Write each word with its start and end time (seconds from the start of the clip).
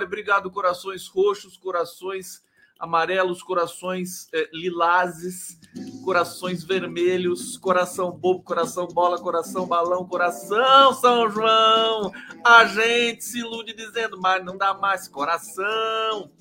Olha, 0.00 0.06
obrigado, 0.06 0.50
corações 0.50 1.06
roxos, 1.08 1.58
corações 1.58 2.42
amarelos, 2.78 3.42
corações 3.42 4.30
é, 4.32 4.48
lilazes, 4.50 5.60
corações 6.02 6.64
vermelhos, 6.64 7.58
coração 7.58 8.10
bobo, 8.10 8.42
coração 8.42 8.86
bola, 8.86 9.20
coração 9.20 9.66
balão, 9.66 10.06
coração 10.06 10.94
São 10.94 11.28
João. 11.28 12.10
A 12.42 12.64
gente 12.64 13.22
se 13.22 13.40
ilude 13.40 13.74
dizendo, 13.74 14.18
mas 14.18 14.42
não 14.42 14.56
dá 14.56 14.72
mais 14.72 15.06
coração. 15.06 16.32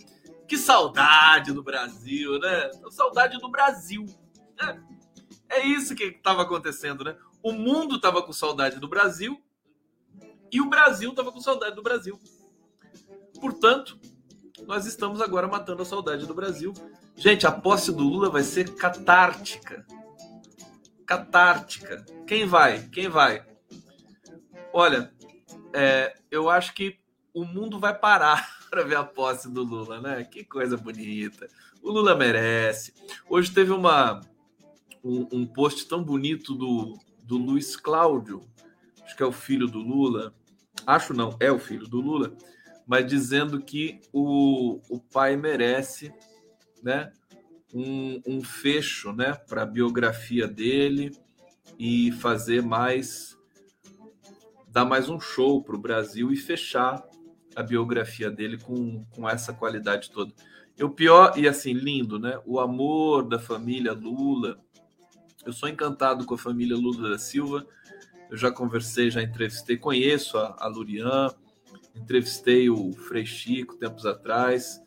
Que 0.47 0.57
saudade 0.57 1.51
do 1.51 1.61
Brasil, 1.61 2.39
né? 2.39 2.71
Saudade 2.91 3.37
do 3.39 3.51
Brasil. 3.51 4.05
Né? 4.57 4.81
É 5.49 5.65
isso 5.67 5.93
que 5.95 6.05
estava 6.05 6.43
acontecendo, 6.43 7.03
né? 7.03 7.17
O 7.43 7.51
mundo 7.51 7.97
estava 7.97 8.23
com 8.23 8.31
saudade 8.31 8.79
do 8.79 8.87
Brasil 8.87 9.37
e 10.49 10.61
o 10.61 10.69
Brasil 10.69 11.09
estava 11.09 11.29
com 11.29 11.41
saudade 11.41 11.75
do 11.75 11.83
Brasil. 11.83 12.17
Portanto, 13.39 13.99
nós 14.65 14.85
estamos 14.85 15.21
agora 15.21 15.47
matando 15.47 15.81
a 15.81 15.85
saudade 15.85 16.25
do 16.25 16.33
Brasil. 16.33 16.73
Gente, 17.15 17.47
a 17.47 17.51
posse 17.51 17.91
do 17.91 18.03
Lula 18.03 18.29
vai 18.29 18.43
ser 18.43 18.75
catártica. 18.75 19.85
Catártica. 21.05 22.05
Quem 22.27 22.45
vai? 22.45 22.87
Quem 22.89 23.07
vai? 23.07 23.45
Olha, 24.71 25.11
é, 25.73 26.15
eu 26.29 26.49
acho 26.49 26.73
que 26.73 26.99
o 27.33 27.43
mundo 27.43 27.79
vai 27.79 27.97
parar 27.97 28.47
para 28.69 28.83
ver 28.83 28.95
a 28.95 29.03
posse 29.03 29.49
do 29.49 29.63
Lula, 29.63 29.99
né? 29.99 30.23
Que 30.23 30.43
coisa 30.43 30.77
bonita. 30.77 31.47
O 31.81 31.91
Lula 31.91 32.15
merece. 32.15 32.93
Hoje 33.27 33.51
teve 33.51 33.71
uma 33.71 34.21
um, 35.03 35.27
um 35.31 35.45
post 35.45 35.87
tão 35.87 36.03
bonito 36.03 36.53
do, 36.53 36.97
do 37.23 37.37
Luiz 37.37 37.75
Cláudio, 37.75 38.41
acho 39.03 39.15
que 39.15 39.23
é 39.23 39.25
o 39.25 39.31
filho 39.31 39.67
do 39.67 39.79
Lula, 39.79 40.33
acho 40.85 41.13
não, 41.13 41.35
é 41.39 41.51
o 41.51 41.59
filho 41.59 41.87
do 41.87 41.99
Lula, 41.99 42.35
mas 42.89 43.05
dizendo 43.05 43.61
que 43.61 44.01
o, 44.11 44.81
o 44.89 44.99
pai 44.99 45.37
merece 45.37 46.11
né, 46.81 47.13
um, 47.71 48.19
um 48.25 48.41
fecho 48.41 49.13
né, 49.13 49.35
para 49.47 49.61
a 49.61 49.65
biografia 49.65 50.47
dele 50.47 51.15
e 51.77 52.11
fazer 52.13 52.63
mais, 52.63 53.37
dar 54.69 54.85
mais 54.85 55.07
um 55.07 55.19
show 55.19 55.63
para 55.63 55.75
o 55.75 55.79
Brasil 55.79 56.31
e 56.31 56.35
fechar 56.35 57.05
a 57.55 57.61
biografia 57.61 58.31
dele 58.31 58.57
com, 58.57 59.05
com 59.11 59.29
essa 59.29 59.53
qualidade 59.53 60.09
toda. 60.09 60.33
E 60.75 60.83
o 60.83 60.89
pior, 60.89 61.37
e 61.37 61.47
assim, 61.47 61.73
lindo, 61.73 62.17
né? 62.17 62.41
O 62.43 62.59
amor 62.59 63.21
da 63.21 63.37
família 63.37 63.93
Lula, 63.93 64.59
eu 65.45 65.53
sou 65.53 65.69
encantado 65.69 66.25
com 66.25 66.33
a 66.33 66.39
família 66.39 66.75
Lula 66.75 67.11
da 67.11 67.19
Silva. 67.19 67.67
Eu 68.31 68.37
já 68.37 68.51
conversei, 68.51 69.11
já 69.11 69.21
entrevistei, 69.21 69.77
conheço 69.77 70.39
a, 70.39 70.55
a 70.57 70.67
Lurian, 70.67 71.29
entrevistei 72.01 72.69
o 72.69 72.93
Frei 72.93 73.25
Chico 73.25 73.77
tempos 73.77 74.05
atrás, 74.05 74.81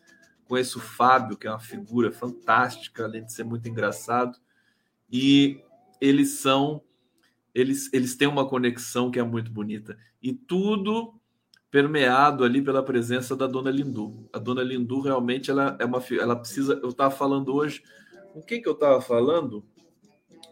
conheço 0.45 0.79
o 0.79 0.83
Fábio, 0.83 1.37
que 1.37 1.47
é 1.47 1.51
uma 1.51 1.61
figura 1.61 2.13
fantástica, 2.13 3.05
além 3.05 3.25
de 3.25 3.33
ser 3.33 3.45
muito 3.45 3.69
engraçado. 3.69 4.39
E 5.11 5.61
eles 6.01 6.31
são, 6.41 6.83
eles, 7.55 7.93
eles 7.93 8.17
têm 8.17 8.29
uma 8.29 8.49
conexão 8.49 9.11
que 9.11 9.19
é 9.19 9.23
muito 9.23 9.51
bonita. 9.51 9.97
E 10.23 10.33
tudo 10.33 11.15
permeado 11.71 12.45
ali 12.45 12.61
pela 12.61 12.83
presença 12.83 13.35
da 13.35 13.47
Dona 13.47 13.71
Lindu. 13.71 14.29
A 14.31 14.39
Dona 14.39 14.63
Lindu 14.63 15.01
realmente 15.01 15.51
ela 15.51 15.75
é 15.81 15.85
uma, 15.87 16.03
ela 16.21 16.37
precisa. 16.37 16.79
Eu 16.83 16.91
estava 16.91 17.11
falando 17.11 17.55
hoje, 17.55 17.83
com 18.33 18.43
quem 18.43 18.61
que 18.61 18.69
eu 18.69 18.75
estava 18.75 19.01
falando? 19.01 19.65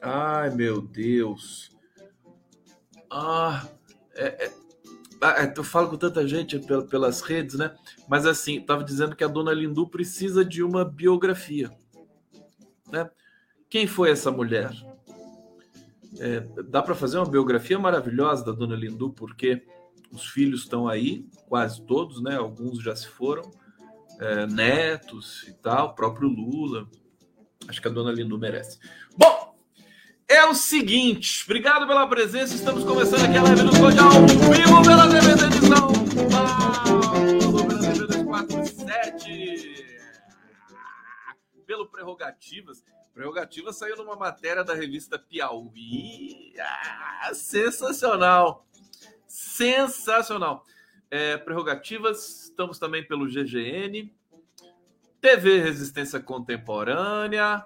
Ai, 0.00 0.50
meu 0.50 0.80
Deus. 0.80 1.76
Ah, 3.10 3.68
é, 4.14 4.46
é, 4.46 4.52
eu 5.56 5.64
falo 5.64 5.88
com 5.88 5.96
tanta 5.96 6.26
gente 6.26 6.58
pelas 6.88 7.20
redes, 7.20 7.56
né? 7.56 7.74
Mas 8.08 8.26
assim, 8.26 8.58
estava 8.58 8.82
dizendo 8.82 9.14
que 9.14 9.24
a 9.24 9.28
dona 9.28 9.52
Lindu 9.52 9.86
precisa 9.86 10.44
de 10.44 10.62
uma 10.62 10.84
biografia. 10.84 11.70
Né? 12.90 13.08
Quem 13.68 13.86
foi 13.86 14.10
essa 14.10 14.30
mulher? 14.30 14.72
É, 16.18 16.40
dá 16.64 16.82
para 16.82 16.94
fazer 16.94 17.18
uma 17.18 17.28
biografia 17.28 17.78
maravilhosa 17.78 18.44
da 18.44 18.52
dona 18.52 18.74
Lindu, 18.74 19.10
porque 19.10 19.62
os 20.10 20.26
filhos 20.26 20.62
estão 20.62 20.88
aí, 20.88 21.24
quase 21.46 21.82
todos, 21.82 22.20
né? 22.20 22.36
Alguns 22.36 22.82
já 22.82 22.96
se 22.96 23.06
foram, 23.06 23.48
é, 24.18 24.46
netos 24.46 25.46
e 25.46 25.52
tal, 25.52 25.94
próprio 25.94 26.28
Lula. 26.28 26.88
Acho 27.68 27.80
que 27.80 27.88
a 27.88 27.90
dona 27.90 28.10
Lindu 28.10 28.38
merece. 28.38 28.78
Bom, 29.16 29.54
é 30.28 30.44
o 30.46 30.54
seguinte, 30.54 31.42
obrigado 31.44 31.86
pela 31.86 32.06
presença. 32.06 32.54
Estamos 32.54 32.84
começando 32.84 33.24
aqui 33.24 33.36
a 33.36 33.42
live 33.42 33.62
do 33.62 33.70
Code 33.78 33.98
Prerrogativas. 42.20 42.84
Prerrogativas 43.14 43.76
saiu 43.76 43.96
numa 43.96 44.14
matéria 44.14 44.62
da 44.62 44.74
revista 44.74 45.18
Piauí. 45.18 46.52
Ah, 46.60 47.30
sensacional! 47.32 48.66
Sensacional! 49.26 50.64
É, 51.10 51.38
Prerrogativas, 51.38 52.44
estamos 52.44 52.78
também 52.78 53.06
pelo 53.06 53.26
GGN. 53.26 54.12
TV 55.20 55.60
Resistência 55.60 56.20
Contemporânea, 56.20 57.64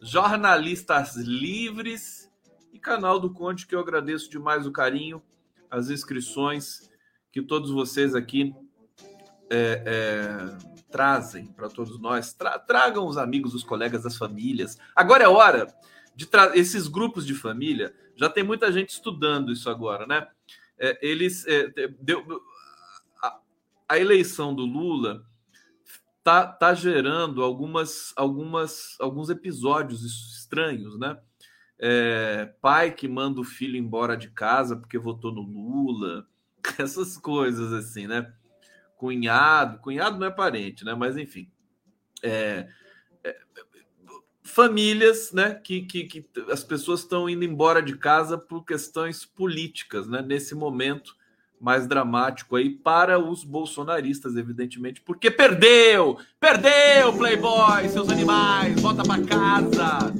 Jornalistas 0.00 1.16
Livres 1.16 2.30
e 2.72 2.78
canal 2.78 3.18
do 3.18 3.32
Conde, 3.32 3.66
que 3.66 3.74
eu 3.74 3.80
agradeço 3.80 4.30
demais 4.30 4.66
o 4.66 4.72
carinho, 4.72 5.22
as 5.70 5.90
inscrições 5.90 6.88
que 7.32 7.42
todos 7.42 7.70
vocês 7.70 8.14
aqui 8.14 8.54
é, 9.50 9.82
é, 9.86 10.77
trazem 10.90 11.46
para 11.46 11.68
todos 11.68 12.00
nós. 12.00 12.32
Tra 12.32 12.58
tragam 12.58 13.06
os 13.06 13.16
amigos, 13.16 13.54
os 13.54 13.64
colegas, 13.64 14.04
as 14.04 14.16
famílias. 14.16 14.78
Agora 14.94 15.24
é 15.24 15.28
hora 15.28 15.66
de 16.14 16.28
esses 16.54 16.88
grupos 16.88 17.26
de 17.26 17.34
família. 17.34 17.94
Já 18.16 18.28
tem 18.28 18.42
muita 18.42 18.72
gente 18.72 18.90
estudando 18.90 19.52
isso 19.52 19.70
agora, 19.70 20.06
né? 20.06 20.26
É, 20.78 20.98
eles 21.06 21.46
é, 21.46 21.70
deu, 22.00 22.24
a, 23.22 23.38
a 23.88 23.98
eleição 23.98 24.54
do 24.54 24.64
Lula 24.64 25.24
tá, 26.22 26.46
tá 26.46 26.74
gerando 26.74 27.42
algumas, 27.42 28.12
algumas, 28.16 28.96
alguns 29.00 29.30
episódios 29.30 30.04
estranhos, 30.04 30.98
né? 30.98 31.18
É, 31.80 32.52
pai 32.60 32.90
que 32.90 33.06
manda 33.06 33.40
o 33.40 33.44
filho 33.44 33.76
embora 33.76 34.16
de 34.16 34.28
casa 34.30 34.76
porque 34.76 34.98
votou 34.98 35.32
no 35.32 35.42
Lula, 35.42 36.26
essas 36.78 37.16
coisas 37.16 37.72
assim, 37.72 38.06
né? 38.06 38.32
Cunhado, 38.98 39.78
cunhado 39.78 40.18
não 40.18 40.26
é 40.26 40.30
parente, 40.30 40.84
né? 40.84 40.92
Mas 40.92 41.16
enfim, 41.16 41.48
é, 42.20 42.68
é, 43.22 43.36
famílias, 44.42 45.32
né? 45.32 45.54
Que, 45.54 45.82
que, 45.82 46.04
que 46.04 46.28
as 46.50 46.64
pessoas 46.64 47.00
estão 47.00 47.30
indo 47.30 47.44
embora 47.44 47.80
de 47.80 47.96
casa 47.96 48.36
por 48.36 48.64
questões 48.64 49.24
políticas, 49.24 50.08
né? 50.08 50.20
Nesse 50.20 50.52
momento 50.52 51.16
mais 51.60 51.86
dramático 51.86 52.56
aí 52.56 52.70
para 52.70 53.20
os 53.20 53.44
bolsonaristas, 53.44 54.36
evidentemente, 54.36 55.00
porque 55.00 55.30
perdeu! 55.30 56.18
Perdeu, 56.40 57.16
Playboy, 57.16 57.88
seus 57.88 58.08
animais, 58.08 58.80
volta 58.80 59.04
para 59.04 59.24
casa! 59.24 60.12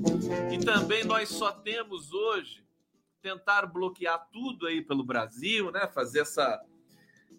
E 0.53 0.59
também 0.65 1.05
nós 1.05 1.29
só 1.29 1.51
temos 1.51 2.13
hoje 2.13 2.65
tentar 3.21 3.67
bloquear 3.67 4.29
tudo 4.33 4.69
aí 4.69 4.83
pelo 4.83 5.05
Brasil, 5.05 5.73
né? 5.73 5.89
Fazer 5.89 6.21
essa 6.21 6.61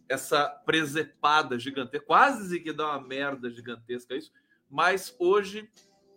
essa 0.10 0.50
presepada 0.50 1.58
gigantesca, 1.60 2.06
quase 2.06 2.60
que 2.60 2.74
dá 2.74 2.88
uma 2.88 3.08
merda 3.08 3.50
gigantesca 3.50 4.16
isso, 4.16 4.32
mas 4.70 5.16
hoje 5.20 5.70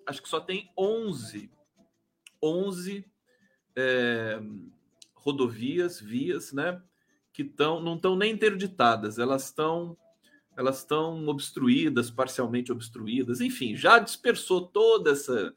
acho 0.06 0.23
que 0.23 0.29
só 0.29 0.41
tem 0.41 0.73
11 0.77 1.50
11 2.43 3.05
é, 3.77 4.41
rodovias, 5.15 6.00
vias, 6.00 6.53
né? 6.53 6.83
que 7.33 7.44
tão, 7.44 7.81
não 7.81 7.97
estão 7.97 8.15
nem 8.15 8.33
interditadas, 8.33 9.19
elas 9.19 9.44
estão 9.44 9.97
elas 10.55 10.79
estão 10.81 11.27
obstruídas, 11.29 12.11
parcialmente 12.11 12.71
obstruídas, 12.71 13.41
enfim, 13.41 13.75
já 13.75 13.99
dispersou 13.99 14.67
toda 14.67 15.12
essa 15.12 15.55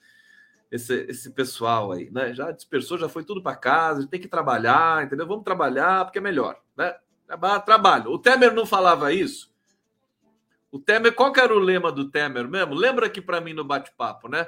esse, 0.72 1.06
esse 1.10 1.32
pessoal 1.32 1.92
aí, 1.92 2.10
né? 2.10 2.34
Já 2.34 2.52
dispersou, 2.52 2.98
já 2.98 3.08
foi 3.08 3.24
tudo 3.24 3.42
para 3.42 3.56
casa, 3.56 4.08
tem 4.08 4.20
que 4.20 4.28
trabalhar, 4.28 5.04
entendeu? 5.04 5.28
Vamos 5.28 5.44
trabalhar 5.44 6.06
porque 6.06 6.18
é 6.18 6.22
melhor, 6.22 6.60
né? 6.78 6.96
Trabalho. 7.27 8.12
O 8.12 8.19
Temer 8.19 8.54
não 8.54 8.66
falava 8.66 9.12
isso. 9.12 9.54
O 10.72 10.80
Temer, 10.80 11.13
qual 11.13 11.33
era 11.36 11.56
o 11.56 11.60
lema 11.60 11.92
do 11.92 12.10
Temer 12.10 12.48
mesmo? 12.48 12.74
Lembra 12.74 13.07
aqui 13.07 13.22
para 13.22 13.42
mim 13.42 13.54
no 13.54 13.63
bate-papo, 13.63 14.27
né? 14.27 14.48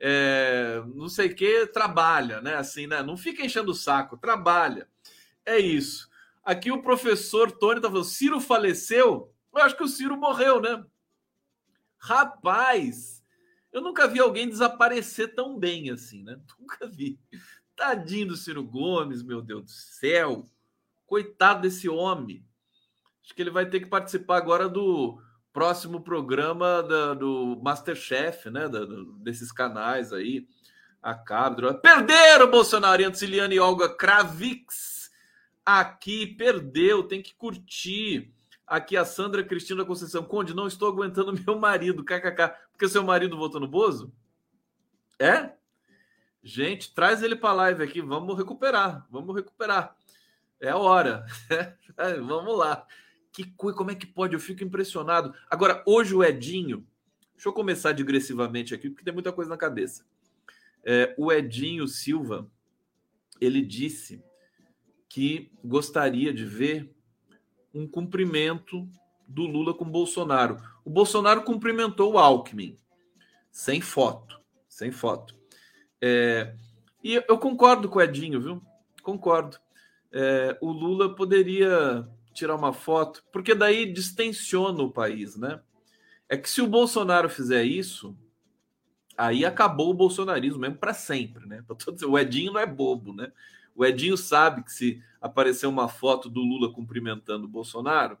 é, 0.00 0.82
não 0.94 1.08
sei 1.08 1.28
o 1.28 1.34
que, 1.34 1.66
trabalha, 1.66 2.40
né? 2.40 2.54
Assim, 2.54 2.86
né? 2.86 3.02
Não 3.02 3.16
fica 3.16 3.44
enchendo 3.44 3.72
o 3.72 3.74
saco, 3.74 4.16
trabalha. 4.16 4.88
É 5.44 5.58
isso. 5.58 6.08
Aqui 6.44 6.70
o 6.70 6.82
professor 6.82 7.50
Tony 7.50 7.80
tá 7.80 7.88
falando: 7.88 8.04
Ciro 8.04 8.40
faleceu? 8.40 9.32
Eu 9.54 9.62
acho 9.62 9.76
que 9.76 9.82
o 9.82 9.88
Ciro 9.88 10.16
morreu, 10.16 10.60
né? 10.60 10.84
Rapaz, 11.98 13.24
eu 13.72 13.80
nunca 13.80 14.06
vi 14.06 14.20
alguém 14.20 14.48
desaparecer 14.48 15.34
tão 15.34 15.58
bem 15.58 15.90
assim, 15.90 16.22
né? 16.22 16.38
Nunca 16.58 16.86
vi. 16.86 17.18
Tadinho 17.74 18.28
do 18.28 18.36
Ciro 18.36 18.62
Gomes, 18.62 19.22
meu 19.22 19.42
Deus 19.42 19.64
do 19.64 19.70
céu. 19.70 20.44
Coitado 21.08 21.62
desse 21.62 21.88
homem. 21.88 22.44
Acho 23.24 23.34
que 23.34 23.40
ele 23.40 23.50
vai 23.50 23.64
ter 23.64 23.80
que 23.80 23.86
participar 23.86 24.36
agora 24.36 24.68
do 24.68 25.18
próximo 25.54 26.02
programa 26.02 26.82
da, 26.82 27.14
do 27.14 27.58
Masterchef, 27.62 28.50
né? 28.50 28.68
Da, 28.68 28.84
do, 28.84 29.14
desses 29.14 29.50
canais 29.50 30.12
aí. 30.12 30.46
A 31.02 31.14
Cabra. 31.14 31.72
Perderam 31.72 32.50
Bolsonaro, 32.50 33.02
Antiliano 33.06 33.54
e 33.54 33.58
Olga 33.58 33.88
Kravix. 33.88 35.10
Aqui 35.64 36.26
perdeu, 36.26 37.02
tem 37.02 37.22
que 37.22 37.34
curtir. 37.34 38.30
Aqui 38.66 38.94
a 38.94 39.04
Sandra 39.06 39.42
Cristina 39.42 39.86
Conceição. 39.86 40.22
Conde, 40.22 40.54
não 40.54 40.66
estou 40.66 40.88
aguentando 40.88 41.32
meu 41.32 41.58
marido, 41.58 42.04
kkk. 42.04 42.54
Porque 42.72 42.86
seu 42.86 43.02
marido 43.02 43.38
votou 43.38 43.58
no 43.58 43.66
Bozo? 43.66 44.12
É? 45.18 45.52
Gente, 46.42 46.94
traz 46.94 47.22
ele 47.22 47.34
para 47.34 47.54
live 47.54 47.82
aqui. 47.82 48.02
Vamos 48.02 48.36
recuperar. 48.36 49.06
Vamos 49.10 49.34
recuperar. 49.34 49.96
É 50.60 50.70
a 50.70 50.76
hora. 50.76 51.24
Vamos 52.26 52.58
lá. 52.58 52.86
Que 53.32 53.44
como 53.56 53.90
é 53.90 53.94
que 53.94 54.06
pode? 54.06 54.34
Eu 54.34 54.40
fico 54.40 54.64
impressionado. 54.64 55.34
Agora, 55.48 55.82
hoje 55.86 56.14
o 56.14 56.24
Edinho. 56.24 56.86
Deixa 57.34 57.48
eu 57.48 57.52
começar 57.52 57.92
digressivamente 57.92 58.74
aqui, 58.74 58.90
porque 58.90 59.04
tem 59.04 59.14
muita 59.14 59.32
coisa 59.32 59.48
na 59.48 59.56
cabeça. 59.56 60.04
É, 60.84 61.14
o 61.16 61.30
Edinho 61.32 61.86
Silva, 61.86 62.50
ele 63.40 63.62
disse 63.62 64.22
que 65.08 65.50
gostaria 65.64 66.34
de 66.34 66.44
ver 66.44 66.92
um 67.72 67.86
cumprimento 67.86 68.88
do 69.26 69.42
Lula 69.42 69.74
com 69.74 69.84
Bolsonaro. 69.84 70.60
O 70.84 70.90
Bolsonaro 70.90 71.42
cumprimentou 71.42 72.14
o 72.14 72.18
Alckmin, 72.18 72.76
sem 73.50 73.80
foto, 73.80 74.40
sem 74.68 74.90
foto. 74.90 75.36
É, 76.00 76.56
e 77.02 77.14
eu 77.28 77.38
concordo 77.38 77.88
com 77.88 77.98
o 77.98 78.02
Edinho, 78.02 78.40
viu? 78.40 78.62
Concordo. 79.02 79.58
É, 80.12 80.56
o 80.60 80.70
Lula 80.72 81.14
poderia 81.14 82.08
tirar 82.32 82.54
uma 82.54 82.72
foto, 82.72 83.22
porque 83.32 83.54
daí 83.54 83.92
distensiona 83.92 84.82
o 84.82 84.90
país, 84.90 85.36
né? 85.36 85.60
É 86.28 86.36
que 86.36 86.48
se 86.48 86.60
o 86.60 86.66
Bolsonaro 86.66 87.28
fizer 87.28 87.64
isso, 87.64 88.16
aí 89.16 89.44
acabou 89.44 89.90
o 89.90 89.94
bolsonarismo 89.94 90.60
mesmo 90.60 90.76
para 90.76 90.94
sempre, 90.94 91.46
né? 91.46 91.64
O 92.08 92.18
Edinho 92.18 92.52
não 92.52 92.60
é 92.60 92.66
bobo, 92.66 93.12
né? 93.12 93.32
O 93.74 93.84
Edinho 93.84 94.16
sabe 94.16 94.62
que 94.62 94.72
se 94.72 95.02
aparecer 95.20 95.66
uma 95.66 95.88
foto 95.88 96.28
do 96.28 96.40
Lula 96.40 96.72
cumprimentando 96.72 97.46
o 97.46 97.50
Bolsonaro, 97.50 98.18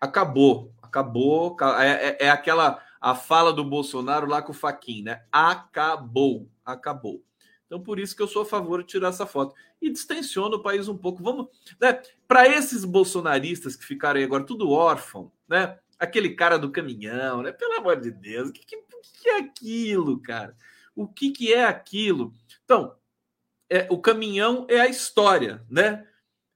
acabou, 0.00 0.72
acabou. 0.82 1.56
É, 1.78 2.08
é, 2.08 2.16
é 2.26 2.30
aquela 2.30 2.82
a 3.00 3.14
fala 3.14 3.52
do 3.52 3.64
Bolsonaro 3.64 4.26
lá 4.26 4.40
com 4.40 4.52
o 4.52 4.54
Faquin, 4.54 5.02
né? 5.02 5.22
Acabou, 5.30 6.48
acabou. 6.64 7.22
Então, 7.66 7.82
por 7.82 7.98
isso 7.98 8.14
que 8.14 8.22
eu 8.22 8.28
sou 8.28 8.42
a 8.42 8.46
favor 8.46 8.82
de 8.82 8.88
tirar 8.88 9.08
essa 9.08 9.26
foto. 9.26 9.54
E 9.80 9.90
distensiona 9.90 10.56
o 10.56 10.62
país 10.62 10.88
um 10.88 10.96
pouco. 10.96 11.22
Vamos, 11.22 11.48
né? 11.80 12.00
Para 12.28 12.46
esses 12.48 12.84
bolsonaristas 12.84 13.74
que 13.74 13.84
ficaram 13.84 14.18
aí 14.18 14.24
agora 14.24 14.44
tudo 14.44 14.70
órfão, 14.70 15.32
né? 15.48 15.78
Aquele 15.98 16.34
cara 16.34 16.58
do 16.58 16.70
caminhão, 16.70 17.42
né? 17.42 17.52
Pelo 17.52 17.74
amor 17.74 18.00
de 18.00 18.10
Deus, 18.10 18.50
o 18.50 18.52
que, 18.52 18.64
que, 18.64 18.76
que 18.76 19.28
é 19.28 19.38
aquilo, 19.38 20.20
cara? 20.20 20.56
O 20.94 21.08
que, 21.08 21.30
que 21.30 21.52
é 21.52 21.64
aquilo? 21.64 22.34
Então, 22.64 22.94
é, 23.68 23.86
o 23.90 23.98
caminhão 23.98 24.66
é 24.68 24.80
a 24.80 24.88
história, 24.88 25.64
né? 25.68 26.06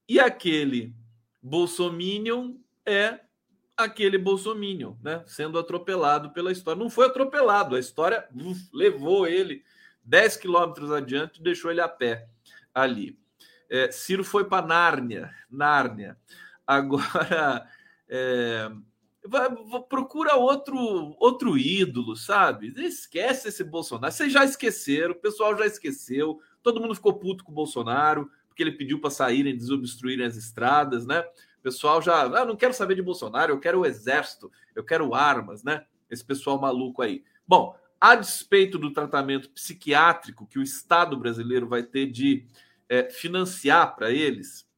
E 0.09 0.21
aquele 0.21 0.95
bolsominion 1.43 2.55
é 2.85 3.21
aquele 3.77 4.19
bolsominion, 4.19 4.95
né? 5.03 5.25
Sendo 5.27 5.59
atropelado 5.59 6.31
pela 6.31 6.53
história. 6.53 6.83
Não 6.83 6.91
foi 6.91 7.07
atropelado, 7.07 7.77
a 7.77 7.81
história 7.81 8.29
uf, 8.35 8.69
levou 8.73 9.27
ele 9.27 9.65
10 10.09 10.39
quilômetros 10.39 10.91
adiante 10.91 11.43
deixou 11.43 11.71
ele 11.71 11.83
a 11.83 11.89
pé 11.89 12.27
ali. 12.75 13.19
É, 13.69 13.91
Ciro 13.91 14.25
foi 14.25 14.45
para 14.45 14.67
Nárnia, 14.67 15.31
Nárnia. 15.51 16.17
Agora, 16.67 17.69
é, 18.09 18.71
vai, 19.27 19.51
procura 19.87 20.37
outro 20.37 21.15
outro 21.19 21.59
ídolo, 21.59 22.17
sabe? 22.17 22.73
Esquece 22.79 23.49
esse 23.49 23.63
Bolsonaro. 23.63 24.11
Vocês 24.11 24.33
já 24.33 24.45
esqueceram, 24.45 25.13
o 25.13 25.21
pessoal 25.21 25.57
já 25.59 25.67
esqueceu. 25.67 26.41
Todo 26.63 26.81
mundo 26.81 26.95
ficou 26.95 27.19
puto 27.19 27.45
com 27.45 27.53
o 27.53 27.55
Bolsonaro, 27.55 28.31
porque 28.49 28.63
ele 28.63 28.73
pediu 28.73 29.01
para 29.01 29.11
saírem, 29.11 29.57
desobstruírem 29.57 30.25
as 30.25 30.37
estradas, 30.37 31.07
né? 31.07 31.21
O 31.59 31.63
pessoal 31.63 32.01
já, 32.01 32.23
ah, 32.23 32.47
não 32.47 32.57
quero 32.57 32.73
saber 32.73 32.95
de 32.95 33.03
Bolsonaro, 33.03 33.53
eu 33.53 33.61
quero 33.61 33.81
o 33.81 33.87
exército, 33.87 34.51
eu 34.75 34.83
quero 34.83 35.15
armas, 35.15 35.63
né? 35.63 35.85
Esse 36.11 36.25
pessoal 36.25 36.59
maluco 36.59 37.03
aí. 37.03 37.23
Bom, 37.47 37.77
a 38.01 38.15
despeito 38.15 38.79
do 38.79 38.93
tratamento 38.93 39.51
psiquiátrico 39.51 40.47
que 40.47 40.59
o 40.59 40.63
Estado 40.63 41.17
brasileiro 41.17 41.67
vai 41.67 41.83
ter 41.83 42.07
de 42.07 42.47
é, 42.89 43.11
financiar 43.11 43.95
para 43.97 44.11
eles, 44.11 44.69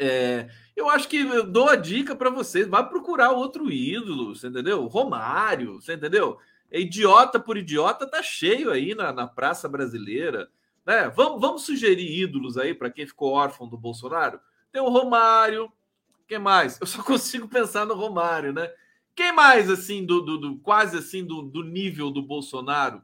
é, 0.00 0.48
eu 0.74 0.88
acho 0.88 1.06
que 1.06 1.18
eu 1.18 1.46
dou 1.46 1.68
a 1.68 1.76
dica 1.76 2.16
para 2.16 2.30
vocês: 2.30 2.66
vá 2.66 2.82
procurar 2.82 3.32
outro 3.32 3.70
ídolo, 3.70 4.34
você 4.34 4.46
entendeu? 4.46 4.86
Romário, 4.86 5.74
você 5.74 5.92
entendeu? 5.92 6.38
É 6.70 6.80
idiota 6.80 7.38
por 7.38 7.58
idiota 7.58 8.06
tá 8.06 8.22
cheio 8.22 8.70
aí 8.70 8.94
na, 8.94 9.12
na 9.12 9.26
praça 9.26 9.68
brasileira. 9.68 10.48
Né? 10.86 11.10
Vamos, 11.10 11.38
vamos 11.38 11.62
sugerir 11.66 12.22
ídolos 12.22 12.56
aí 12.56 12.72
para 12.72 12.88
quem 12.88 13.06
ficou 13.06 13.32
órfão 13.32 13.68
do 13.68 13.76
Bolsonaro? 13.76 14.40
Tem 14.72 14.80
o 14.80 14.88
Romário, 14.88 15.70
quem 16.26 16.38
mais? 16.38 16.80
Eu 16.80 16.86
só 16.86 17.02
consigo 17.04 17.46
pensar 17.46 17.84
no 17.84 17.94
Romário, 17.94 18.52
né? 18.52 18.70
Quem 19.20 19.32
mais, 19.32 19.68
assim, 19.68 20.06
do, 20.06 20.22
do, 20.22 20.38
do 20.38 20.56
quase 20.60 20.96
assim, 20.96 21.22
do, 21.22 21.42
do, 21.42 21.62
nível 21.62 22.10
do 22.10 22.22
Bolsonaro, 22.22 23.02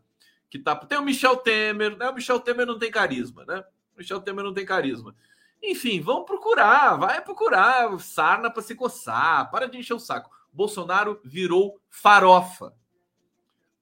que 0.48 0.58
tá. 0.58 0.74
Tem 0.74 0.96
o 0.96 1.02
Michel 1.02 1.36
Temer, 1.36 1.94
né? 1.94 2.08
O 2.08 2.14
Michel 2.14 2.40
Temer 2.40 2.66
não 2.66 2.78
tem 2.78 2.90
carisma, 2.90 3.44
né? 3.44 3.62
O 3.94 3.98
Michel 3.98 4.22
Temer 4.22 4.42
não 4.42 4.54
tem 4.54 4.64
carisma. 4.64 5.14
Enfim, 5.62 6.00
vamos 6.00 6.24
procurar, 6.24 6.96
vai 6.96 7.20
procurar 7.20 8.00
sarna 8.00 8.50
para 8.50 8.62
se 8.62 8.74
coçar, 8.74 9.50
para 9.50 9.68
de 9.68 9.76
encher 9.76 9.92
o 9.92 9.98
saco. 9.98 10.30
Bolsonaro 10.50 11.20
virou 11.22 11.78
farofa. 11.90 12.72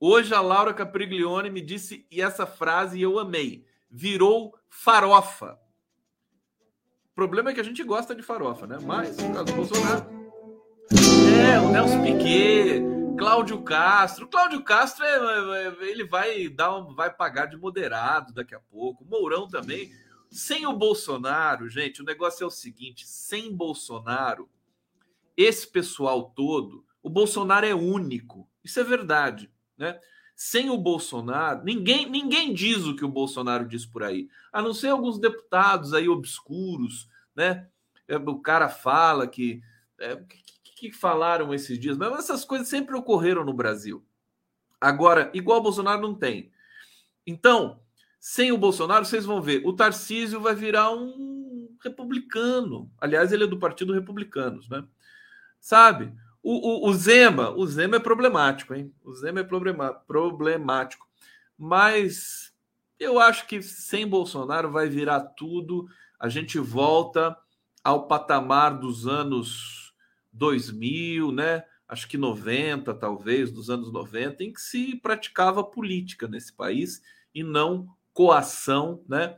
Hoje 0.00 0.34
a 0.34 0.40
Laura 0.40 0.74
Capriglione 0.74 1.50
me 1.50 1.60
disse 1.60 2.04
e 2.10 2.20
essa 2.20 2.46
frase 2.46 3.00
eu 3.00 3.16
amei 3.16 3.64
virou 3.88 4.58
farofa. 4.68 5.56
O 7.12 7.14
problema 7.14 7.50
é 7.50 7.54
que 7.54 7.60
a 7.60 7.64
gente 7.64 7.84
gosta 7.84 8.12
de 8.12 8.24
farofa, 8.24 8.66
né? 8.66 8.78
Mas, 8.82 9.14
por 9.14 9.32
causa 9.32 9.44
do 9.44 9.52
Bolsonaro. 9.52 10.23
É, 11.54 11.60
o 11.60 11.70
Nelson 11.70 12.02
Piquet, 12.02 12.82
Cláudio 13.16 13.62
Castro. 13.62 14.26
Cláudio 14.26 14.64
Castro, 14.64 15.04
é, 15.04 15.08
é, 15.08 15.68
é, 15.68 15.88
ele 15.88 16.04
vai 16.04 16.48
dar 16.48 16.76
um, 16.76 16.92
vai 16.96 17.14
pagar 17.14 17.46
de 17.46 17.56
moderado 17.56 18.32
daqui 18.32 18.56
a 18.56 18.58
pouco. 18.58 19.04
Mourão 19.04 19.46
também. 19.46 19.92
Sem 20.28 20.66
o 20.66 20.72
Bolsonaro, 20.72 21.68
gente, 21.68 22.02
o 22.02 22.04
negócio 22.04 22.42
é 22.42 22.46
o 22.48 22.50
seguinte: 22.50 23.06
sem 23.06 23.54
Bolsonaro, 23.54 24.50
esse 25.36 25.64
pessoal 25.64 26.32
todo, 26.34 26.84
o 27.00 27.08
Bolsonaro 27.08 27.64
é 27.64 27.72
único. 27.72 28.48
Isso 28.64 28.80
é 28.80 28.84
verdade, 28.84 29.48
né? 29.78 30.00
Sem 30.34 30.70
o 30.70 30.76
Bolsonaro, 30.76 31.62
ninguém, 31.62 32.10
ninguém 32.10 32.52
diz 32.52 32.84
o 32.84 32.96
que 32.96 33.04
o 33.04 33.08
Bolsonaro 33.08 33.64
diz 33.64 33.86
por 33.86 34.02
aí, 34.02 34.28
a 34.52 34.60
não 34.60 34.74
ser 34.74 34.88
alguns 34.88 35.20
deputados 35.20 35.94
aí 35.94 36.08
obscuros, 36.08 37.08
né? 37.32 37.68
O 38.26 38.40
cara 38.40 38.68
fala 38.68 39.28
que. 39.28 39.62
É, 40.00 40.20
que, 40.90 40.96
falaram 40.96 41.52
esses 41.52 41.78
dias? 41.78 41.96
Mas 41.96 42.12
essas 42.18 42.44
coisas 42.44 42.68
sempre 42.68 42.96
ocorreram 42.96 43.44
no 43.44 43.52
Brasil. 43.52 44.04
Agora, 44.80 45.30
igual 45.34 45.62
Bolsonaro 45.62 46.00
não 46.00 46.14
tem. 46.14 46.52
Então, 47.26 47.80
sem 48.20 48.52
o 48.52 48.58
Bolsonaro, 48.58 49.04
vocês 49.04 49.24
vão 49.24 49.40
ver, 49.40 49.62
o 49.66 49.72
Tarcísio 49.72 50.40
vai 50.40 50.54
virar 50.54 50.90
um 50.90 51.76
republicano. 51.82 52.90
Aliás, 52.98 53.32
ele 53.32 53.44
é 53.44 53.46
do 53.46 53.58
Partido 53.58 53.92
Republicanos, 53.92 54.68
né? 54.68 54.84
Sabe? 55.60 56.12
O, 56.42 56.86
o, 56.86 56.90
o, 56.90 56.94
Zema, 56.94 57.50
o 57.50 57.66
Zema 57.66 57.96
é 57.96 58.00
problemático, 58.00 58.74
hein? 58.74 58.92
O 59.02 59.14
Zema 59.14 59.40
é 59.40 59.44
problemático. 60.06 61.06
Mas 61.56 62.52
eu 62.98 63.18
acho 63.18 63.46
que 63.46 63.62
sem 63.62 64.06
Bolsonaro 64.06 64.70
vai 64.70 64.88
virar 64.88 65.20
tudo. 65.20 65.86
A 66.18 66.28
gente 66.28 66.58
volta 66.58 67.36
ao 67.82 68.06
patamar 68.06 68.78
dos 68.78 69.06
anos 69.06 69.83
2000, 70.34 71.32
né? 71.32 71.64
Acho 71.88 72.08
que 72.08 72.18
90, 72.18 72.92
talvez, 72.94 73.50
dos 73.50 73.70
anos 73.70 73.92
90, 73.92 74.44
em 74.44 74.52
que 74.52 74.60
se 74.60 74.96
praticava 74.96 75.62
política 75.62 76.26
nesse 76.26 76.52
país 76.52 77.00
e 77.34 77.42
não 77.42 77.88
coação, 78.12 79.02
né? 79.08 79.36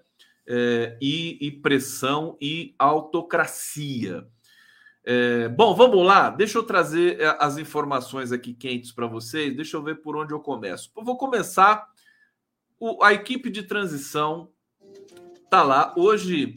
É, 0.49 0.97
e, 1.01 1.39
e 1.41 1.51
pressão 1.51 2.37
e 2.41 2.75
autocracia. 2.79 4.27
É, 5.05 5.49
bom, 5.49 5.75
vamos 5.75 6.05
lá. 6.05 6.31
Deixa 6.31 6.59
eu 6.59 6.63
trazer 6.63 7.21
é, 7.21 7.37
as 7.39 7.59
informações 7.59 8.33
aqui 8.33 8.55
quentes 8.55 8.93
para 8.93 9.07
vocês. 9.07 9.55
Deixa 9.55 9.77
eu 9.77 9.83
ver 9.83 10.01
por 10.01 10.17
onde 10.17 10.33
eu 10.33 10.41
começo. 10.41 10.91
Eu 10.97 11.05
vou 11.05 11.17
começar 11.17 11.89
o, 12.79 13.03
a 13.03 13.13
equipe 13.13 13.51
de 13.51 13.63
transição 13.63 14.51
tá 15.49 15.63
lá. 15.63 15.95
Hoje, 15.97 16.55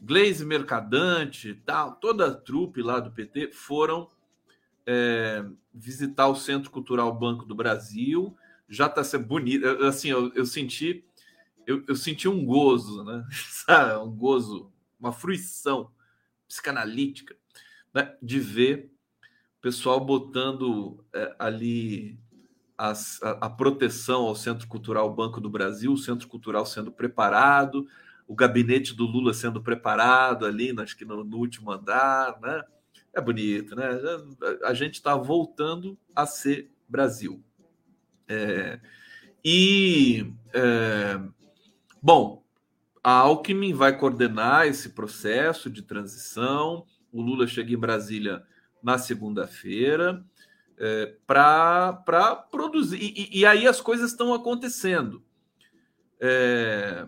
Gleise 0.00 0.44
Mercadante, 0.44 1.54
tal, 1.66 1.92
toda 1.92 2.28
a 2.28 2.34
trupe 2.34 2.82
lá 2.82 3.00
do 3.00 3.10
PT 3.10 3.52
foram 3.52 4.08
é, 4.86 5.44
visitar 5.74 6.28
o 6.28 6.36
Centro 6.36 6.70
Cultural 6.70 7.12
Banco 7.14 7.44
do 7.44 7.54
Brasil. 7.54 8.36
Já 8.68 8.86
está 8.86 9.04
sendo 9.04 9.26
bonito. 9.26 9.66
Assim, 9.84 10.08
eu, 10.08 10.32
eu 10.34 10.46
senti 10.46 11.04
eu, 11.66 11.84
eu, 11.86 11.94
senti 11.94 12.26
um 12.26 12.44
gozo, 12.44 13.04
né? 13.04 13.24
Um 14.02 14.10
gozo, 14.10 14.72
uma 14.98 15.12
fruição 15.12 15.90
psicanalítica 16.48 17.36
né? 17.94 18.16
de 18.20 18.40
ver 18.40 18.90
o 19.58 19.60
pessoal 19.60 20.00
botando 20.00 21.04
é, 21.14 21.34
ali 21.38 22.18
as, 22.76 23.22
a, 23.22 23.30
a, 23.32 23.50
proteção 23.50 24.22
ao 24.22 24.34
Centro 24.34 24.66
Cultural 24.66 25.12
Banco 25.14 25.40
do 25.40 25.50
Brasil, 25.50 25.92
o 25.92 25.98
Centro 25.98 26.26
Cultural 26.26 26.64
sendo 26.64 26.90
preparado, 26.90 27.86
o 28.30 28.34
gabinete 28.36 28.94
do 28.94 29.06
Lula 29.06 29.34
sendo 29.34 29.60
preparado 29.60 30.46
ali, 30.46 30.72
acho 30.78 30.96
que 30.96 31.04
no, 31.04 31.24
no 31.24 31.36
último 31.36 31.72
andar, 31.72 32.40
né? 32.40 32.62
É 33.12 33.20
bonito, 33.20 33.74
né? 33.74 33.88
A 34.62 34.72
gente 34.72 34.94
está 34.94 35.16
voltando 35.16 35.98
a 36.14 36.24
ser 36.26 36.70
Brasil. 36.88 37.42
É, 38.28 38.78
e, 39.44 40.32
é, 40.54 41.20
bom, 42.00 42.44
a 43.02 43.10
Alckmin 43.10 43.74
vai 43.74 43.98
coordenar 43.98 44.68
esse 44.68 44.90
processo 44.90 45.68
de 45.68 45.82
transição. 45.82 46.86
O 47.10 47.20
Lula 47.20 47.48
chega 47.48 47.74
em 47.74 47.78
Brasília 47.78 48.44
na 48.80 48.96
segunda-feira 48.96 50.24
é, 50.78 51.16
para 51.26 52.36
produzir. 52.48 53.00
E, 53.02 53.40
e, 53.40 53.44
aí 53.44 53.66
as 53.66 53.80
coisas 53.80 54.12
estão 54.12 54.32
acontecendo. 54.32 55.20
É, 56.20 57.04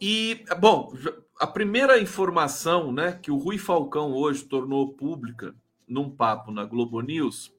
e, 0.00 0.44
bom, 0.58 0.92
a 1.38 1.46
primeira 1.46 2.00
informação 2.00 2.92
né, 2.92 3.12
que 3.12 3.30
o 3.30 3.36
Rui 3.36 3.58
Falcão 3.58 4.12
hoje 4.12 4.44
tornou 4.44 4.94
pública 4.94 5.54
num 5.86 6.08
papo 6.08 6.50
na 6.50 6.64
Globo 6.64 7.00
News 7.00 7.52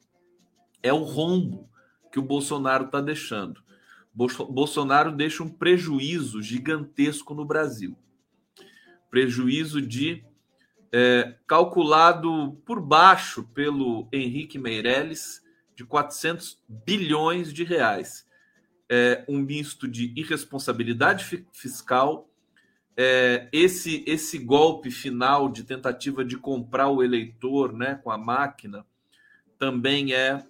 é 0.82 0.92
o 0.92 1.04
rombo 1.04 1.70
que 2.12 2.20
o 2.20 2.24
Bolsonaro 2.24 2.86
está 2.86 3.02
deixando. 3.02 3.62
Bolsonaro 4.14 5.12
deixa 5.12 5.44
um 5.44 5.50
prejuízo 5.50 6.42
gigantesco 6.42 7.34
no 7.34 7.46
Brasil. 7.46 7.98
Prejuízo 9.10 9.82
de 9.82 10.24
é, 10.92 11.36
calculado 11.48 12.62
por 12.66 12.82
baixo 12.82 13.44
pelo 13.54 14.08
Henrique 14.12 14.60
Meirelles 14.60 15.42
de 15.76 15.86
400 15.86 16.62
bilhões 16.68 17.54
de 17.54 17.64
reais. 17.64 18.28
É, 18.90 19.24
um 19.28 19.40
misto 19.40 19.88
de 19.88 20.14
irresponsabilidade 20.18 21.46
fiscal, 21.54 22.30
é, 22.98 23.48
esse, 23.52 24.04
esse 24.06 24.38
golpe 24.38 24.92
final 24.92 25.50
de 25.50 25.64
tentativa 25.64 26.24
de 26.24 26.38
comprar 26.38 26.90
o 26.90 27.04
eleitor 27.04 27.74
né, 27.74 28.00
com 28.04 28.12
a 28.12 28.18
máquina 28.18 28.86
também 29.58 30.14
é, 30.14 30.44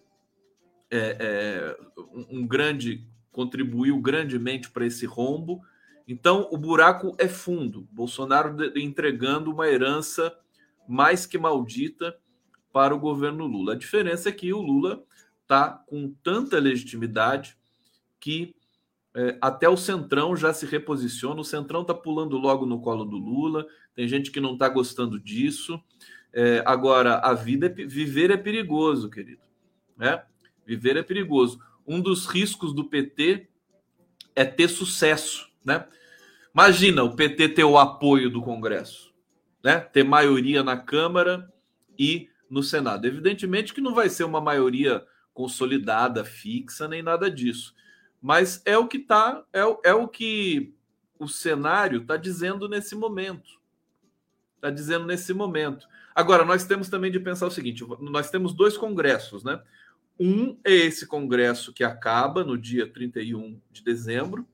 é, 0.90 1.18
é 1.20 1.78
um 2.30 2.46
grande 2.46 3.06
contribuiu 3.32 4.00
grandemente 4.00 4.70
para 4.70 4.86
esse 4.86 5.06
rombo 5.06 5.62
então, 6.12 6.50
o 6.52 6.58
buraco 6.58 7.16
é 7.18 7.28
fundo. 7.30 7.88
Bolsonaro 7.90 8.56
entregando 8.78 9.50
uma 9.50 9.66
herança 9.66 10.38
mais 10.86 11.26
que 11.26 11.38
maldita 11.38 12.18
para 12.74 12.94
o 12.94 13.00
governo 13.00 13.46
Lula. 13.46 13.74
A 13.74 13.78
diferença 13.78 14.28
é 14.28 14.32
que 14.34 14.52
o 14.52 14.62
Lula 14.62 15.04
está 15.42 15.70
com 15.70 16.14
tanta 16.22 16.60
legitimidade 16.60 17.58
que 18.20 18.54
é, 19.16 19.38
até 19.42 19.68
o 19.68 19.78
Centrão 19.78 20.36
já 20.36 20.54
se 20.54 20.66
reposiciona. 20.66 21.42
O 21.42 21.46
Centrão 21.46 21.82
está 21.82 21.94
pulando 21.94 22.38
logo 22.38 22.66
no 22.66 22.80
colo 22.82 23.06
do 23.06 23.18
Lula. 23.18 23.66
Tem 23.94 24.08
gente 24.08 24.32
que 24.32 24.40
não 24.40 24.54
está 24.54 24.70
gostando 24.70 25.20
disso. 25.20 25.82
É, 26.34 26.64
agora, 26.66 27.16
a 27.18 27.34
vida, 27.34 27.68
é, 27.68 27.70
viver 27.70 28.32
é 28.32 28.38
perigoso, 28.38 29.10
querido. 29.10 29.42
Né? 29.98 30.24
Viver 30.66 30.98
é 30.98 31.04
perigoso. 31.04 31.60
Um 31.86 32.00
dos 32.00 32.26
riscos 32.26 32.74
do 32.74 32.86
PT 32.86 33.50
é 34.36 34.46
ter 34.46 34.70
sucesso 34.70 35.52
né? 35.64 35.86
Imagina 36.54 37.04
o 37.04 37.16
PT 37.16 37.50
ter 37.50 37.64
o 37.64 37.78
apoio 37.78 38.30
do 38.30 38.42
Congresso, 38.42 39.14
né? 39.64 39.80
ter 39.80 40.04
maioria 40.04 40.64
na 40.64 40.76
Câmara 40.76 41.52
e 41.98 42.30
no 42.50 42.62
Senado. 42.62 43.06
Evidentemente 43.06 43.74
que 43.74 43.80
não 43.80 43.94
vai 43.94 44.10
ser 44.10 44.26
uma 44.26 44.42
maioria 44.42 45.06
consolidada, 45.34 46.26
fixa, 46.26 46.88
nem 46.88 47.02
nada 47.02 47.32
disso. 47.32 47.74
Mas 48.22 48.62
é 48.66 48.78
o 48.78 48.88
que 48.88 49.00
tá, 49.00 49.44
é, 49.52 49.62
é 49.86 49.94
o 49.94 50.08
que 50.08 50.76
o 51.18 51.28
cenário 51.28 52.02
está 52.02 52.18
dizendo 52.18 52.70
nesse 52.70 52.96
momento. 52.96 53.60
Está 54.56 54.70
dizendo 54.70 55.06
nesse 55.08 55.34
momento. 55.34 55.88
Agora, 56.14 56.46
nós 56.46 56.66
temos 56.66 56.88
também 56.88 57.12
de 57.12 57.20
pensar 57.20 57.48
o 57.48 57.52
seguinte: 57.52 57.84
nós 58.00 58.30
temos 58.30 58.54
dois 58.54 58.78
congressos, 58.78 59.44
né? 59.44 59.62
Um 60.20 60.56
é 60.64 60.72
esse 60.72 61.08
congresso 61.08 61.74
que 61.74 61.84
acaba 61.84 62.44
no 62.44 62.58
dia 62.58 62.86
31 62.86 63.60
de 63.72 63.84
dezembro, 63.84 64.48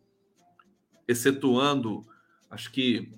excetuando, 1.06 2.08
acho 2.50 2.72
que 2.72 3.12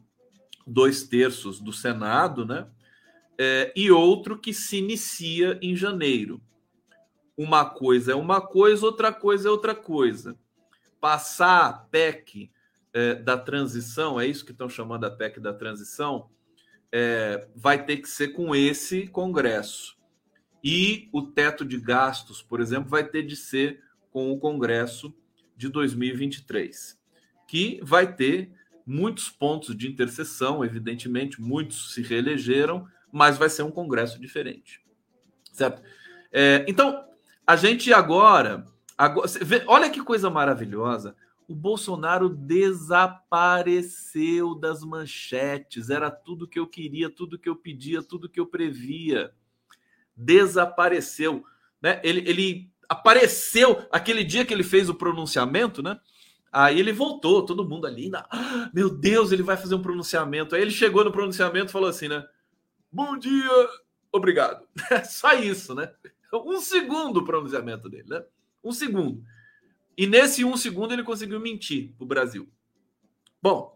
dois 0.65 1.03
terços 1.03 1.59
do 1.59 1.71
Senado, 1.71 2.45
né? 2.45 2.67
É, 3.37 3.71
e 3.75 3.91
outro 3.91 4.37
que 4.37 4.53
se 4.53 4.77
inicia 4.77 5.59
em 5.61 5.75
janeiro. 5.75 6.41
Uma 7.41 7.63
coisa 7.63 8.11
é 8.11 8.15
uma 8.15 8.41
coisa, 8.41 8.85
outra 8.85 9.13
coisa 9.13 9.47
é 9.47 9.51
outra 9.51 9.73
coisa. 9.73 10.37
Passar 10.99 11.67
a 11.67 11.73
PEC 11.73 12.51
é, 12.91 13.15
da 13.15 13.37
transição, 13.37 14.19
é 14.19 14.27
isso 14.27 14.43
que 14.43 14.51
estão 14.51 14.67
chamando 14.67 15.05
a 15.05 15.11
PEC 15.11 15.39
da 15.39 15.53
transição, 15.53 16.29
é, 16.91 17.47
vai 17.55 17.85
ter 17.85 17.97
que 17.97 18.09
ser 18.09 18.29
com 18.29 18.53
esse 18.53 19.07
Congresso. 19.07 19.97
E 20.61 21.07
o 21.13 21.21
teto 21.21 21.63
de 21.63 21.79
gastos, 21.79 22.41
por 22.41 22.59
exemplo, 22.59 22.89
vai 22.89 23.07
ter 23.07 23.23
de 23.23 23.37
ser 23.37 23.81
com 24.11 24.31
o 24.31 24.37
Congresso 24.37 25.15
de 25.55 25.69
2023 25.69 26.99
que 27.49 27.79
vai 27.81 28.13
ter 28.13 28.51
muitos 28.85 29.27
pontos 29.27 29.75
de 29.75 29.87
interseção, 29.87 30.63
evidentemente, 30.63 31.41
muitos 31.41 31.95
se 31.95 32.03
reelegeram, 32.03 32.87
mas 33.11 33.39
vai 33.39 33.49
ser 33.49 33.63
um 33.63 33.71
Congresso 33.71 34.21
diferente. 34.21 34.79
Certo? 35.51 35.81
É, 36.31 36.63
então, 36.67 37.08
a 37.49 37.55
gente 37.55 37.91
agora. 37.91 38.63
agora 38.95 39.27
olha 39.65 39.89
que 39.89 40.03
coisa 40.03 40.29
maravilhosa. 40.29 41.15
O 41.47 41.55
Bolsonaro 41.55 42.29
desapareceu 42.29 44.53
das 44.53 44.83
manchetes. 44.83 45.89
Era 45.89 46.11
tudo 46.11 46.47
que 46.47 46.59
eu 46.59 46.67
queria, 46.67 47.09
tudo 47.09 47.39
que 47.39 47.49
eu 47.49 47.55
pedia, 47.55 48.03
tudo 48.03 48.29
que 48.29 48.39
eu 48.39 48.45
previa. 48.45 49.33
Desapareceu. 50.15 51.43
Né? 51.81 51.99
Ele, 52.03 52.19
ele 52.29 52.69
apareceu 52.87 53.83
aquele 53.91 54.23
dia 54.23 54.45
que 54.45 54.53
ele 54.53 54.63
fez 54.63 54.87
o 54.87 54.93
pronunciamento, 54.93 55.81
né? 55.81 55.99
Aí 56.51 56.79
ele 56.79 56.93
voltou, 56.93 57.43
todo 57.43 57.67
mundo 57.67 57.87
ali, 57.87 58.09
na... 58.09 58.27
ah, 58.29 58.69
meu 58.71 58.91
Deus, 58.91 59.31
ele 59.31 59.41
vai 59.41 59.57
fazer 59.57 59.73
um 59.73 59.81
pronunciamento. 59.81 60.53
Aí 60.53 60.61
ele 60.61 60.69
chegou 60.69 61.03
no 61.03 61.11
pronunciamento 61.11 61.69
e 61.69 61.71
falou 61.71 61.89
assim, 61.89 62.09
né? 62.09 62.23
Bom 62.91 63.17
dia, 63.17 63.49
obrigado. 64.11 64.67
Só 65.09 65.33
isso, 65.33 65.73
né? 65.73 65.91
Um 66.33 66.61
segundo 66.61 67.17
o 67.17 67.25
pronunciamento 67.25 67.89
dele, 67.89 68.07
né? 68.07 68.23
Um 68.63 68.71
segundo. 68.71 69.23
E 69.97 70.05
nesse 70.07 70.45
um 70.45 70.55
segundo 70.55 70.93
ele 70.93 71.03
conseguiu 71.03 71.39
mentir 71.39 71.93
o 71.99 72.05
Brasil. 72.05 72.47
Bom, 73.41 73.75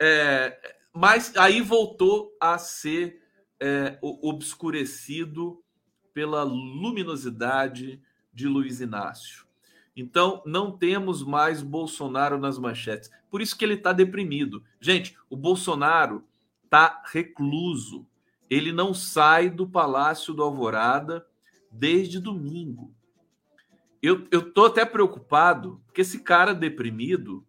é, 0.00 0.76
mas 0.92 1.36
aí 1.36 1.60
voltou 1.60 2.36
a 2.40 2.58
ser 2.58 3.22
é, 3.58 3.98
obscurecido 4.02 5.62
pela 6.12 6.42
luminosidade 6.42 8.00
de 8.32 8.46
Luiz 8.46 8.80
Inácio. 8.80 9.44
Então, 9.96 10.42
não 10.44 10.76
temos 10.76 11.22
mais 11.22 11.62
Bolsonaro 11.62 12.38
nas 12.38 12.58
manchetes. 12.58 13.10
Por 13.30 13.40
isso 13.40 13.56
que 13.56 13.64
ele 13.64 13.74
está 13.74 13.92
deprimido. 13.92 14.62
Gente, 14.80 15.16
o 15.30 15.36
Bolsonaro 15.36 16.24
está 16.64 17.02
recluso. 17.06 18.06
Ele 18.50 18.72
não 18.72 18.92
sai 18.92 19.48
do 19.48 19.66
Palácio 19.66 20.34
do 20.34 20.42
Alvorada 20.42 21.24
desde 21.74 22.20
domingo. 22.20 22.94
Eu, 24.02 24.26
eu 24.30 24.52
tô 24.52 24.66
até 24.66 24.84
preocupado, 24.84 25.82
porque 25.86 26.02
esse 26.02 26.20
cara 26.20 26.54
deprimido 26.54 27.46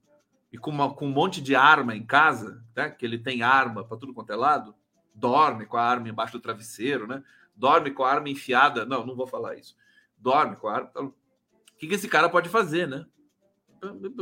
e 0.51 0.57
com, 0.57 0.71
uma, 0.71 0.93
com 0.93 1.07
um 1.07 1.11
monte 1.11 1.41
de 1.41 1.55
arma 1.55 1.95
em 1.95 2.05
casa, 2.05 2.63
né, 2.75 2.89
que 2.89 3.05
ele 3.05 3.19
tem 3.19 3.43
arma 3.43 3.83
para 3.83 3.97
tudo 3.97 4.13
quanto 4.13 4.31
é 4.31 4.35
lado, 4.35 4.73
dorme 5.13 5.65
com 5.65 5.77
a 5.77 5.83
arma 5.83 6.09
embaixo 6.09 6.33
do 6.33 6.41
travesseiro, 6.41 7.07
né? 7.07 7.23
Dorme 7.55 7.91
com 7.91 8.03
a 8.03 8.11
arma 8.11 8.29
enfiada. 8.29 8.85
Não, 8.85 9.05
não 9.05 9.15
vou 9.15 9.27
falar 9.27 9.55
isso. 9.55 9.75
Dorme 10.17 10.55
com 10.55 10.67
a 10.67 10.75
arma. 10.75 10.91
O 10.95 11.13
que, 11.77 11.87
que 11.87 11.95
esse 11.95 12.07
cara 12.07 12.29
pode 12.29 12.49
fazer, 12.49 12.87
né? 12.87 13.05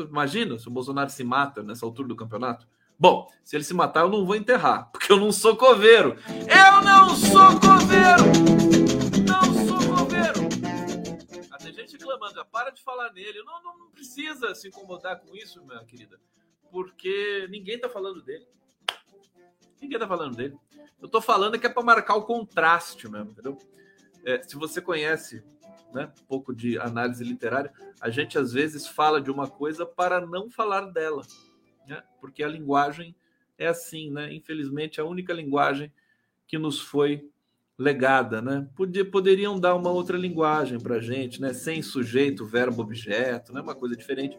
Imagina 0.09 0.57
se 0.57 0.67
o 0.67 0.71
Bolsonaro 0.71 1.09
se 1.09 1.23
mata 1.23 1.63
nessa 1.63 1.85
altura 1.85 2.07
do 2.07 2.15
campeonato. 2.15 2.67
Bom, 2.99 3.27
se 3.43 3.55
ele 3.55 3.63
se 3.63 3.73
matar, 3.73 4.01
eu 4.01 4.09
não 4.09 4.25
vou 4.25 4.35
enterrar, 4.35 4.89
porque 4.93 5.11
eu 5.11 5.17
não 5.17 5.31
sou 5.31 5.55
coveiro. 5.55 6.17
Eu 6.27 6.81
não 6.83 7.09
sou 7.09 7.59
coveiro! 7.59 8.62
Gente 11.93 12.01
reclamando, 12.01 12.45
para 12.45 12.71
de 12.71 12.81
falar 12.81 13.13
nele. 13.13 13.43
Não, 13.43 13.63
não, 13.63 13.77
não 13.77 13.91
precisa 13.91 14.55
se 14.55 14.67
incomodar 14.67 15.19
com 15.19 15.35
isso, 15.35 15.63
minha 15.63 15.83
querida, 15.85 16.19
porque 16.71 17.47
ninguém 17.51 17.75
está 17.75 17.87
falando 17.87 18.21
dele. 18.21 18.47
Ninguém 19.79 19.97
está 19.97 20.07
falando 20.07 20.35
dele. 20.35 20.57
Eu 20.99 21.05
estou 21.05 21.21
falando 21.21 21.59
que 21.59 21.67
é 21.67 21.69
para 21.69 21.83
marcar 21.83 22.15
o 22.15 22.23
contraste 22.23 23.07
mesmo, 23.07 23.31
entendeu? 23.31 23.57
É, 24.25 24.41
se 24.41 24.55
você 24.55 24.81
conhece 24.81 25.43
né, 25.93 26.11
um 26.21 26.25
pouco 26.25 26.55
de 26.55 26.79
análise 26.79 27.23
literária, 27.23 27.71
a 28.01 28.09
gente 28.09 28.39
às 28.39 28.53
vezes 28.53 28.87
fala 28.87 29.21
de 29.21 29.29
uma 29.29 29.47
coisa 29.47 29.85
para 29.85 30.25
não 30.25 30.49
falar 30.49 30.91
dela, 30.91 31.21
né? 31.85 32.01
porque 32.19 32.43
a 32.43 32.47
linguagem 32.47 33.15
é 33.57 33.67
assim, 33.67 34.09
né? 34.09 34.33
Infelizmente, 34.33 34.99
a 34.99 35.05
única 35.05 35.31
linguagem 35.31 35.93
que 36.47 36.57
nos 36.57 36.79
foi 36.79 37.29
legada, 37.83 38.41
né? 38.41 38.67
poderiam 39.11 39.59
dar 39.59 39.75
uma 39.75 39.91
outra 39.91 40.17
linguagem 40.17 40.79
para 40.79 40.99
gente, 40.99 41.41
né? 41.41 41.53
Sem 41.53 41.81
sujeito, 41.81 42.45
verbo, 42.45 42.81
objeto, 42.81 43.53
né? 43.53 43.61
Uma 43.61 43.75
coisa 43.75 43.95
diferente. 43.95 44.37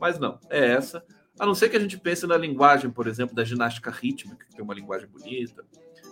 Mas 0.00 0.18
não, 0.18 0.38
é 0.50 0.72
essa. 0.72 1.04
A 1.38 1.46
não 1.46 1.54
ser 1.54 1.68
que 1.68 1.76
a 1.76 1.80
gente 1.80 1.98
pense 1.98 2.26
na 2.26 2.36
linguagem, 2.36 2.90
por 2.90 3.06
exemplo, 3.06 3.34
da 3.34 3.44
ginástica 3.44 3.90
rítmica, 3.90 4.46
que 4.52 4.60
é 4.60 4.64
uma 4.64 4.74
linguagem 4.74 5.08
bonita, 5.08 5.64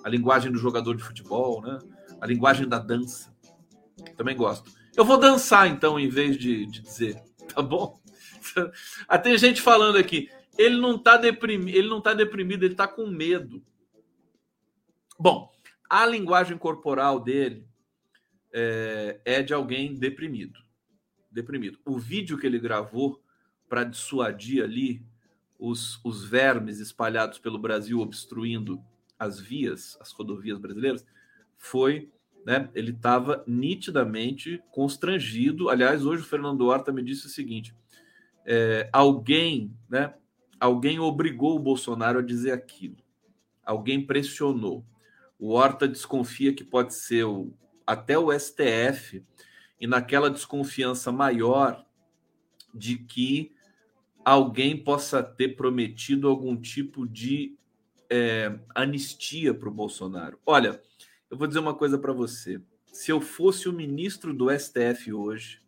a 0.03 0.09
linguagem 0.09 0.51
do 0.51 0.59
jogador 0.59 0.97
de 0.97 1.03
futebol, 1.03 1.61
né? 1.61 1.79
A 2.21 2.27
linguagem 2.27 2.69
da 2.69 2.79
dança. 2.79 3.35
Também 4.17 4.37
gosto. 4.37 4.71
Eu 4.97 5.05
vou 5.05 5.19
dançar, 5.19 5.69
então, 5.69 5.99
em 5.99 6.09
vez 6.09 6.39
de, 6.39 6.67
de 6.67 6.81
dizer, 6.81 7.23
tá 7.53 7.61
bom? 7.61 8.01
Até 9.09 9.37
gente 9.37 9.61
falando 9.61 9.97
aqui, 9.97 10.31
ele 10.57 10.79
não 10.79 10.99
tá 10.99 11.17
deprimido, 11.17 11.77
ele 11.77 11.89
não 11.89 12.01
tá 12.01 12.15
deprimido, 12.15 12.65
ele 12.65 12.75
tá 12.75 12.87
com 12.87 13.07
medo. 13.07 13.63
Bom, 15.19 15.50
a 15.91 16.07
linguagem 16.07 16.57
corporal 16.57 17.19
dele 17.19 17.67
é, 18.53 19.21
é 19.25 19.43
de 19.43 19.53
alguém 19.53 19.93
deprimido. 19.95 20.61
Deprimido. 21.29 21.81
O 21.85 21.99
vídeo 21.99 22.39
que 22.39 22.47
ele 22.47 22.61
gravou 22.61 23.21
para 23.69 23.83
dissuadir 23.83 24.63
ali 24.63 25.05
os, 25.59 26.01
os 26.05 26.25
vermes 26.25 26.79
espalhados 26.79 27.39
pelo 27.39 27.59
Brasil 27.59 28.01
obstruindo 28.01 28.81
as 29.19 29.41
vias, 29.41 29.99
as 30.01 30.13
rodovias 30.13 30.59
brasileiras, 30.59 31.05
foi, 31.59 32.11
né? 32.47 32.71
Ele 32.75 32.93
estava 32.93 33.45
nitidamente 33.47 34.63
constrangido. 34.71 35.69
Aliás, 35.69 36.07
hoje 36.07 36.23
o 36.23 36.27
Fernando 36.27 36.67
Horta 36.67 36.93
me 36.93 37.03
disse 37.03 37.27
o 37.27 37.31
seguinte: 37.31 37.75
é, 38.47 38.89
alguém, 38.93 39.77
né? 39.89 40.15
Alguém 40.59 40.99
obrigou 40.99 41.57
o 41.57 41.61
Bolsonaro 41.61 42.21
a 42.21 42.23
dizer 42.23 42.53
aquilo. 42.53 42.97
Alguém 43.63 44.05
pressionou. 44.07 44.85
O 45.41 45.55
Horta 45.55 45.89
desconfia 45.89 46.55
que 46.55 46.63
pode 46.63 46.95
ser 46.95 47.25
o, 47.25 47.51
até 47.87 48.19
o 48.19 48.31
STF, 48.31 49.25
e 49.81 49.87
naquela 49.87 50.31
desconfiança 50.31 51.11
maior 51.11 51.85
de 52.75 52.99
que 52.99 53.53
alguém 54.23 54.77
possa 54.77 55.23
ter 55.23 55.57
prometido 55.57 56.29
algum 56.29 56.55
tipo 56.55 57.09
de 57.09 57.57
é, 58.11 58.59
anistia 58.75 59.55
para 59.55 59.69
o 59.69 59.73
Bolsonaro. 59.73 60.39
Olha, 60.45 60.81
eu 61.31 61.39
vou 61.39 61.47
dizer 61.47 61.61
uma 61.61 61.75
coisa 61.75 61.97
para 61.97 62.13
você. 62.13 62.61
Se 62.87 63.11
eu 63.11 63.21
fosse 63.21 63.69
o 63.69 63.73
ministro 63.73 64.35
do 64.35 64.51
STF 64.51 65.13
hoje, 65.13 65.63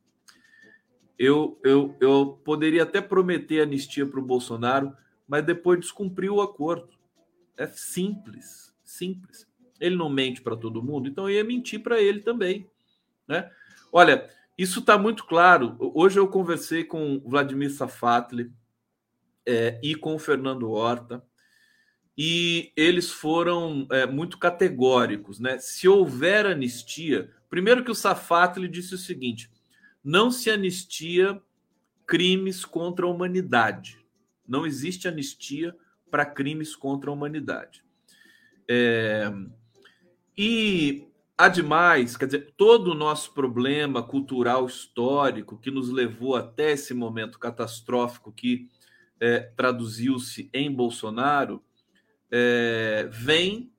eu, 1.19 1.59
eu, 1.65 1.97
eu 2.01 2.39
poderia 2.45 2.83
até 2.83 3.01
prometer 3.01 3.63
anistia 3.63 4.05
para 4.05 4.21
o 4.21 4.25
Bolsonaro, 4.25 4.95
mas 5.27 5.47
depois 5.47 5.81
descumprir 5.81 6.31
o 6.31 6.43
acordo. 6.43 6.91
É 7.57 7.67
simples, 7.67 8.75
simples. 8.83 9.47
Ele 9.83 9.97
não 9.97 10.09
mente 10.09 10.41
para 10.41 10.57
todo 10.57 10.83
mundo, 10.83 11.09
então 11.09 11.29
eu 11.29 11.37
ia 11.37 11.45
mentir 11.45 11.83
para 11.83 12.01
ele 12.01 12.21
também. 12.21 12.67
Né? 13.27 13.51
Olha, 13.93 14.31
isso 14.57 14.81
está 14.81 14.97
muito 14.97 15.25
claro. 15.27 15.77
Hoje 15.79 16.19
eu 16.19 16.29
conversei 16.29 16.85
com 16.85 17.21
Vladimir 17.27 17.73
Safatli 17.73 18.53
é, 19.45 19.81
e 19.83 19.95
com 19.95 20.15
o 20.15 20.19
Fernando 20.19 20.71
Horta, 20.71 21.23
e 22.17 22.73
eles 22.77 23.11
foram 23.11 23.87
é, 23.91 24.07
muito 24.07 24.39
categóricos. 24.39 25.41
Né? 25.41 25.59
Se 25.59 25.89
houver 25.89 26.47
anistia, 26.47 27.31
primeiro 27.49 27.83
que 27.83 27.91
o 27.91 27.95
Safatli 27.95 28.69
disse 28.69 28.95
o 28.95 28.99
seguinte: 28.99 29.51
não 30.05 30.31
se 30.31 30.51
anistia 30.51 31.41
crimes 32.07 32.65
contra 32.65 33.07
a 33.07 33.09
humanidade. 33.09 33.99
Não 34.47 34.67
existe 34.67 35.09
anistia 35.09 35.75
para 36.11 36.27
crimes 36.27 36.77
contra 36.77 37.09
a 37.09 37.13
humanidade. 37.13 37.83
É, 38.69 39.33
e 40.37 41.07
ademais, 41.37 42.17
quer 42.17 42.27
dizer, 42.27 42.55
todo 42.57 42.93
o 42.93 42.95
nosso 42.95 43.33
problema 43.33 44.03
cultural 44.03 44.67
histórico 44.67 45.59
que 45.59 45.71
nos 45.71 45.91
levou 45.91 46.37
até 46.37 46.73
esse 46.73 46.95
momento 46.95 47.39
catastrófico 47.39 48.33
que 48.33 48.69
é, 49.21 49.41
traduziu-se 49.57 50.51
em 50.53 50.71
Bolsonaro, 50.71 51.63
é, 52.31 53.09
vem, 53.11 53.71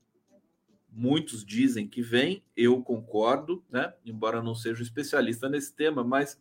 muitos 0.92 1.44
dizem 1.46 1.88
que 1.88 2.02
vem, 2.02 2.44
eu 2.56 2.82
concordo, 2.82 3.64
né? 3.72 3.94
embora 4.06 4.42
não 4.42 4.56
seja 4.56 4.80
um 4.80 4.84
especialista 4.84 5.50
nesse 5.50 5.74
tema, 5.74 6.04
mas 6.04 6.40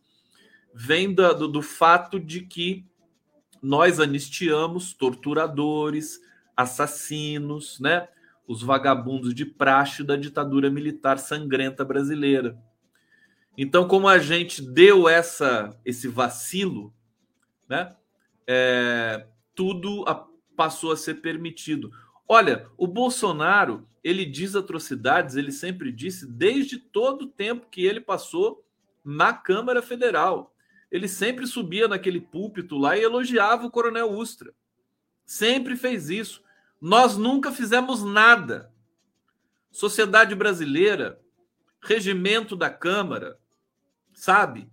vem 0.73 1.13
do, 1.13 1.33
do, 1.33 1.47
do 1.47 1.61
fato 1.61 2.19
de 2.19 2.41
que 2.41 2.85
nós 3.61 3.99
anistiamos 3.99 4.93
torturadores, 4.93 6.19
assassinos, 6.55 7.79
né? 7.79 8.07
Os 8.47 8.61
vagabundos 8.61 9.33
de 9.33 9.45
praxe 9.45 10.03
da 10.03 10.15
ditadura 10.15 10.69
militar 10.69 11.17
sangrenta 11.17 11.85
brasileira. 11.85 12.57
Então, 13.57 13.87
como 13.87 14.07
a 14.07 14.17
gente 14.17 14.61
deu 14.61 15.07
essa 15.07 15.77
esse 15.85 16.07
vacilo, 16.07 16.93
né, 17.69 17.95
é, 18.47 19.25
tudo 19.55 20.03
a, 20.07 20.27
passou 20.55 20.91
a 20.91 20.97
ser 20.97 21.15
permitido. 21.15 21.91
Olha, 22.27 22.67
o 22.77 22.87
Bolsonaro 22.87 23.87
ele 24.03 24.25
diz 24.25 24.55
atrocidades, 24.55 25.35
ele 25.35 25.51
sempre 25.51 25.91
disse 25.91 26.27
desde 26.27 26.77
todo 26.77 27.23
o 27.23 27.29
tempo 27.29 27.69
que 27.69 27.85
ele 27.85 28.01
passou 28.01 28.65
na 29.03 29.33
Câmara 29.33 29.81
Federal. 29.81 30.53
Ele 30.91 31.07
sempre 31.07 31.47
subia 31.47 31.87
naquele 31.87 32.19
púlpito 32.19 32.77
lá 32.77 32.97
e 32.97 33.01
elogiava 33.01 33.65
o 33.65 33.71
Coronel 33.71 34.11
Ustra. 34.11 34.53
Sempre 35.25 35.75
fez 35.75 36.09
isso. 36.09 36.43
Nós 36.83 37.15
nunca 37.15 37.49
fizemos 37.49 38.03
nada. 38.03 38.69
Sociedade 39.71 40.35
brasileira, 40.35 41.17
regimento 41.81 42.57
da 42.57 42.69
Câmara, 42.69 43.39
sabe? 44.13 44.69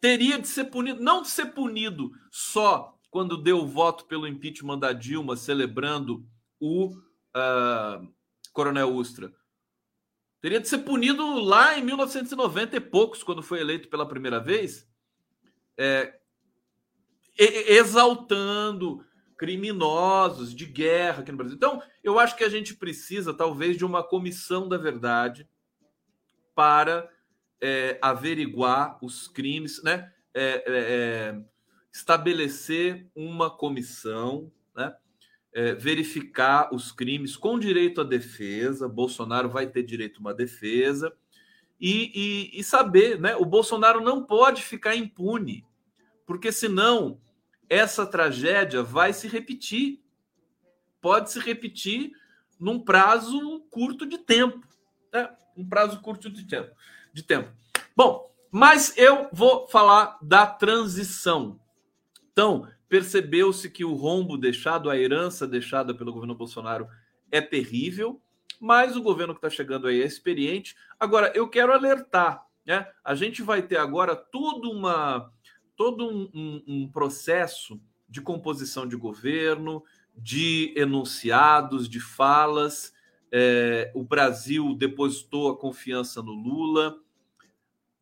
Teria 0.00 0.38
de 0.38 0.48
ser 0.48 0.64
punido, 0.64 1.02
não 1.02 1.20
de 1.20 1.28
ser 1.28 1.52
punido 1.52 2.10
só 2.30 2.98
quando 3.10 3.36
deu 3.36 3.58
o 3.58 3.66
voto 3.66 4.06
pelo 4.06 4.26
impeachment 4.26 4.78
da 4.78 4.94
Dilma, 4.94 5.36
celebrando 5.36 6.26
o 6.58 6.86
uh, 6.86 8.10
Coronel 8.50 8.94
Ustra. 8.94 9.30
Teria 10.40 10.58
de 10.58 10.68
ser 10.68 10.78
punido 10.78 11.22
lá 11.38 11.76
em 11.76 11.84
1990 11.84 12.76
e 12.76 12.80
poucos, 12.80 13.22
quando 13.22 13.42
foi 13.42 13.60
eleito 13.60 13.88
pela 13.88 14.08
primeira 14.08 14.40
vez, 14.40 14.88
é, 15.76 16.18
exaltando 17.36 19.04
criminosos 19.38 20.52
de 20.52 20.66
guerra 20.66 21.20
aqui 21.20 21.30
no 21.30 21.38
Brasil. 21.38 21.56
Então, 21.56 21.80
eu 22.02 22.18
acho 22.18 22.36
que 22.36 22.42
a 22.42 22.48
gente 22.48 22.74
precisa, 22.74 23.32
talvez, 23.32 23.76
de 23.76 23.84
uma 23.84 24.02
comissão 24.02 24.68
da 24.68 24.76
verdade 24.76 25.48
para 26.54 27.08
é, 27.60 27.96
averiguar 28.02 28.98
os 29.00 29.28
crimes, 29.28 29.80
né? 29.82 30.12
É, 30.34 30.42
é, 30.42 30.62
é 30.66 31.40
estabelecer 31.92 33.06
uma 33.14 33.48
comissão, 33.48 34.50
né? 34.76 34.94
É, 35.52 35.74
verificar 35.74 36.74
os 36.74 36.92
crimes 36.92 37.36
com 37.36 37.58
direito 37.58 38.00
à 38.00 38.04
defesa. 38.04 38.88
Bolsonaro 38.88 39.48
vai 39.48 39.68
ter 39.68 39.84
direito 39.84 40.18
a 40.18 40.20
uma 40.20 40.34
defesa 40.34 41.12
e, 41.80 42.50
e, 42.54 42.60
e 42.60 42.64
saber, 42.64 43.20
né? 43.20 43.36
O 43.36 43.44
Bolsonaro 43.44 44.00
não 44.00 44.24
pode 44.24 44.62
ficar 44.62 44.96
impune, 44.96 45.64
porque 46.26 46.50
senão 46.50 47.20
essa 47.68 48.06
tragédia 48.06 48.82
vai 48.82 49.12
se 49.12 49.28
repetir. 49.28 50.02
Pode 51.00 51.30
se 51.30 51.38
repetir 51.38 52.12
num 52.58 52.80
prazo 52.80 53.60
curto 53.70 54.06
de 54.06 54.18
tempo. 54.18 54.66
Né? 55.12 55.28
Um 55.56 55.68
prazo 55.68 56.00
curto 56.00 56.30
de 56.30 56.44
tempo. 56.46 56.74
De 57.12 57.22
tempo. 57.22 57.50
Bom, 57.96 58.32
mas 58.50 58.96
eu 58.96 59.28
vou 59.32 59.68
falar 59.68 60.18
da 60.22 60.46
transição. 60.46 61.60
Então, 62.32 62.68
percebeu-se 62.88 63.70
que 63.70 63.84
o 63.84 63.94
rombo 63.94 64.38
deixado, 64.38 64.90
a 64.90 64.96
herança 64.96 65.46
deixada 65.46 65.94
pelo 65.94 66.12
governo 66.12 66.34
Bolsonaro 66.34 66.88
é 67.30 67.40
terrível, 67.40 68.20
mas 68.60 68.96
o 68.96 69.02
governo 69.02 69.34
que 69.34 69.38
está 69.38 69.50
chegando 69.50 69.86
aí 69.86 70.00
é 70.00 70.06
experiente. 70.06 70.74
Agora, 70.98 71.30
eu 71.34 71.48
quero 71.48 71.72
alertar, 71.72 72.44
né? 72.66 72.88
A 73.04 73.14
gente 73.14 73.42
vai 73.42 73.62
ter 73.62 73.76
agora 73.76 74.16
tudo 74.16 74.70
uma 74.70 75.32
todo 75.78 76.08
um, 76.08 76.28
um, 76.34 76.64
um 76.66 76.88
processo 76.88 77.80
de 78.08 78.20
composição 78.20 78.84
de 78.84 78.96
governo, 78.96 79.84
de 80.16 80.74
enunciados, 80.76 81.88
de 81.88 82.00
falas. 82.00 82.92
É, 83.30 83.92
o 83.94 84.02
Brasil 84.02 84.74
depositou 84.74 85.48
a 85.48 85.56
confiança 85.56 86.20
no 86.20 86.32
Lula. 86.32 86.98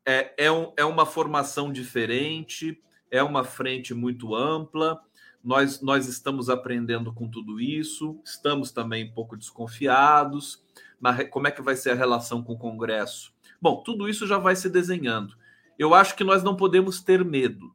é, 0.06 0.46
é, 0.46 0.50
um, 0.50 0.72
é 0.74 0.84
uma 0.86 1.04
formação 1.04 1.70
diferente, 1.70 2.82
é 3.10 3.22
uma 3.22 3.44
frente 3.44 3.92
muito 3.92 4.34
ampla. 4.34 4.98
Nós, 5.44 5.82
nós 5.82 6.08
estamos 6.08 6.48
aprendendo 6.48 7.12
com 7.12 7.28
tudo 7.28 7.60
isso, 7.60 8.18
estamos 8.24 8.70
também 8.72 9.04
um 9.04 9.12
pouco 9.12 9.36
desconfiados. 9.36 10.64
Mas 10.98 11.28
como 11.28 11.46
é 11.46 11.50
que 11.50 11.60
vai 11.60 11.76
ser 11.76 11.90
a 11.90 11.94
relação 11.94 12.42
com 12.42 12.54
o 12.54 12.58
Congresso? 12.58 13.34
Bom, 13.60 13.82
tudo 13.82 14.08
isso 14.08 14.26
já 14.26 14.38
vai 14.38 14.56
se 14.56 14.70
desenhando. 14.70 15.36
Eu 15.78 15.94
acho 15.94 16.16
que 16.16 16.24
nós 16.24 16.42
não 16.42 16.56
podemos 16.56 17.00
ter 17.00 17.24
medo, 17.24 17.74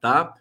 tá? 0.00 0.34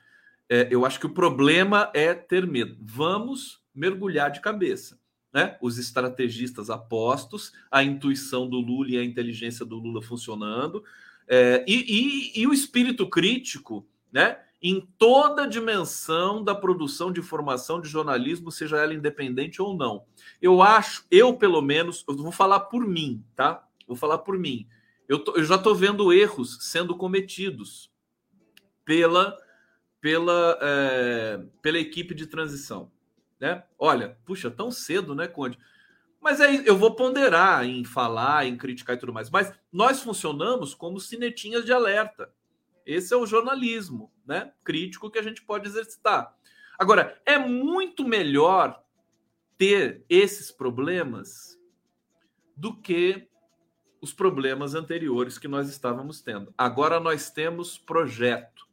É, 0.50 0.68
eu 0.70 0.86
acho 0.86 1.00
que 1.00 1.06
o 1.06 1.14
problema 1.14 1.90
é 1.94 2.14
ter 2.14 2.46
medo. 2.46 2.78
Vamos 2.82 3.62
mergulhar 3.74 4.30
de 4.32 4.42
cabeça. 4.42 5.00
Né? 5.34 5.58
Os 5.62 5.80
estrategistas 5.80 6.70
apostos, 6.70 7.52
a 7.72 7.84
intuição 7.84 8.48
do 8.48 8.60
Lula 8.60 8.92
e 8.92 8.98
a 8.98 9.04
inteligência 9.04 9.66
do 9.66 9.78
Lula 9.78 10.02
funcionando, 10.02 10.84
é, 11.28 11.66
e, 11.68 12.34
e, 12.36 12.42
e, 12.42 12.48
o 12.48 12.54
espírito 12.54 13.10
crítico, 13.10 13.88
né? 14.12 14.38
Em 14.62 14.80
toda 14.98 15.44
a 15.44 15.48
dimensão 15.48 16.44
da 16.44 16.54
produção 16.54 17.12
de 17.12 17.20
informação 17.20 17.82
de 17.82 17.90
jornalismo, 17.90 18.52
seja 18.52 18.78
ela 18.78 18.94
independente 18.94 19.62
ou 19.62 19.76
não. 19.76 20.04
Eu 20.42 20.62
acho, 20.62 21.06
eu 21.10 21.34
pelo 21.34 21.62
menos, 21.62 22.06
eu 22.08 22.16
vou 22.16 22.32
falar 22.32 22.62
por 22.62 22.86
mim, 22.88 23.24
tá? 23.36 23.66
Vou 23.88 23.98
falar 23.98 24.20
por 24.20 24.38
mim. 24.38 24.68
Eu, 25.08 25.20
tô, 25.20 25.36
eu 25.36 25.44
já 25.44 25.56
estou 25.56 25.76
vendo 25.76 26.14
erros 26.14 26.58
sendo 26.62 26.96
cometidos 26.96 27.92
pela, 28.86 29.38
pela, 30.00 30.58
é, 30.62 31.44
pela 31.62 31.80
equipe 31.80 32.14
de 32.14 32.28
transição. 32.28 32.92
Né? 33.40 33.64
Olha, 33.78 34.18
puxa, 34.26 34.50
tão 34.50 34.72
cedo, 34.72 35.14
né, 35.14 35.28
Conde? 35.28 35.58
Mas 36.22 36.40
aí 36.40 36.66
eu 36.66 36.78
vou 36.78 36.96
ponderar 36.96 37.66
em 37.66 37.84
falar, 37.84 38.46
em 38.46 38.56
criticar 38.56 38.96
e 38.96 39.00
tudo 39.00 39.12
mais. 39.12 39.30
Mas 39.30 39.52
nós 39.72 40.02
funcionamos 40.02 40.74
como 40.74 41.00
sinetinhas 41.00 41.66
de 41.66 41.74
alerta. 41.74 42.34
Esse 42.86 43.14
é 43.14 43.18
o 43.18 43.26
jornalismo, 43.26 44.12
né? 44.26 44.54
Crítico 44.64 45.12
que 45.12 45.20
a 45.20 45.22
gente 45.22 45.42
pode 45.42 45.68
exercitar. 45.68 46.34
Agora, 46.80 47.22
é 47.26 47.38
muito 47.38 48.08
melhor 48.08 48.82
ter 49.58 50.06
esses 50.10 50.52
problemas 50.52 51.60
do 52.56 52.76
que 52.76 53.28
os 54.04 54.14
problemas 54.14 54.76
anteriores 54.76 55.38
que 55.40 55.48
nós 55.48 55.70
estávamos 55.70 56.22
tendo. 56.22 56.54
Agora 56.58 57.00
nós 57.00 57.32
temos 57.32 57.78
projeto. 57.78 58.68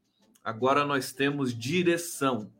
Agora 0.44 0.84
nós 0.84 1.12
temos 1.12 1.56
direção, 1.56 2.52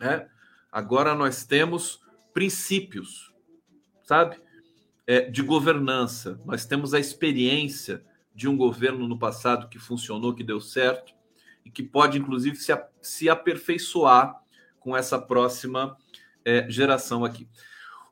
né? 0.00 0.28
Agora 0.70 1.14
nós 1.14 1.44
temos 1.44 2.00
princípios 2.32 3.32
sabe? 4.02 4.36
É, 5.06 5.22
de 5.22 5.42
governança. 5.42 6.38
Nós 6.44 6.66
temos 6.66 6.92
a 6.92 7.00
experiência 7.00 8.04
de 8.34 8.48
um 8.48 8.56
governo 8.56 9.08
no 9.08 9.18
passado 9.18 9.68
que 9.68 9.78
funcionou, 9.78 10.34
que 10.34 10.44
deu 10.44 10.60
certo, 10.60 11.14
e 11.64 11.70
que 11.70 11.82
pode, 11.82 12.18
inclusive, 12.18 12.56
se, 12.56 12.72
se 13.00 13.28
aperfeiçoar 13.28 14.40
com 14.78 14.96
essa 14.96 15.18
próxima 15.18 15.96
é, 16.44 16.68
geração 16.68 17.24
aqui. 17.24 17.48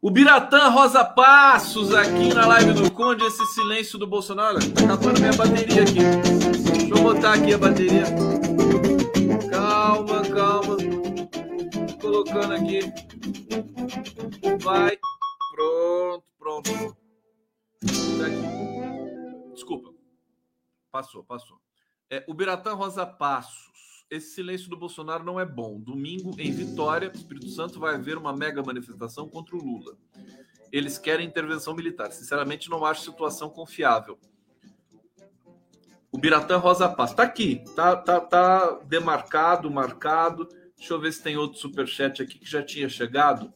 O 0.02 0.10
Biratã 0.10 0.70
Rosa 0.70 1.04
Passos 1.04 1.94
aqui 1.94 2.32
na 2.32 2.46
live 2.46 2.72
do 2.72 2.90
Conde, 2.90 3.22
esse 3.22 3.44
silêncio 3.48 3.98
do 3.98 4.06
Bolsonaro. 4.06 4.58
Tá 4.72 4.84
acabando 4.84 5.20
minha 5.20 5.32
bateria 5.34 5.82
aqui. 5.82 5.98
Deixa 6.72 6.94
eu 6.94 7.02
botar 7.02 7.34
aqui 7.34 7.52
a 7.52 7.58
bateria. 7.58 8.04
Calma, 9.50 10.22
calma. 10.22 10.76
Colocando 12.00 12.54
aqui. 12.54 12.80
Vai. 14.62 14.98
Pronto, 15.54 16.24
pronto. 16.38 16.96
Desculpa. 19.52 19.90
Passou, 20.90 21.22
passou. 21.24 21.58
É, 22.08 22.24
o 22.26 22.32
Biratã 22.32 22.72
Rosa 22.72 23.04
Passos. 23.04 23.69
Esse 24.10 24.34
silêncio 24.34 24.68
do 24.68 24.76
Bolsonaro 24.76 25.22
não 25.22 25.38
é 25.38 25.46
bom. 25.46 25.78
Domingo, 25.78 26.34
em 26.36 26.50
Vitória, 26.50 27.12
Espírito 27.14 27.48
Santo, 27.48 27.78
vai 27.78 27.94
haver 27.94 28.18
uma 28.18 28.36
mega 28.36 28.60
manifestação 28.60 29.28
contra 29.28 29.54
o 29.54 29.62
Lula. 29.62 29.96
Eles 30.72 30.98
querem 30.98 31.28
intervenção 31.28 31.76
militar. 31.76 32.10
Sinceramente, 32.10 32.68
não 32.68 32.84
acho 32.84 33.02
situação 33.02 33.48
confiável. 33.48 34.18
O 36.10 36.18
Biratã 36.18 36.56
Rosa 36.56 36.88
Passos. 36.88 37.14
Tá 37.14 37.22
aqui. 37.22 37.62
Tá, 37.76 37.94
tá, 37.94 38.20
tá 38.20 38.80
demarcado, 38.84 39.70
marcado. 39.70 40.48
Deixa 40.76 40.92
eu 40.92 41.00
ver 41.00 41.12
se 41.12 41.22
tem 41.22 41.36
outro 41.36 41.60
superchat 41.60 42.20
aqui 42.20 42.36
que 42.36 42.50
já 42.50 42.64
tinha 42.64 42.88
chegado. 42.88 43.52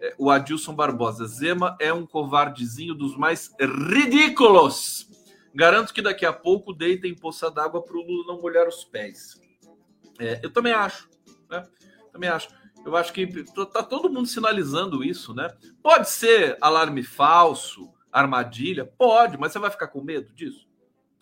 É, 0.00 0.16
o 0.18 0.30
Adilson 0.30 0.74
Barbosa. 0.74 1.26
Zema 1.26 1.76
é 1.80 1.92
um 1.92 2.04
covardezinho 2.04 2.92
dos 2.92 3.16
mais 3.16 3.54
ridículos. 3.60 5.06
Garanto 5.54 5.94
que 5.94 6.02
daqui 6.02 6.26
a 6.26 6.32
pouco 6.32 6.72
deita 6.72 7.06
em 7.06 7.14
poça 7.14 7.48
d'água 7.48 7.80
para 7.80 7.96
o 7.96 8.02
Lula 8.02 8.26
não 8.26 8.42
molhar 8.42 8.66
os 8.66 8.84
pés. 8.84 9.45
É, 10.18 10.40
eu 10.42 10.50
também 10.50 10.72
acho, 10.72 11.08
né? 11.50 11.62
Também 12.12 12.28
acho. 12.28 12.48
Eu 12.84 12.96
acho 12.96 13.12
que 13.12 13.26
tá 13.72 13.82
todo 13.82 14.10
mundo 14.10 14.26
sinalizando 14.26 15.02
isso, 15.02 15.34
né? 15.34 15.48
Pode 15.82 16.08
ser 16.08 16.56
alarme 16.60 17.02
falso, 17.02 17.92
armadilha, 18.12 18.86
pode, 18.86 19.36
mas 19.36 19.52
você 19.52 19.58
vai 19.58 19.70
ficar 19.70 19.88
com 19.88 20.00
medo 20.00 20.32
disso? 20.32 20.68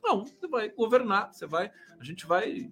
Não, 0.02 0.24
você 0.24 0.46
vai 0.46 0.68
governar, 0.68 1.32
você 1.32 1.46
vai, 1.46 1.70
a 1.98 2.04
gente 2.04 2.26
vai 2.26 2.70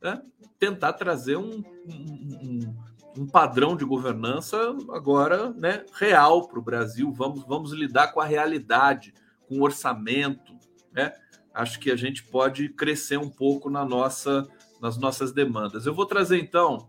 né, 0.00 0.22
tentar 0.58 0.92
trazer 0.92 1.36
um, 1.36 1.64
um, 1.84 2.38
um 2.40 2.88
um 3.18 3.26
padrão 3.26 3.76
de 3.76 3.84
governança 3.84 4.56
agora 4.90 5.52
né, 5.54 5.84
real 5.94 6.46
para 6.46 6.58
o 6.58 6.62
Brasil. 6.62 7.12
Vamos, 7.12 7.44
vamos 7.44 7.72
lidar 7.72 8.12
com 8.12 8.20
a 8.20 8.24
realidade, 8.24 9.12
com 9.48 9.58
o 9.58 9.62
orçamento. 9.62 10.56
Né? 10.92 11.12
Acho 11.52 11.80
que 11.80 11.90
a 11.90 11.96
gente 11.96 12.22
pode 12.22 12.68
crescer 12.68 13.18
um 13.18 13.28
pouco 13.28 13.68
na 13.68 13.84
nossa, 13.84 14.46
nas 14.80 14.98
nossas 14.98 15.32
demandas. 15.32 15.86
Eu 15.86 15.94
vou 15.94 16.06
trazer 16.06 16.38
então 16.38 16.88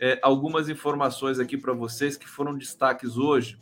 é, 0.00 0.18
algumas 0.22 0.68
informações 0.68 1.38
aqui 1.38 1.56
para 1.56 1.72
vocês 1.72 2.16
que 2.16 2.28
foram 2.28 2.56
destaques 2.56 3.16
hoje. 3.16 3.60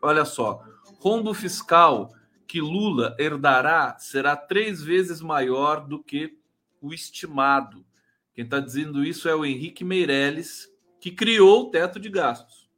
Olha 0.00 0.24
só, 0.24 0.64
rombo 0.98 1.34
fiscal 1.34 2.10
que 2.46 2.60
Lula 2.60 3.14
herdará 3.18 3.96
será 3.98 4.34
três 4.34 4.82
vezes 4.82 5.20
maior 5.20 5.86
do 5.86 6.02
que 6.02 6.36
o 6.80 6.92
estimado. 6.92 7.84
Quem 8.34 8.44
está 8.44 8.58
dizendo 8.58 9.04
isso 9.04 9.28
é 9.28 9.34
o 9.34 9.44
Henrique 9.44 9.84
Meirelles, 9.84 10.68
que 11.00 11.10
criou 11.10 11.62
o 11.62 11.70
teto 11.70 12.00
de 12.00 12.08
gastos, 12.08 12.68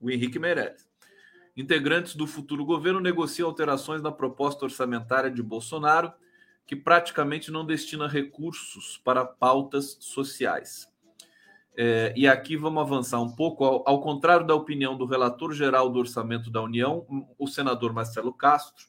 o 0.00 0.10
Henrique 0.10 0.38
Meirelles. 0.38 0.88
Integrantes 1.56 2.14
do 2.14 2.26
futuro 2.26 2.64
governo 2.64 3.00
negociam 3.00 3.48
alterações 3.48 4.02
na 4.02 4.12
proposta 4.12 4.64
orçamentária 4.64 5.30
de 5.30 5.42
Bolsonaro, 5.42 6.12
que 6.68 6.76
praticamente 6.76 7.50
não 7.50 7.64
destina 7.64 8.06
recursos 8.06 9.00
para 9.02 9.24
pautas 9.24 9.96
sociais. 10.00 10.86
É, 11.74 12.12
e 12.14 12.28
aqui 12.28 12.58
vamos 12.58 12.82
avançar 12.82 13.22
um 13.22 13.34
pouco. 13.34 13.64
Ao, 13.64 13.88
ao, 13.88 14.02
contrário 14.02 14.46
da 14.46 14.54
opinião 14.54 14.94
do 14.94 15.06
relator 15.06 15.54
geral 15.54 15.88
do 15.88 15.98
orçamento 15.98 16.50
da 16.50 16.62
União, 16.62 17.06
o 17.38 17.46
senador 17.46 17.94
Marcelo 17.94 18.34
Castro, 18.34 18.86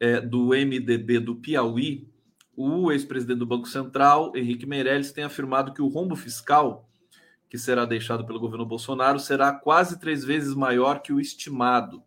é, 0.00 0.20
do 0.20 0.48
MDB 0.48 1.20
do 1.20 1.36
Piauí, 1.36 2.10
o 2.56 2.90
ex-presidente 2.90 3.38
do 3.38 3.46
Banco 3.46 3.68
Central, 3.68 4.32
Henrique 4.34 4.66
Meirelles, 4.66 5.12
tem 5.12 5.22
afirmado 5.22 5.72
que 5.72 5.80
o 5.80 5.86
rombo 5.86 6.16
fiscal 6.16 6.90
que 7.48 7.56
será 7.56 7.84
deixado 7.84 8.26
pelo 8.26 8.40
governo 8.40 8.66
Bolsonaro 8.66 9.20
será 9.20 9.52
quase 9.52 10.00
três 10.00 10.24
vezes 10.24 10.54
maior 10.54 11.02
que 11.02 11.12
o 11.12 11.20
estimado. 11.20 12.02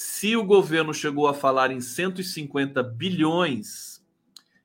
Se 0.00 0.36
o 0.36 0.44
governo 0.44 0.94
chegou 0.94 1.26
a 1.26 1.34
falar 1.34 1.72
em 1.72 1.80
150 1.80 2.84
bilhões 2.84 4.00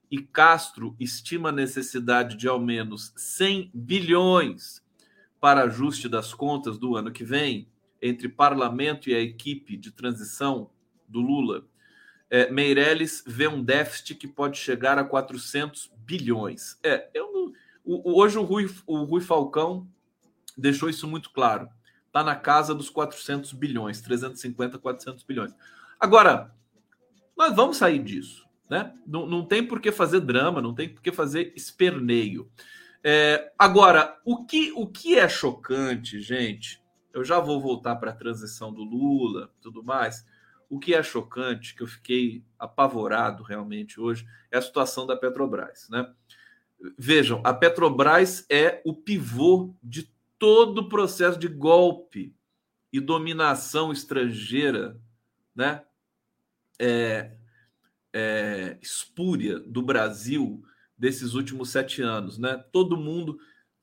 e 0.10 0.20
Castro 0.20 0.96
estima 1.00 1.50
a 1.50 1.52
necessidade 1.52 2.38
de 2.38 2.48
ao 2.48 2.60
menos 2.60 3.12
100 3.16 3.72
bilhões 3.74 4.86
para 5.42 5.64
ajuste 5.64 6.08
das 6.08 6.36
contas 6.36 6.78
do 6.78 6.96
ano 6.96 7.12
que 7.12 7.24
vem, 7.24 7.68
entre 8.00 8.30
parlamento 8.30 9.10
e 9.10 9.16
a 9.16 9.20
equipe 9.20 9.76
de 9.76 9.90
transição 9.90 10.70
do 11.08 11.20
Lula, 11.20 11.66
é, 12.30 12.52
Meirelles 12.52 13.24
vê 13.26 13.48
um 13.48 13.64
déficit 13.64 14.14
que 14.14 14.28
pode 14.28 14.60
chegar 14.60 15.00
a 15.00 15.04
400 15.04 15.92
bilhões. 15.98 16.78
É, 16.84 17.10
eu 17.12 17.34
não, 17.34 17.54
o, 17.84 18.22
hoje 18.22 18.38
o 18.38 18.44
Rui, 18.44 18.70
o 18.86 19.04
Rui 19.04 19.22
Falcão 19.22 19.88
deixou 20.56 20.92
isso 20.92 21.08
muito 21.08 21.32
claro. 21.32 21.68
Está 22.14 22.24
na 22.24 22.36
casa 22.36 22.76
dos 22.76 22.92
400 22.92 23.54
bilhões, 23.54 24.00
350, 24.00 24.78
400 24.78 25.24
bilhões. 25.24 25.52
Agora, 26.00 26.54
nós 27.36 27.56
vamos 27.56 27.78
sair 27.78 27.98
disso. 28.04 28.48
Né? 28.70 28.94
Não, 29.08 29.26
não 29.26 29.44
tem 29.44 29.66
por 29.66 29.82
que 29.82 29.92
fazer 29.92 30.20
drama, 30.20 30.62
não 30.62 30.76
tem 30.76 30.88
por 30.88 31.02
que 31.02 31.12
fazer 31.12 31.52
esperneio. 31.56 32.52
É, 33.04 33.52
agora, 33.58 34.16
o 34.24 34.46
que, 34.46 34.72
o 34.76 34.86
que 34.86 35.18
é 35.18 35.28
chocante, 35.28 36.22
gente, 36.22 36.80
eu 37.12 37.26
já 37.26 37.40
vou 37.40 37.60
voltar 37.60 37.96
para 37.96 38.12
a 38.12 38.16
transição 38.16 38.72
do 38.72 38.84
Lula 38.84 39.50
tudo 39.60 39.84
mais. 39.84 40.24
O 40.70 40.78
que 40.78 40.94
é 40.94 41.02
chocante, 41.02 41.74
que 41.74 41.82
eu 41.82 41.88
fiquei 41.88 42.46
apavorado 42.60 43.42
realmente 43.42 44.00
hoje, 44.00 44.24
é 44.52 44.60
a 44.60 44.62
situação 44.62 45.08
da 45.08 45.18
Petrobras. 45.18 45.90
Né? 45.90 46.08
Vejam, 46.96 47.42
a 47.44 47.56
Petrobras 47.56 48.46
é 48.52 48.84
o 48.86 48.94
pivô 48.94 49.74
de 49.82 50.13
todo 50.44 50.80
o 50.80 50.90
processo 50.90 51.40
de 51.40 51.48
golpe 51.48 52.36
e 52.92 53.00
dominação 53.00 53.94
estrangeira, 53.94 55.00
né? 55.56 55.82
É, 56.78 57.32
é, 58.12 58.78
espúria 58.82 59.58
do 59.58 59.82
Brasil 59.82 60.62
desses 60.98 61.34
últimos 61.34 61.70
sete 61.70 62.02
anos, 62.02 62.38
né? 62.38 62.62
Todo 62.74 62.98
mundo, 62.98 63.40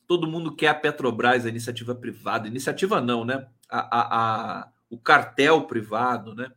todo 0.07 0.27
mundo 0.27 0.55
quer 0.55 0.69
a 0.69 0.75
Petrobras, 0.75 1.47
a 1.47 1.49
iniciativa 1.49 1.95
privada, 1.95 2.47
iniciativa 2.47 3.01
não, 3.01 3.25
né? 3.25 3.49
A, 3.67 3.79
a, 3.79 4.61
a, 4.61 4.73
o 4.91 4.99
cartel 4.99 5.63
privado, 5.67 6.35
né? 6.35 6.53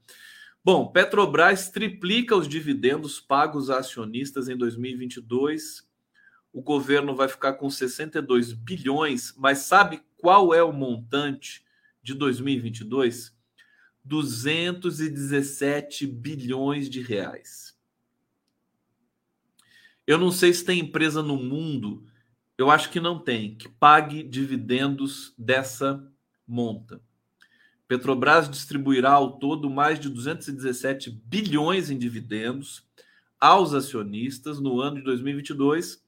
Bom, 0.62 0.92
Petrobras 0.92 1.70
triplica 1.70 2.36
os 2.36 2.50
dividendos 2.50 3.22
pagos 3.22 3.70
a 3.70 3.78
acionistas 3.78 4.50
em 4.50 4.58
2022. 4.58 5.88
O 6.54 6.62
governo 6.62 7.16
vai 7.16 7.28
ficar 7.28 7.54
com 7.54 7.70
62 7.70 8.54
bilhões, 8.54 9.34
mas 9.36 9.60
sabe 9.60 10.02
qual 10.16 10.54
é 10.54 10.64
o 10.64 10.72
montante 10.72 11.66
de 12.02 12.14
2022? 12.14 13.36
217 14.06 16.06
bilhões 16.06 16.90
de 16.90 17.02
reais. 17.02 17.76
Eu 20.06 20.18
não 20.18 20.32
sei 20.32 20.54
se 20.54 20.64
tem 20.64 20.80
empresa 20.80 21.24
no 21.24 21.38
mundo, 21.38 22.06
eu 22.58 22.70
acho 22.70 22.92
que 22.92 23.00
não 23.00 23.18
tem, 23.18 23.56
que 23.56 23.70
pague 23.70 24.22
dividendos 24.22 25.34
dessa 25.38 26.06
monta. 26.46 27.02
Petrobras 27.88 28.50
distribuirá 28.50 29.12
ao 29.12 29.40
todo 29.40 29.70
mais 29.70 30.00
de 30.00 30.10
217 30.10 31.10
bilhões 31.10 31.90
em 31.90 31.98
dividendos 31.98 32.86
aos 33.40 33.74
acionistas 33.74 34.60
no 34.60 34.82
ano 34.82 34.98
de 34.98 35.04
2022. 35.04 36.03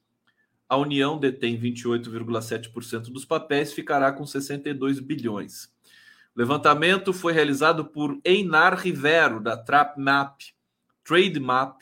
A 0.68 0.76
União 0.76 1.18
detém 1.18 1.58
28,7% 1.58 3.12
dos 3.12 3.24
papéis, 3.24 3.72
ficará 3.72 4.10
com 4.12 4.26
62 4.26 4.98
bilhões. 5.00 5.72
O 6.34 6.40
levantamento 6.40 7.12
foi 7.12 7.32
realizado 7.32 7.84
por 7.84 8.20
Einar 8.24 8.76
Rivero, 8.76 9.40
da 9.40 9.56
TrapMap, 9.56 10.40
TradeMap, 11.04 11.80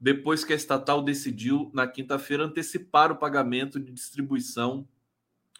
depois 0.00 0.44
que 0.44 0.52
a 0.52 0.56
estatal 0.56 1.02
decidiu, 1.02 1.70
na 1.74 1.86
quinta-feira, 1.86 2.44
antecipar 2.44 3.10
o 3.10 3.16
pagamento 3.16 3.80
de 3.80 3.90
distribuição 3.90 4.86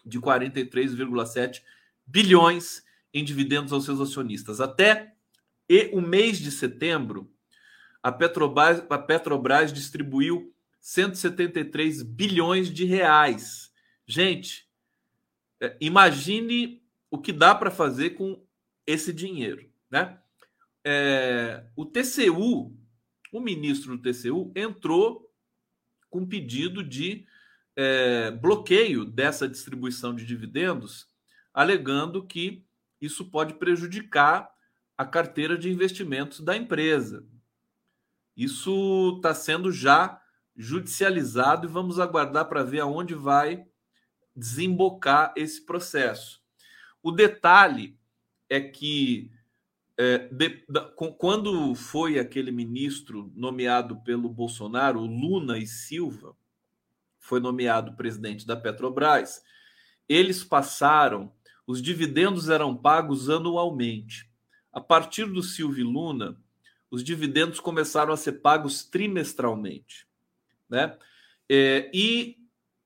de 0.05 0.19
43,7 0.19 1.61
bilhões 2.05 2.83
em 3.13 3.23
dividendos 3.23 3.73
aos 3.73 3.83
seus 3.83 3.99
acionistas. 3.99 4.61
Até 4.61 5.13
e 5.67 5.89
o 5.93 6.01
mês 6.01 6.39
de 6.39 6.51
setembro, 6.51 7.31
a 8.01 8.11
Petrobras, 8.11 8.83
a 8.89 8.97
Petrobras 8.97 9.73
distribuiu 9.73 10.53
173 10.89 12.01
bilhões 12.01 12.73
de 12.73 12.83
reais. 12.83 13.71
Gente, 14.07 14.67
é, 15.61 15.77
imagine 15.79 16.83
o 17.11 17.19
que 17.19 17.31
dá 17.31 17.53
para 17.53 17.69
fazer 17.69 18.11
com 18.11 18.43
esse 18.87 19.13
dinheiro, 19.13 19.71
né? 19.87 20.19
É, 20.83 21.63
o 21.75 21.85
TCU, 21.85 22.75
o 23.31 23.39
ministro 23.39 23.95
do 23.95 24.01
TCU, 24.01 24.51
entrou 24.55 25.31
com 26.09 26.25
pedido 26.25 26.83
de 26.83 27.23
é, 27.75 28.31
bloqueio 28.31 29.05
dessa 29.05 29.47
distribuição 29.47 30.15
de 30.15 30.25
dividendos, 30.25 31.07
alegando 31.53 32.25
que 32.25 32.65
isso 32.99 33.29
pode 33.29 33.53
prejudicar 33.53 34.49
a 34.97 35.05
carteira 35.05 35.55
de 35.55 35.69
investimentos 35.69 36.39
da 36.39 36.57
empresa. 36.57 37.23
Isso 38.35 39.13
está 39.17 39.35
sendo 39.35 39.71
já 39.71 40.19
judicializado 40.59 41.65
e 41.65 41.71
vamos 41.71 41.99
aguardar 41.99 42.49
para 42.49 42.63
ver 42.63 42.81
aonde 42.81 43.15
vai 43.15 43.65
desembocar 44.35 45.33
esse 45.37 45.65
processo. 45.65 46.41
O 47.01 47.11
detalhe 47.11 47.97
é 48.49 48.59
que 48.59 49.31
é, 49.97 50.17
de, 50.17 50.65
da, 50.67 50.81
quando 50.81 51.73
foi 51.75 52.19
aquele 52.19 52.51
ministro 52.51 53.31
nomeado 53.33 54.01
pelo 54.01 54.27
Bolsonaro, 54.27 54.99
Luna 54.99 55.57
e 55.57 55.65
Silva, 55.65 56.35
foi 57.17 57.39
nomeado 57.39 57.95
presidente 57.95 58.45
da 58.45 58.57
Petrobras, 58.57 59.41
eles 60.09 60.43
passaram 60.43 61.31
os 61.65 61.81
dividendos 61.81 62.49
eram 62.49 62.75
pagos 62.75 63.29
anualmente. 63.29 64.27
A 64.73 64.81
partir 64.81 65.25
do 65.25 65.43
Silvio 65.43 65.87
Luna, 65.87 66.35
os 66.89 67.03
dividendos 67.03 67.59
começaram 67.59 68.11
a 68.11 68.17
ser 68.17 68.41
pagos 68.41 68.83
trimestralmente, 68.83 70.07
né? 70.69 70.97
É, 71.49 71.89
e 71.93 72.37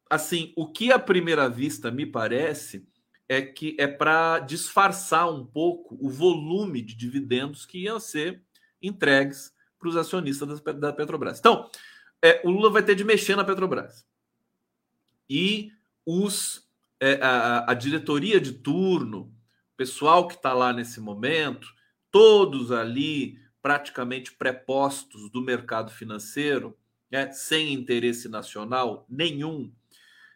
assim, 0.09 0.53
o 0.55 0.67
que 0.67 0.91
à 0.91 0.99
primeira 0.99 1.49
vista 1.49 1.91
me 1.91 2.05
parece 2.05 2.87
é 3.27 3.41
que 3.41 3.75
é 3.79 3.87
para 3.87 4.39
disfarçar 4.39 5.29
um 5.31 5.45
pouco 5.45 5.97
o 5.99 6.09
volume 6.09 6.81
de 6.81 6.95
dividendos 6.95 7.65
que 7.65 7.79
iam 7.79 7.99
ser 7.99 8.41
entregues 8.81 9.53
para 9.79 9.89
os 9.89 9.97
acionistas 9.97 10.61
da 10.61 10.93
Petrobras. 10.93 11.39
Então, 11.39 11.69
é, 12.21 12.41
o 12.43 12.49
Lula 12.49 12.69
vai 12.69 12.83
ter 12.83 12.95
de 12.95 13.03
mexer 13.03 13.35
na 13.35 13.43
Petrobras. 13.43 14.05
E 15.29 15.71
os 16.05 16.63
é, 16.99 17.19
a, 17.21 17.71
a 17.71 17.73
diretoria 17.73 18.39
de 18.39 18.53
turno, 18.53 19.33
o 19.73 19.75
pessoal 19.75 20.27
que 20.27 20.35
está 20.35 20.53
lá 20.53 20.71
nesse 20.71 21.01
momento, 21.01 21.67
todos 22.09 22.71
ali 22.71 23.37
praticamente 23.61 24.31
prepostos 24.31 25.29
do 25.29 25.41
mercado 25.41 25.91
financeiro, 25.91 26.77
né, 27.13 27.31
sem 27.31 27.71
interesse 27.71 28.27
nacional 28.27 29.05
nenhum, 29.07 29.71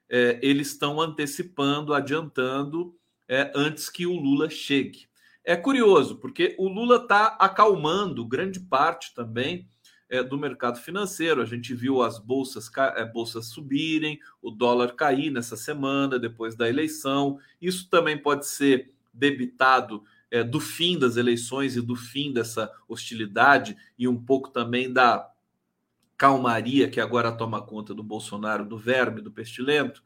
é, 0.08 0.40
eles 0.44 0.68
estão 0.68 1.02
antecipando, 1.02 1.92
adiantando 1.92 2.96
é, 3.28 3.52
antes 3.56 3.90
que 3.90 4.06
o 4.06 4.16
Lula 4.16 4.48
chegue. 4.48 5.08
É 5.44 5.56
curioso, 5.56 6.18
porque 6.18 6.56
o 6.60 6.68
Lula 6.68 6.98
está 6.98 7.36
acalmando 7.40 8.24
grande 8.24 8.60
parte 8.60 9.16
também 9.16 9.68
é, 10.08 10.22
do 10.22 10.38
mercado 10.38 10.80
financeiro. 10.80 11.42
A 11.42 11.46
gente 11.46 11.74
viu 11.74 12.04
as 12.04 12.20
bolsas, 12.20 12.70
é, 12.96 13.04
bolsas 13.04 13.48
subirem, 13.48 14.20
o 14.40 14.52
dólar 14.52 14.94
cair 14.94 15.32
nessa 15.32 15.58
semana, 15.58 16.20
depois 16.20 16.56
da 16.56 16.70
eleição. 16.70 17.40
Isso 17.60 17.90
também 17.90 18.20
pode 18.20 18.46
ser 18.46 18.94
debitado 19.12 20.04
é, 20.30 20.44
do 20.44 20.60
fim 20.60 21.00
das 21.00 21.18
eleições 21.18 21.76
e 21.76 21.82
do 21.82 21.96
fim 21.96 22.32
dessa 22.32 22.72
hostilidade 22.88 23.76
e 23.98 24.08
um 24.08 24.24
pouco 24.24 24.50
também 24.52 24.94
da 24.94 25.28
calmaria 26.18 26.90
que 26.90 27.00
agora 27.00 27.32
toma 27.32 27.62
conta 27.62 27.94
do 27.94 28.04
Bolsonaro, 28.04 28.66
do 28.66 28.78
verme, 28.78 29.22
do 29.22 29.32
pestilento. 29.32 30.02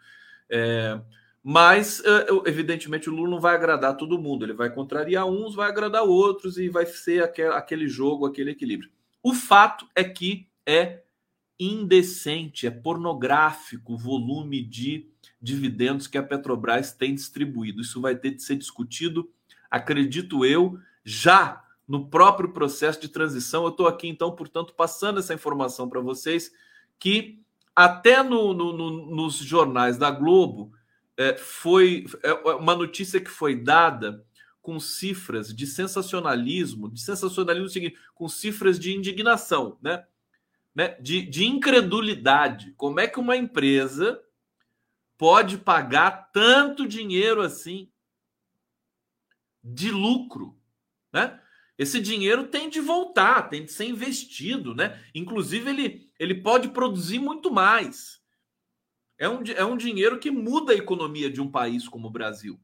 É, 0.49 0.99
mas, 1.43 2.03
é, 2.05 2.27
evidentemente, 2.45 3.09
o 3.09 3.13
Lula 3.13 3.29
não 3.29 3.39
vai 3.39 3.55
agradar 3.55 3.97
todo 3.97 4.21
mundo. 4.21 4.45
Ele 4.45 4.53
vai 4.53 4.69
contrariar 4.69 5.25
uns, 5.25 5.55
vai 5.55 5.69
agradar 5.69 6.03
outros 6.03 6.57
e 6.57 6.69
vai 6.69 6.85
ser 6.85 7.23
aquele 7.23 7.87
jogo, 7.87 8.25
aquele 8.25 8.51
equilíbrio. 8.51 8.91
O 9.23 9.33
fato 9.33 9.87
é 9.95 10.03
que 10.03 10.47
é 10.65 11.01
indecente, 11.59 12.65
é 12.65 12.71
pornográfico 12.71 13.93
o 13.93 13.97
volume 13.97 14.63
de 14.63 15.07
dividendos 15.41 16.07
que 16.07 16.17
a 16.17 16.23
Petrobras 16.23 16.91
tem 16.91 17.15
distribuído. 17.15 17.81
Isso 17.81 18.01
vai 18.01 18.15
ter 18.15 18.31
de 18.31 18.43
ser 18.43 18.55
discutido, 18.55 19.29
acredito 19.69 20.45
eu, 20.45 20.77
já 21.03 21.63
no 21.91 22.07
próprio 22.07 22.53
processo 22.53 23.01
de 23.01 23.09
transição. 23.09 23.65
Eu 23.65 23.69
estou 23.69 23.85
aqui, 23.85 24.07
então, 24.07 24.33
portanto, 24.33 24.73
passando 24.73 25.19
essa 25.19 25.33
informação 25.33 25.89
para 25.89 25.99
vocês, 25.99 26.49
que 26.97 27.43
até 27.75 28.23
no, 28.23 28.53
no, 28.53 28.71
no, 28.71 29.13
nos 29.13 29.35
jornais 29.35 29.97
da 29.97 30.09
Globo 30.09 30.71
é, 31.17 31.35
foi 31.35 32.05
é, 32.23 32.31
uma 32.53 32.77
notícia 32.77 33.19
que 33.19 33.29
foi 33.29 33.61
dada 33.61 34.25
com 34.61 34.79
cifras 34.79 35.53
de 35.53 35.67
sensacionalismo, 35.67 36.89
de 36.89 37.01
sensacionalismo 37.01 37.67
seguinte, 37.67 37.97
com 38.15 38.29
cifras 38.29 38.79
de 38.79 38.95
indignação, 38.95 39.77
né? 39.81 40.05
né? 40.73 40.95
De, 41.01 41.21
de 41.23 41.43
incredulidade. 41.43 42.73
Como 42.77 43.01
é 43.01 43.07
que 43.07 43.19
uma 43.19 43.35
empresa 43.35 44.23
pode 45.17 45.57
pagar 45.57 46.31
tanto 46.31 46.87
dinheiro 46.87 47.41
assim 47.41 47.89
de 49.61 49.91
lucro, 49.91 50.57
né? 51.11 51.40
Esse 51.81 51.99
dinheiro 51.99 52.45
tem 52.45 52.69
de 52.69 52.79
voltar, 52.79 53.49
tem 53.49 53.65
de 53.65 53.71
ser 53.71 53.85
investido, 53.85 54.75
né? 54.75 55.01
Inclusive, 55.15 55.67
ele, 55.67 56.11
ele 56.19 56.35
pode 56.35 56.69
produzir 56.69 57.17
muito 57.17 57.49
mais. 57.49 58.21
É 59.17 59.27
um, 59.27 59.41
é 59.55 59.65
um 59.65 59.75
dinheiro 59.75 60.19
que 60.19 60.29
muda 60.29 60.73
a 60.73 60.75
economia 60.75 61.27
de 61.27 61.41
um 61.41 61.49
país 61.49 61.87
como 61.87 62.07
o 62.07 62.11
Brasil. 62.11 62.59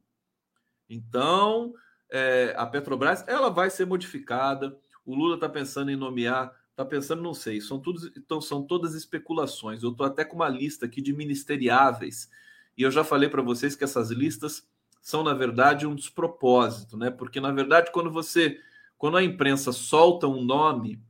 Então, 0.88 1.74
é, 2.12 2.54
a 2.56 2.68
Petrobras 2.68 3.28
ela 3.28 3.50
vai 3.50 3.72
ser 3.72 3.88
modificada. 3.88 4.80
O 5.04 5.16
Lula 5.16 5.34
está 5.34 5.50
pensando 5.50 5.90
em 5.90 5.96
nomear, 5.96 6.56
está 6.70 6.86
pensando, 6.86 7.24
não 7.24 7.34
sei, 7.34 7.60
são, 7.60 7.80
tudo, 7.80 8.12
então, 8.16 8.40
são 8.40 8.62
todas 8.62 8.94
especulações. 8.94 9.82
Eu 9.82 9.94
estou 9.94 10.06
até 10.06 10.24
com 10.24 10.36
uma 10.36 10.48
lista 10.48 10.86
aqui 10.86 11.02
de 11.02 11.12
ministeriáveis, 11.12 12.30
e 12.78 12.84
eu 12.84 12.92
já 12.92 13.04
falei 13.04 13.30
para 13.30 13.42
vocês 13.42 13.76
que 13.76 13.84
essas 13.84 14.12
listas 14.12 14.68
são, 15.02 15.24
na 15.24 15.34
verdade, 15.34 15.88
um 15.88 15.96
despropósito, 15.96 16.96
né? 16.96 17.10
Porque, 17.10 17.42
na 17.42 17.52
verdade, 17.52 17.92
quando 17.92 18.12
você. 18.12 18.62
Quando 18.98 19.18
a 19.18 19.24
imprensa 19.24 19.72
solta 19.72 20.28
um 20.28 20.44
nome 20.44 21.02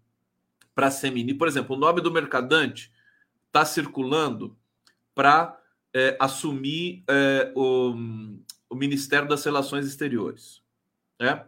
para 0.75 0.91
ser 0.91 1.11
ministro, 1.11 1.39
por 1.39 1.47
exemplo, 1.47 1.75
o 1.75 1.79
nome 1.79 2.01
do 2.01 2.11
mercadante 2.11 2.91
está 3.47 3.65
circulando 3.65 4.57
para 5.15 5.59
é, 5.93 6.15
assumir 6.19 7.03
é, 7.07 7.51
o, 7.55 7.95
o 8.69 8.75
Ministério 8.75 9.27
das 9.27 9.43
Relações 9.43 9.87
Exteriores. 9.87 10.61
Né? 11.19 11.43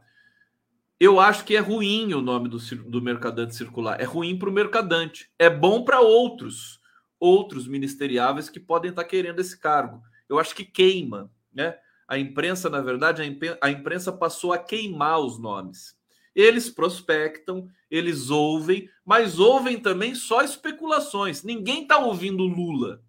eu 1.00 1.20
acho 1.20 1.46
que 1.46 1.56
é 1.56 1.60
ruim 1.60 2.14
o 2.14 2.22
nome 2.22 2.50
do, 2.50 2.58
do 2.58 3.02
mercadante 3.02 3.56
circular. 3.56 4.02
É 4.02 4.04
ruim 4.04 4.38
para 4.38 4.50
o 4.50 4.54
mercadante. 4.54 5.32
É 5.40 5.50
bom 5.50 5.84
para 5.84 6.02
outros, 6.02 6.82
outros 7.18 7.68
ministeriáveis 7.68 8.50
que 8.50 8.60
podem 8.60 8.90
estar 8.90 9.04
tá 9.04 9.08
querendo 9.08 9.40
esse 9.40 9.58
cargo. 9.58 10.04
Eu 10.28 10.38
acho 10.38 10.54
que 10.54 10.66
queima, 10.66 11.32
né? 11.54 11.78
A 12.06 12.18
imprensa, 12.18 12.70
na 12.70 12.82
verdade, 12.82 13.22
a 13.62 13.70
imprensa 13.70 14.12
passou 14.12 14.52
a 14.52 14.58
queimar 14.58 15.20
os 15.20 15.40
nomes. 15.40 15.96
Eles 16.36 16.70
prospectam, 16.70 17.70
eles 17.90 18.30
ouvem, 18.30 18.90
mas 19.04 19.40
ouvem 19.40 19.80
também 19.80 20.14
só 20.16 20.42
especulações. 20.42 21.44
Ninguém 21.44 21.84
está 21.84 21.98
ouvindo 21.98 22.44
Lula. 22.44 23.04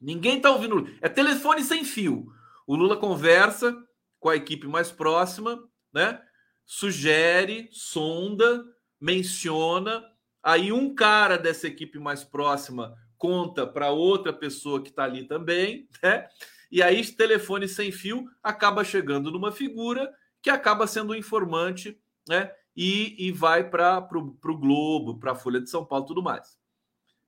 Ninguém 0.00 0.36
está 0.36 0.50
ouvindo 0.50 0.76
Lula. 0.76 0.90
É 1.00 1.08
telefone 1.08 1.62
sem 1.62 1.84
fio. 1.84 2.32
O 2.66 2.76
Lula 2.76 2.96
conversa 2.96 3.76
com 4.20 4.28
a 4.28 4.36
equipe 4.36 4.66
mais 4.66 4.90
próxima, 4.90 5.62
né? 5.92 6.20
Sugere, 6.66 7.68
sonda, 7.72 8.64
menciona. 9.00 10.04
Aí 10.42 10.70
um 10.70 10.94
cara 10.94 11.38
dessa 11.38 11.66
equipe 11.66 11.98
mais 11.98 12.22
próxima 12.22 12.94
conta 13.16 13.66
para 13.66 13.90
outra 13.90 14.32
pessoa 14.32 14.80
que 14.80 14.90
está 14.90 15.04
ali 15.04 15.24
também, 15.24 15.88
né? 16.02 16.28
E 16.70 16.82
aí, 16.82 17.04
telefone 17.04 17.66
sem 17.66 17.90
fio 17.90 18.28
acaba 18.42 18.84
chegando 18.84 19.30
numa 19.30 19.50
figura 19.50 20.12
que 20.42 20.50
acaba 20.50 20.86
sendo 20.86 21.12
um 21.12 21.16
informante, 21.16 22.00
né? 22.28 22.52
E, 22.76 23.26
e 23.26 23.32
vai 23.32 23.68
para 23.68 23.98
o 24.12 24.58
Globo, 24.58 25.18
para 25.18 25.32
a 25.32 25.34
Folha 25.34 25.60
de 25.60 25.68
São 25.68 25.84
Paulo 25.84 26.06
tudo 26.06 26.22
mais. 26.22 26.58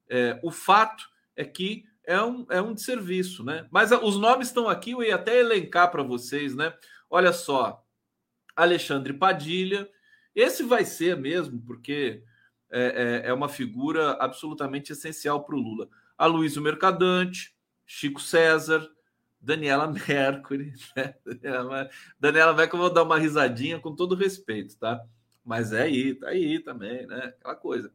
É, 0.09 0.39
o 0.43 0.51
fato 0.51 1.09
é 1.37 1.45
que 1.45 1.85
é 2.05 2.23
um, 2.23 2.47
é 2.51 2.61
um 2.61 2.75
desserviço, 2.75 3.45
né? 3.45 3.67
Mas 3.71 3.91
os 3.93 4.17
nomes 4.17 4.49
estão 4.49 4.69
aqui, 4.69 4.93
eu 4.93 5.03
ia 5.03 5.15
até 5.15 5.39
elencar 5.39 5.91
para 5.91 6.03
vocês, 6.03 6.55
né? 6.55 6.73
Olha 7.09 7.33
só, 7.33 7.85
Alexandre 8.55 9.13
Padilha, 9.13 9.89
esse 10.35 10.63
vai 10.63 10.85
ser 10.85 11.17
mesmo, 11.17 11.61
porque 11.63 12.23
é, 12.71 13.23
é, 13.25 13.31
é 13.31 13.33
uma 13.33 13.49
figura 13.49 14.13
absolutamente 14.21 14.93
essencial 14.93 15.45
para 15.45 15.57
o 15.57 15.61
Lula. 15.61 15.89
Aloysio 16.17 16.63
Mercadante, 16.63 17.55
Chico 17.85 18.21
César, 18.21 18.89
Daniela 19.41 19.87
Mercury, 19.87 20.73
né? 20.97 21.15
Daniela 22.19 22.53
Mercury, 22.53 22.83
eu 22.83 22.87
vou 22.87 22.93
dar 22.93 23.05
uma 23.05 23.19
risadinha 23.19 23.79
com 23.79 23.95
todo 23.95 24.15
respeito, 24.15 24.77
tá? 24.77 25.01
Mas 25.45 25.73
é 25.73 25.83
aí, 25.83 26.15
tá 26.15 26.29
aí 26.29 26.61
também, 26.61 27.07
né? 27.07 27.35
Aquela 27.39 27.57
coisa. 27.57 27.93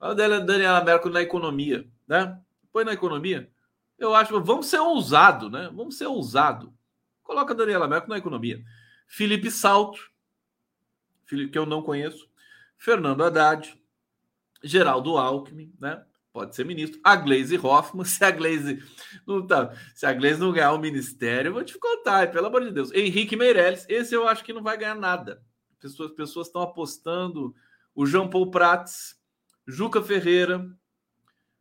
A 0.00 0.14
Daniela 0.14 0.82
Mercury 0.82 1.12
na 1.12 1.22
economia, 1.22 1.86
né? 2.06 2.40
Põe 2.72 2.84
na 2.84 2.92
economia. 2.92 3.50
Eu 3.98 4.14
acho, 4.14 4.42
vamos 4.42 4.66
ser 4.66 4.78
ousado, 4.78 5.50
né? 5.50 5.70
Vamos 5.74 5.96
ser 5.96 6.06
ousado. 6.06 6.74
Coloca 7.22 7.54
Daniela 7.54 7.88
Mercury 7.88 8.10
na 8.10 8.18
economia. 8.18 8.62
Felipe 9.06 9.50
Salto, 9.50 10.00
que 11.26 11.58
eu 11.58 11.66
não 11.66 11.82
conheço. 11.82 12.28
Fernando 12.78 13.24
Haddad, 13.24 13.80
Geraldo 14.62 15.16
Alckmin, 15.16 15.72
né? 15.80 16.04
Pode 16.36 16.54
ser 16.54 16.66
ministro. 16.66 17.00
A 17.02 17.16
Glaze 17.16 17.56
Hoffman, 17.56 18.04
se 18.04 18.22
a 18.22 18.30
Glaze 18.30 18.82
não 19.26 19.46
tá, 19.46 19.72
se 19.94 20.04
a 20.04 20.12
Glaze 20.12 20.38
não 20.38 20.52
ganhar 20.52 20.74
o 20.74 20.78
ministério, 20.78 21.48
eu 21.48 21.54
vou 21.54 21.64
te 21.64 21.78
contar, 21.78 22.30
pelo 22.30 22.48
amor 22.48 22.62
de 22.62 22.70
Deus. 22.70 22.92
Henrique 22.92 23.34
Meirelles, 23.34 23.86
esse 23.88 24.14
eu 24.14 24.28
acho 24.28 24.44
que 24.44 24.52
não 24.52 24.62
vai 24.62 24.76
ganhar 24.76 24.94
nada. 24.94 25.42
Pessoas 25.80 26.12
pessoas 26.12 26.48
estão 26.48 26.60
apostando 26.60 27.54
o 27.94 28.04
João 28.04 28.28
Paul 28.28 28.50
Prats, 28.50 29.18
Juca 29.66 30.02
Ferreira, 30.02 30.70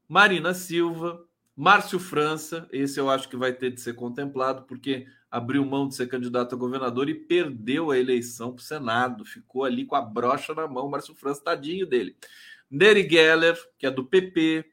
Marina 0.10 0.54
Silva, 0.54 1.24
Márcio 1.56 1.98
França, 1.98 2.68
esse 2.70 3.00
eu 3.00 3.10
acho 3.10 3.30
que 3.30 3.38
vai 3.38 3.54
ter 3.54 3.72
de 3.72 3.80
ser 3.80 3.94
contemplado, 3.94 4.64
porque 4.64 5.08
abriu 5.32 5.64
mão 5.64 5.88
de 5.88 5.96
ser 5.96 6.08
candidato 6.08 6.54
a 6.54 6.58
governador 6.58 7.08
e 7.08 7.16
perdeu 7.16 7.92
a 7.92 7.98
eleição 7.98 8.52
para 8.52 8.62
o 8.62 8.66
Senado, 8.66 9.24
ficou 9.24 9.64
ali 9.64 9.86
com 9.86 9.96
a 9.96 10.02
brocha 10.02 10.54
na 10.54 10.68
mão, 10.68 10.90
Márcio 10.90 11.16
França, 11.16 11.46
tadinho 11.46 11.88
dele. 11.88 12.18
Neri 12.70 13.08
Geller, 13.10 13.58
que 13.78 13.86
é 13.86 13.92
do 13.92 14.06
PP, 14.06 14.66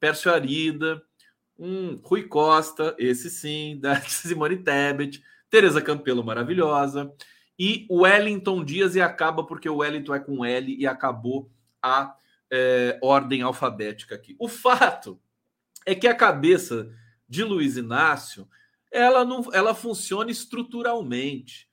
Pércio 0.00 0.32
Arida, 0.32 1.02
um 1.58 1.96
Rui 2.02 2.24
Costa, 2.24 2.94
esse 2.98 3.30
sim, 3.30 3.78
da 3.80 4.00
Simone 4.02 4.58
Tebet, 4.58 5.22
Tereza 5.48 5.80
Campelo, 5.80 6.24
maravilhosa, 6.24 7.12
e 7.58 7.86
Wellington 7.90 8.64
Dias, 8.64 8.96
e 8.96 9.00
acaba 9.00 9.44
porque 9.44 9.68
o 9.68 9.76
Wellington 9.76 10.14
é 10.14 10.20
com 10.20 10.44
L 10.44 10.76
e 10.76 10.86
acabou 10.86 11.50
a 11.82 12.16
é, 12.50 12.98
ordem 13.02 13.42
alfabética 13.42 14.14
aqui. 14.14 14.34
O 14.38 14.48
fato 14.48 15.20
é 15.86 15.94
que 15.94 16.08
a 16.08 16.14
cabeça 16.14 16.90
de 17.28 17.44
Luiz 17.44 17.76
Inácio 17.76 18.48
ela 18.90 19.24
não 19.24 19.44
ela 19.52 19.74
funciona 19.74 20.30
estruturalmente. 20.30 21.68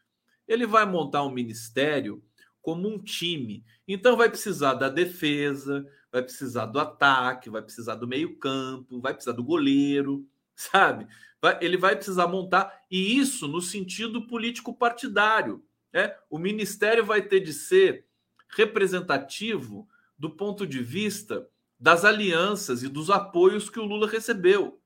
Ele 0.48 0.66
vai 0.66 0.86
montar 0.86 1.24
um 1.24 1.32
ministério 1.32 2.24
como 2.62 2.88
um 2.88 3.00
time. 3.00 3.64
Então 3.88 4.16
vai 4.16 4.30
precisar 4.30 4.76
da 4.76 4.90
defesa, 4.90 5.86
vai 6.12 6.22
precisar 6.22 6.66
do 6.66 6.80
ataque, 6.80 7.50
vai 7.50 7.62
precisar 7.62 7.96
do 7.96 8.08
meio-campo, 8.08 9.00
vai 9.00 9.14
precisar 9.14 9.34
do 9.34 9.44
goleiro, 9.44 10.26
sabe? 10.56 11.08
Vai, 11.42 11.58
ele 11.62 11.78
vai 11.78 11.96
precisar 11.96 12.28
montar, 12.28 12.72
e 12.90 13.18
isso 13.18 13.48
no 13.48 13.62
sentido 13.62 14.28
político 14.28 14.74
partidário. 14.74 15.64
Né? 15.92 16.16
O 16.30 16.38
ministério 16.38 17.04
vai 17.04 17.22
ter 17.22 17.40
de 17.40 17.54
ser 17.54 18.06
representativo 18.50 19.88
do 20.18 20.30
ponto 20.30 20.68
de 20.68 20.84
vista 20.84 21.48
das 21.80 22.06
alianças 22.06 22.84
e 22.84 22.88
dos 22.88 23.10
apoios 23.10 23.70
que 23.70 23.80
o 23.80 23.86
Lula 23.86 24.08
recebeu. 24.08 24.80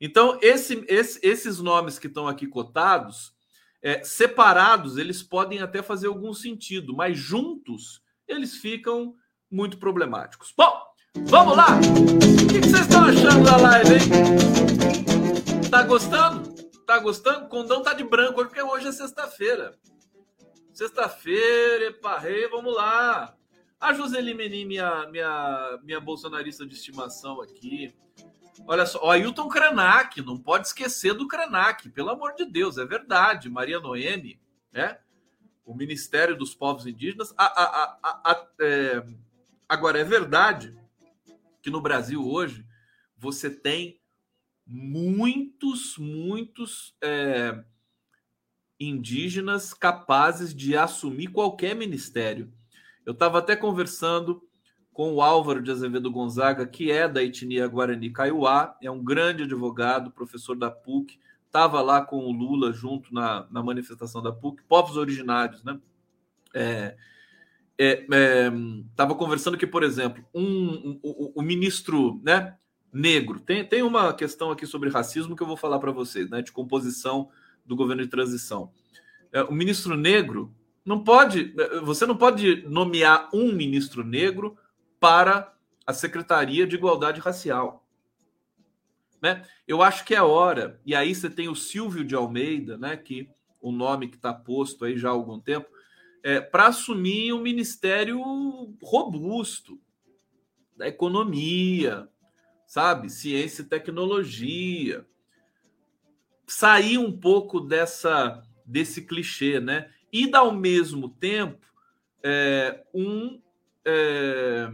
Então, 0.00 0.38
esse, 0.40 0.84
esse, 0.88 1.18
esses 1.22 1.58
nomes 1.58 1.98
que 1.98 2.06
estão 2.06 2.28
aqui 2.28 2.46
cotados, 2.46 3.34
é, 3.82 4.04
separados, 4.04 4.96
eles 4.96 5.22
podem 5.22 5.60
até 5.60 5.82
fazer 5.82 6.06
algum 6.06 6.32
sentido, 6.32 6.94
mas 6.94 7.18
juntos 7.18 8.00
eles 8.28 8.56
ficam 8.56 9.14
muito 9.50 9.76
problemáticos. 9.76 10.54
Bom, 10.56 10.72
vamos 11.26 11.56
lá! 11.56 11.78
O 11.78 12.46
que 12.48 12.60
vocês 12.60 12.82
estão 12.82 13.04
achando 13.04 13.44
da 13.44 13.56
live, 13.56 13.94
hein? 13.94 15.68
Tá 15.68 15.82
gostando? 15.82 16.52
Tá 16.86 16.98
gostando? 16.98 17.48
Condão 17.48 17.82
tá 17.82 17.92
de 17.92 18.04
branco 18.04 18.40
hoje, 18.40 18.48
porque 18.48 18.62
hoje 18.62 18.86
é 18.86 18.92
sexta-feira. 18.92 19.74
Sexta-feira, 20.72 21.86
eparrei, 21.86 22.48
vamos 22.48 22.74
lá. 22.74 23.34
A 23.80 23.92
Joseli 23.92 24.32
Menin, 24.32 24.64
minha, 24.64 25.06
minha, 25.10 25.80
minha 25.82 26.00
bolsonarista 26.00 26.64
de 26.64 26.74
estimação 26.74 27.40
aqui. 27.40 27.92
Olha 28.66 28.84
só, 28.84 29.04
o 29.04 29.10
Ailton 29.10 29.48
Krenak, 29.48 30.20
não 30.20 30.38
pode 30.38 30.66
esquecer 30.66 31.14
do 31.14 31.26
Krenak, 31.26 31.88
pelo 31.90 32.10
amor 32.10 32.34
de 32.34 32.44
Deus, 32.44 32.76
é 32.76 32.84
verdade. 32.84 33.48
Maria 33.48 33.80
Noemi, 33.80 34.40
né? 34.70 34.98
O 35.64 35.74
Ministério 35.74 36.36
dos 36.36 36.54
Povos 36.54 36.86
Indígenas. 36.86 37.32
A, 37.36 37.44
a, 37.44 38.30
a, 38.30 38.46
é... 38.60 39.04
Agora, 39.68 39.98
é 39.98 40.04
verdade 40.04 40.78
que 41.62 41.70
no 41.70 41.80
Brasil 41.80 42.26
hoje 42.28 42.66
você 43.16 43.48
tem 43.48 44.00
muitos, 44.66 45.96
muitos 45.96 46.94
é... 47.02 47.64
indígenas 48.78 49.72
capazes 49.72 50.54
de 50.54 50.76
assumir 50.76 51.28
qualquer 51.28 51.74
ministério. 51.74 52.52
Eu 53.06 53.12
estava 53.12 53.38
até 53.38 53.56
conversando 53.56 54.46
com 54.92 55.14
o 55.14 55.22
Álvaro 55.22 55.62
de 55.62 55.70
Azevedo 55.70 56.10
Gonzaga, 56.10 56.66
que 56.66 56.90
é 56.90 57.08
da 57.08 57.22
etnia 57.22 57.66
Guarani 57.66 58.10
Kaiowá, 58.10 58.76
é 58.82 58.90
um 58.90 59.02
grande 59.02 59.44
advogado, 59.44 60.10
professor 60.10 60.56
da 60.56 60.70
PUC, 60.70 61.18
estava 61.46 61.80
lá 61.80 62.04
com 62.04 62.18
o 62.18 62.32
Lula 62.32 62.72
junto 62.72 63.12
na, 63.12 63.46
na 63.50 63.62
manifestação 63.62 64.22
da 64.22 64.32
PUC, 64.32 64.62
povos 64.68 64.96
originários, 64.96 65.64
né? 65.64 65.78
É, 66.54 66.94
estava 67.78 69.12
é, 69.12 69.14
é, 69.14 69.18
conversando 69.18 69.56
que, 69.56 69.66
por 69.66 69.82
exemplo, 69.82 70.22
um, 70.34 70.44
um, 70.44 71.00
um, 71.02 71.32
um, 71.36 71.42
ministro 71.42 72.20
né, 72.22 72.54
negro, 72.92 73.40
tem, 73.40 73.64
tem 73.64 73.82
uma 73.82 74.12
questão 74.12 74.50
aqui 74.50 74.66
sobre 74.66 74.90
racismo 74.90 75.34
que 75.34 75.42
eu 75.42 75.46
vou 75.46 75.56
falar 75.56 75.78
para 75.78 75.90
vocês, 75.90 76.28
né, 76.28 76.42
de 76.42 76.52
composição 76.52 77.30
do 77.64 77.74
governo 77.74 78.02
de 78.02 78.08
transição. 78.08 78.70
É, 79.32 79.42
o 79.42 79.52
ministro 79.52 79.96
negro 79.96 80.54
não 80.84 81.02
pode, 81.02 81.54
você 81.82 82.04
não 82.04 82.16
pode 82.16 82.66
nomear 82.68 83.30
um 83.32 83.52
ministro 83.52 84.04
negro 84.04 84.56
para 85.02 85.52
a 85.84 85.92
Secretaria 85.92 86.64
de 86.64 86.76
Igualdade 86.76 87.20
Racial. 87.20 87.84
Né? 89.20 89.44
Eu 89.66 89.82
acho 89.82 90.04
que 90.04 90.14
é 90.14 90.22
hora, 90.22 90.80
e 90.86 90.94
aí 90.94 91.12
você 91.12 91.28
tem 91.28 91.48
o 91.48 91.56
Silvio 91.56 92.04
de 92.04 92.14
Almeida, 92.14 92.78
né, 92.78 92.96
que 92.96 93.28
o 93.60 93.72
nome 93.72 94.06
que 94.06 94.14
está 94.14 94.32
posto 94.32 94.84
aí 94.84 94.96
já 94.96 95.08
há 95.08 95.10
algum 95.12 95.40
tempo, 95.40 95.68
é, 96.22 96.40
para 96.40 96.68
assumir 96.68 97.32
um 97.32 97.42
ministério 97.42 98.22
robusto 98.80 99.80
da 100.76 100.86
economia, 100.86 102.08
sabe? 102.64 103.10
Ciência 103.10 103.62
e 103.62 103.66
tecnologia. 103.66 105.04
Sair 106.46 106.98
um 106.98 107.10
pouco 107.10 107.58
dessa 107.58 108.40
desse 108.64 109.02
clichê, 109.02 109.58
né? 109.58 109.90
E, 110.12 110.32
ao 110.32 110.52
mesmo 110.52 111.08
tempo, 111.08 111.66
é, 112.22 112.84
um 112.94 113.41
é, 113.84 114.70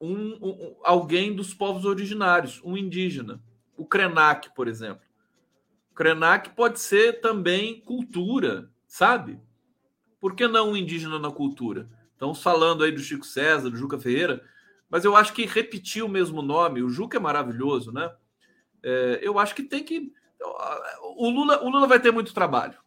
um, 0.00 0.38
um, 0.40 0.76
alguém 0.82 1.34
dos 1.34 1.52
povos 1.54 1.84
originários, 1.84 2.60
um 2.64 2.76
indígena. 2.76 3.42
O 3.76 3.86
Krenak, 3.86 4.54
por 4.54 4.68
exemplo. 4.68 5.02
O 5.90 5.94
Krenak 5.94 6.50
pode 6.50 6.80
ser 6.80 7.20
também 7.20 7.80
cultura, 7.80 8.70
sabe? 8.86 9.40
Por 10.20 10.34
que 10.34 10.46
não 10.48 10.72
um 10.72 10.76
indígena 10.76 11.18
na 11.18 11.30
cultura? 11.30 11.88
Estamos 12.12 12.42
falando 12.42 12.82
aí 12.82 12.90
do 12.90 13.00
Chico 13.00 13.24
César, 13.24 13.70
do 13.70 13.76
Juca 13.76 13.98
Ferreira, 13.98 14.42
mas 14.90 15.04
eu 15.04 15.14
acho 15.14 15.32
que 15.32 15.46
repetir 15.46 16.02
o 16.02 16.08
mesmo 16.08 16.42
nome, 16.42 16.82
o 16.82 16.88
Juca 16.88 17.16
é 17.16 17.20
maravilhoso, 17.20 17.92
né? 17.92 18.12
É, 18.82 19.20
eu 19.22 19.38
acho 19.38 19.54
que 19.54 19.62
tem 19.62 19.84
que. 19.84 20.12
O 21.16 21.28
Lula, 21.28 21.62
o 21.62 21.68
Lula 21.68 21.86
vai 21.86 22.00
ter 22.00 22.10
muito 22.10 22.32
trabalho. 22.32 22.78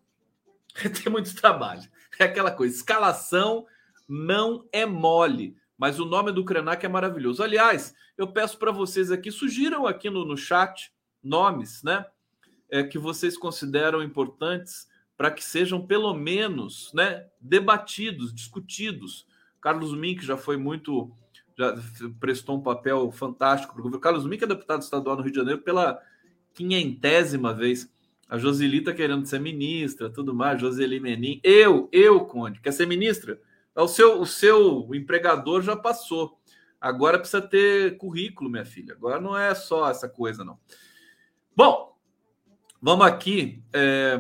Vai 0.73 0.89
ter 0.89 1.09
muito 1.09 1.35
trabalho. 1.35 1.83
É 2.17 2.23
aquela 2.23 2.49
coisa, 2.49 2.73
escalação 2.73 3.67
não 4.11 4.67
é 4.73 4.85
mole, 4.85 5.55
mas 5.77 5.97
o 5.97 6.05
nome 6.05 6.33
do 6.33 6.43
Krenak 6.43 6.85
é 6.85 6.89
maravilhoso. 6.89 7.41
Aliás, 7.41 7.95
eu 8.17 8.27
peço 8.27 8.59
para 8.59 8.69
vocês 8.69 9.09
aqui, 9.09 9.31
sugiram 9.31 9.87
aqui 9.87 10.09
no, 10.09 10.25
no 10.25 10.35
chat 10.35 10.91
nomes, 11.23 11.81
né? 11.81 12.05
É, 12.69 12.83
que 12.83 12.99
vocês 12.99 13.37
consideram 13.37 14.03
importantes 14.03 14.87
para 15.15 15.31
que 15.31 15.43
sejam 15.43 15.85
pelo 15.85 16.13
menos 16.13 16.91
né, 16.93 17.25
debatidos, 17.39 18.33
discutidos. 18.33 19.25
Carlos 19.61 19.93
Mink 19.95 20.25
já 20.25 20.35
foi 20.35 20.57
muito, 20.57 21.09
já 21.57 21.75
prestou 22.19 22.57
um 22.57 22.61
papel 22.61 23.11
fantástico 23.11 23.73
para 23.73 23.79
o 23.79 23.83
governo. 23.83 24.01
Carlos 24.01 24.25
Mink 24.25 24.43
é 24.43 24.47
deputado 24.47 24.81
estadual 24.81 25.15
no 25.15 25.21
Rio 25.21 25.31
de 25.31 25.39
Janeiro 25.39 25.61
pela 25.61 26.01
quinhentésima 26.53 27.53
vez. 27.53 27.89
A 28.27 28.37
Joselita 28.37 28.93
querendo 28.93 29.25
ser 29.25 29.39
ministra, 29.39 30.09
tudo 30.09 30.33
mais, 30.33 30.59
Joseli 30.59 30.99
Menin. 30.99 31.39
Eu, 31.43 31.89
eu, 31.91 32.21
Conde, 32.21 32.61
quer 32.61 32.71
ser 32.71 32.87
ministra? 32.87 33.39
O 33.75 33.87
seu, 33.87 34.21
o 34.21 34.25
seu 34.25 34.89
empregador 34.93 35.61
já 35.61 35.75
passou. 35.75 36.39
Agora 36.79 37.19
precisa 37.19 37.41
ter 37.41 37.97
currículo, 37.97 38.49
minha 38.49 38.65
filha. 38.65 38.93
Agora 38.93 39.19
não 39.19 39.37
é 39.37 39.53
só 39.53 39.89
essa 39.89 40.09
coisa, 40.09 40.43
não. 40.43 40.59
Bom, 41.55 41.91
Vamos 42.83 43.05
aqui, 43.05 43.63
é, 43.71 44.17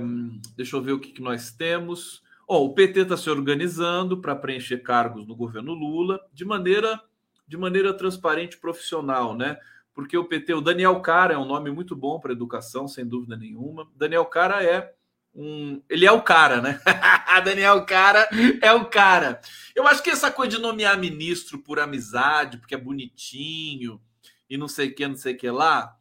deixa 0.55 0.75
eu 0.75 0.83
ver 0.83 0.91
o 0.91 0.99
que, 0.99 1.11
que 1.11 1.21
nós 1.21 1.51
temos. 1.51 2.21
Oh, 2.47 2.65
o 2.65 2.75
PT 2.75 2.99
está 2.99 3.17
se 3.17 3.27
organizando 3.27 4.21
para 4.21 4.35
preencher 4.35 4.83
cargos 4.83 5.25
no 5.25 5.35
governo 5.35 5.73
Lula 5.73 6.19
de 6.31 6.45
maneira, 6.45 7.01
de 7.47 7.57
maneira 7.57 7.91
transparente 7.91 8.53
e 8.53 8.59
profissional, 8.59 9.35
né? 9.35 9.57
Porque 9.95 10.15
o 10.15 10.25
PT, 10.25 10.53
o 10.53 10.61
Daniel 10.61 11.01
Cara 11.01 11.33
é 11.33 11.37
um 11.39 11.45
nome 11.45 11.71
muito 11.71 11.95
bom 11.95 12.19
para 12.19 12.33
educação, 12.33 12.87
sem 12.87 13.03
dúvida 13.03 13.35
nenhuma. 13.35 13.89
Daniel 13.95 14.25
Cara 14.25 14.63
é 14.63 14.93
um. 15.33 15.81
Ele 15.89 16.05
é 16.05 16.11
o 16.11 16.21
cara, 16.21 16.61
né? 16.61 16.79
Daniel 17.43 17.85
Cara 17.85 18.29
é 18.61 18.71
o 18.73 18.85
cara. 18.85 19.41
Eu 19.75 19.87
acho 19.87 20.03
que 20.03 20.09
essa 20.09 20.31
coisa 20.31 20.57
de 20.57 20.61
nomear 20.61 20.97
ministro 20.97 21.59
por 21.59 21.79
amizade, 21.79 22.57
porque 22.57 22.75
é 22.75 22.77
bonitinho 22.77 24.01
e 24.49 24.57
não 24.57 24.67
sei 24.67 24.89
o 24.89 24.95
que, 24.95 25.07
não 25.07 25.15
sei 25.15 25.33
o 25.33 25.37
que 25.37 25.49
lá, 25.49 25.95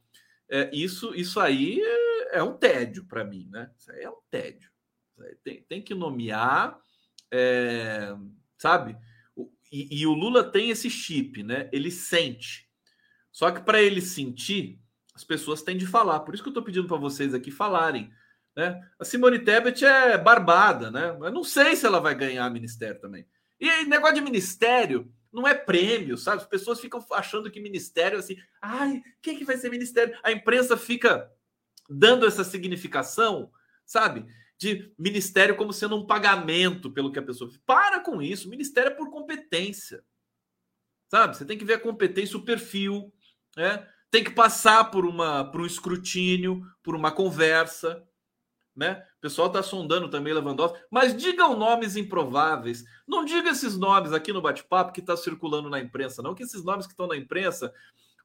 é, 0.49 0.69
isso, 0.73 1.15
isso 1.15 1.39
aí 1.39 1.81
é 2.33 2.43
um 2.43 2.57
tédio 2.57 3.05
para 3.05 3.25
mim, 3.25 3.49
né? 3.51 3.71
Isso 3.79 3.93
aí 3.93 4.03
é 4.03 4.11
um 4.11 4.21
tédio. 4.29 4.69
Tem, 5.45 5.63
tem 5.63 5.83
que 5.83 5.95
nomear, 5.95 6.79
é, 7.31 8.15
sabe? 8.59 8.97
E, 9.71 10.01
e, 10.01 10.07
o 10.07 10.13
Lula 10.13 10.43
tem 10.43 10.71
esse 10.71 10.91
chip, 10.91 11.43
né? 11.45 11.69
Ele 11.73 11.91
sente. 11.91 12.69
Só 13.31 13.53
que 13.53 13.61
para 13.61 13.81
ele 13.81 14.01
sentir, 14.01 14.81
as 15.15 15.23
pessoas 15.23 15.63
têm 15.63 15.77
de 15.77 15.87
falar. 15.87 16.21
Por 16.21 16.35
isso 16.35 16.43
que 16.43 16.49
eu 16.49 16.53
estou 16.53 16.65
pedindo 16.65 16.89
para 16.89 16.97
vocês 16.97 17.33
aqui 17.33 17.53
falarem. 17.53 18.11
Né? 18.61 18.79
A 18.99 19.07
Simone 19.07 19.39
Tebet 19.39 19.87
é 19.87 20.19
barbada, 20.19 20.91
né? 20.91 21.17
Eu 21.19 21.33
não 21.33 21.43
sei 21.43 21.75
se 21.75 21.87
ela 21.87 21.99
vai 21.99 22.15
ganhar 22.15 22.51
ministério 22.51 23.01
também. 23.01 23.27
E 23.59 23.87
negócio 23.87 24.17
de 24.17 24.21
ministério 24.21 25.11
não 25.33 25.49
é 25.49 25.55
prêmio, 25.55 26.19
sabe? 26.19 26.43
As 26.43 26.47
pessoas 26.47 26.79
ficam 26.79 27.03
achando 27.13 27.51
que 27.51 27.59
ministério 27.59 28.19
assim, 28.19 28.37
ai, 28.61 29.01
quem 29.23 29.39
que 29.39 29.47
vai 29.47 29.57
ser 29.57 29.71
ministério? 29.71 30.15
A 30.23 30.31
imprensa 30.31 30.77
fica 30.77 31.33
dando 31.89 32.27
essa 32.27 32.45
significação, 32.45 33.51
sabe? 33.87 34.27
De 34.59 34.93
ministério 34.99 35.57
como 35.57 35.73
sendo 35.73 35.97
um 35.97 36.07
pagamento 36.07 36.93
pelo 36.93 37.11
que 37.11 37.19
a 37.19 37.23
pessoa. 37.23 37.51
Para 37.65 38.01
com 38.01 38.21
isso. 38.21 38.51
Ministério 38.51 38.93
é 38.93 38.95
por 38.95 39.11
competência. 39.11 40.05
Sabe? 41.09 41.35
Você 41.35 41.47
tem 41.47 41.57
que 41.57 41.65
ver 41.65 41.75
a 41.75 41.81
competência, 41.81 42.37
o 42.37 42.45
perfil, 42.45 43.11
né? 43.57 43.89
Tem 44.11 44.23
que 44.23 44.33
passar 44.33 44.91
por 44.91 45.07
uma 45.07 45.51
por 45.51 45.63
um 45.63 45.67
escrutínio, 45.67 46.63
por 46.83 46.95
uma 46.95 47.11
conversa, 47.11 48.07
né? 48.81 49.05
O 49.19 49.21
pessoal 49.21 49.49
está 49.49 49.63
sondando 49.63 50.09
também 50.09 50.33
Lewandowski, 50.33 50.81
mas 50.91 51.15
digam 51.15 51.55
nomes 51.55 51.97
improváveis. 51.97 52.83
Não 53.07 53.27
diga 53.27 53.51
esses 53.51 53.77
nomes 53.77 54.11
aqui 54.11 54.33
no 54.33 54.41
bate-papo 54.41 54.91
que 54.91 55.01
está 55.01 55.15
circulando 55.19 55.69
na 55.69 55.79
imprensa, 55.79 56.23
não, 56.23 56.35
que 56.35 56.43
esses 56.43 56.65
nomes 56.65 56.87
que 56.87 56.95
estão 56.95 57.07
na 57.07 57.15
imprensa 57.15 57.75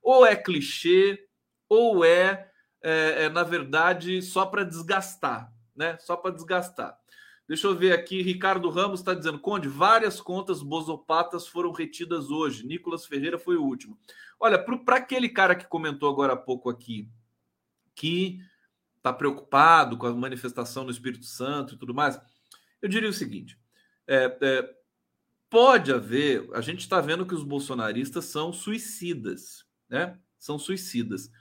ou 0.01 0.25
é 0.25 0.33
clichê 0.33 1.27
ou 1.67 2.05
é 2.05 2.49
é, 2.81 3.25
é 3.25 3.29
na 3.29 3.43
verdade, 3.43 4.21
só 4.21 4.45
para 4.45 4.63
desgastar, 4.63 5.51
né? 5.75 5.97
Só 5.99 6.15
para 6.15 6.31
desgastar. 6.31 6.97
Deixa 7.45 7.67
eu 7.67 7.75
ver 7.75 7.91
aqui, 7.91 8.21
Ricardo 8.21 8.69
Ramos 8.69 9.01
está 9.01 9.13
dizendo, 9.13 9.39
Conde, 9.39 9.67
várias 9.67 10.21
contas 10.21 10.63
bozopatas 10.63 11.47
foram 11.47 11.73
retidas 11.73 12.29
hoje. 12.29 12.65
Nicolas 12.65 13.05
Ferreira 13.05 13.37
foi 13.37 13.57
o 13.57 13.63
último. 13.63 13.97
Olha, 14.39 14.57
para 14.57 14.95
aquele 14.95 15.27
cara 15.27 15.53
que 15.53 15.67
comentou 15.67 16.09
agora 16.09 16.33
há 16.33 16.37
pouco 16.37 16.69
aqui, 16.69 17.09
que 17.93 18.39
está 19.05 19.13
preocupado 19.13 19.97
com 19.97 20.07
a 20.07 20.13
manifestação 20.13 20.83
do 20.83 20.91
Espírito 20.91 21.25
Santo 21.25 21.75
e 21.75 21.77
tudo 21.77 21.93
mais, 21.93 22.19
eu 22.81 22.89
diria 22.89 23.09
o 23.09 23.13
seguinte: 23.13 23.57
é, 24.07 24.35
é, 24.41 24.75
pode 25.47 25.93
haver, 25.93 26.49
a 26.53 26.61
gente 26.61 26.79
está 26.79 26.99
vendo 26.99 27.25
que 27.25 27.35
os 27.35 27.43
bolsonaristas 27.43 28.25
são 28.25 28.51
suicidas, 28.51 29.63
né? 29.87 30.17
São 30.39 30.57
suicidas. 30.57 31.31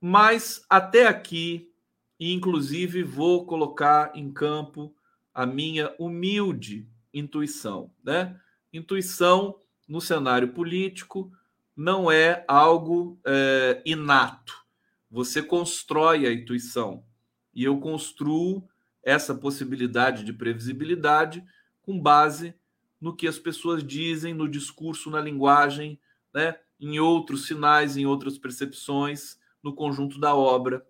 Mas 0.00 0.64
até 0.68 1.06
aqui, 1.06 1.70
inclusive, 2.18 3.02
vou 3.02 3.44
colocar 3.44 4.12
em 4.14 4.32
campo 4.32 4.94
a 5.34 5.44
minha 5.44 5.94
humilde 5.98 6.88
intuição, 7.12 7.92
né? 8.02 8.40
Intuição 8.72 9.60
no 9.86 10.00
cenário 10.00 10.48
político 10.52 11.30
não 11.76 12.10
é 12.10 12.44
algo 12.48 13.20
é, 13.26 13.82
inato. 13.84 14.67
Você 15.10 15.42
constrói 15.42 16.26
a 16.26 16.32
intuição 16.32 17.04
e 17.54 17.64
eu 17.64 17.78
construo 17.78 18.68
essa 19.02 19.34
possibilidade 19.34 20.24
de 20.24 20.32
previsibilidade 20.32 21.44
com 21.80 21.98
base 21.98 22.54
no 23.00 23.14
que 23.14 23.26
as 23.26 23.38
pessoas 23.38 23.82
dizem, 23.82 24.34
no 24.34 24.48
discurso, 24.48 25.10
na 25.10 25.20
linguagem, 25.20 25.98
né? 26.34 26.58
em 26.80 26.98
outros 26.98 27.46
sinais, 27.46 27.96
em 27.96 28.06
outras 28.06 28.38
percepções 28.38 29.38
no 29.62 29.74
conjunto 29.74 30.18
da 30.18 30.34
obra 30.34 30.86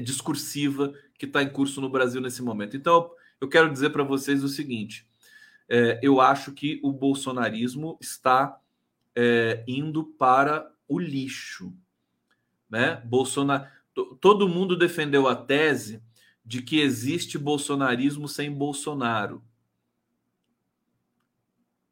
discursiva 0.00 0.92
que 1.18 1.26
está 1.26 1.42
em 1.42 1.48
curso 1.48 1.80
no 1.80 1.88
Brasil 1.88 2.20
nesse 2.20 2.42
momento. 2.42 2.76
Então, 2.76 3.10
eu 3.40 3.48
quero 3.48 3.72
dizer 3.72 3.90
para 3.90 4.04
vocês 4.04 4.42
o 4.44 4.48
seguinte: 4.48 5.06
é, 5.68 5.98
eu 6.02 6.20
acho 6.20 6.52
que 6.52 6.80
o 6.82 6.92
bolsonarismo 6.92 7.98
está 8.00 8.58
é, 9.14 9.64
indo 9.66 10.04
para 10.04 10.70
o 10.86 10.98
lixo. 10.98 11.74
Né? 12.68 12.96
Bolsonaro, 13.04 13.66
todo 14.20 14.48
mundo 14.48 14.76
defendeu 14.76 15.26
a 15.26 15.34
tese 15.34 16.02
de 16.44 16.62
que 16.62 16.80
existe 16.80 17.38
bolsonarismo 17.38 18.28
sem 18.28 18.50
Bolsonaro. 18.50 19.42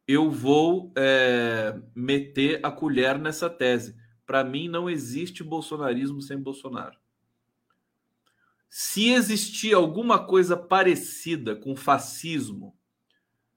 Eu 0.06 0.30
vou 0.30 0.92
é, 0.96 1.78
meter 1.94 2.60
a 2.64 2.70
colher 2.70 3.18
nessa 3.18 3.50
tese 3.50 3.96
para 4.26 4.42
mim, 4.42 4.68
não 4.68 4.90
existe 4.90 5.44
bolsonarismo 5.44 6.20
sem 6.20 6.36
Bolsonaro. 6.36 6.98
Se 8.68 9.10
existir 9.10 9.72
alguma 9.72 10.18
coisa 10.26 10.56
parecida 10.56 11.54
com 11.54 11.76
fascismo 11.76 12.76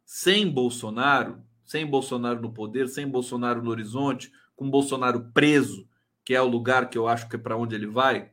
sem 0.05 0.49
Bolsonaro, 0.49 1.43
sem 1.65 1.85
Bolsonaro 1.85 2.39
no 2.39 2.53
poder, 2.53 2.87
sem 2.87 3.07
Bolsonaro 3.07 3.63
no 3.63 3.71
horizonte, 3.71 4.31
com 4.55 4.69
Bolsonaro 4.69 5.31
preso, 5.33 5.88
que 6.29 6.35
é 6.35 6.41
o 6.43 6.47
lugar 6.47 6.91
que 6.91 6.95
eu 6.95 7.07
acho 7.07 7.27
que 7.27 7.37
é 7.37 7.39
para 7.39 7.57
onde 7.57 7.73
ele 7.73 7.87
vai, 7.87 8.29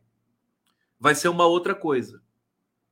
vai 1.00 1.14
ser 1.14 1.28
uma 1.28 1.46
outra 1.46 1.74
coisa, 1.74 2.20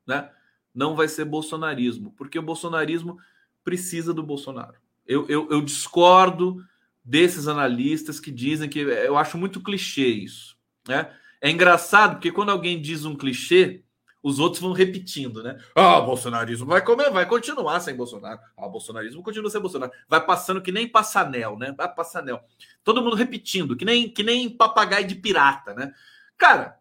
né? 0.06 0.30
Não 0.74 0.96
vai 0.96 1.08
ser 1.08 1.26
bolsonarismo, 1.26 2.14
porque 2.16 2.38
o 2.38 2.42
bolsonarismo 2.42 3.18
precisa 3.62 4.14
do 4.14 4.22
Bolsonaro. 4.22 4.76
Eu, 5.06 5.28
eu, 5.28 5.46
eu 5.50 5.60
discordo 5.60 6.64
desses 7.04 7.48
analistas 7.48 8.18
que 8.18 8.30
dizem 8.30 8.66
que 8.66 8.78
eu 8.78 9.18
acho 9.18 9.36
muito 9.36 9.60
clichê 9.60 10.06
isso, 10.06 10.56
né? 10.88 11.14
É 11.38 11.50
engraçado 11.50 12.12
porque 12.12 12.32
quando 12.32 12.48
alguém 12.48 12.80
diz 12.80 13.04
um 13.04 13.14
clichê, 13.14 13.83
os 14.24 14.38
outros 14.38 14.62
vão 14.62 14.72
repetindo, 14.72 15.42
né? 15.42 15.58
Ah, 15.74 15.98
o 15.98 16.06
bolsonarismo 16.06 16.64
vai 16.64 16.82
comer, 16.82 17.10
vai 17.10 17.28
continuar 17.28 17.78
sem 17.80 17.94
Bolsonaro. 17.94 18.40
Ah, 18.56 18.66
o 18.66 18.70
bolsonarismo 18.70 19.22
continua 19.22 19.50
sem 19.50 19.60
Bolsonaro. 19.60 19.92
Vai 20.08 20.24
passando 20.24 20.62
que 20.62 20.72
nem 20.72 20.88
passanel, 20.88 21.58
né? 21.58 21.74
Vai 21.76 21.94
passanel. 21.94 22.42
Todo 22.82 23.02
mundo 23.02 23.16
repetindo, 23.16 23.76
que 23.76 23.84
nem 23.84 24.08
que 24.08 24.22
nem 24.22 24.48
papagaio 24.48 25.06
de 25.06 25.14
pirata, 25.14 25.74
né? 25.74 25.92
Cara, 26.38 26.80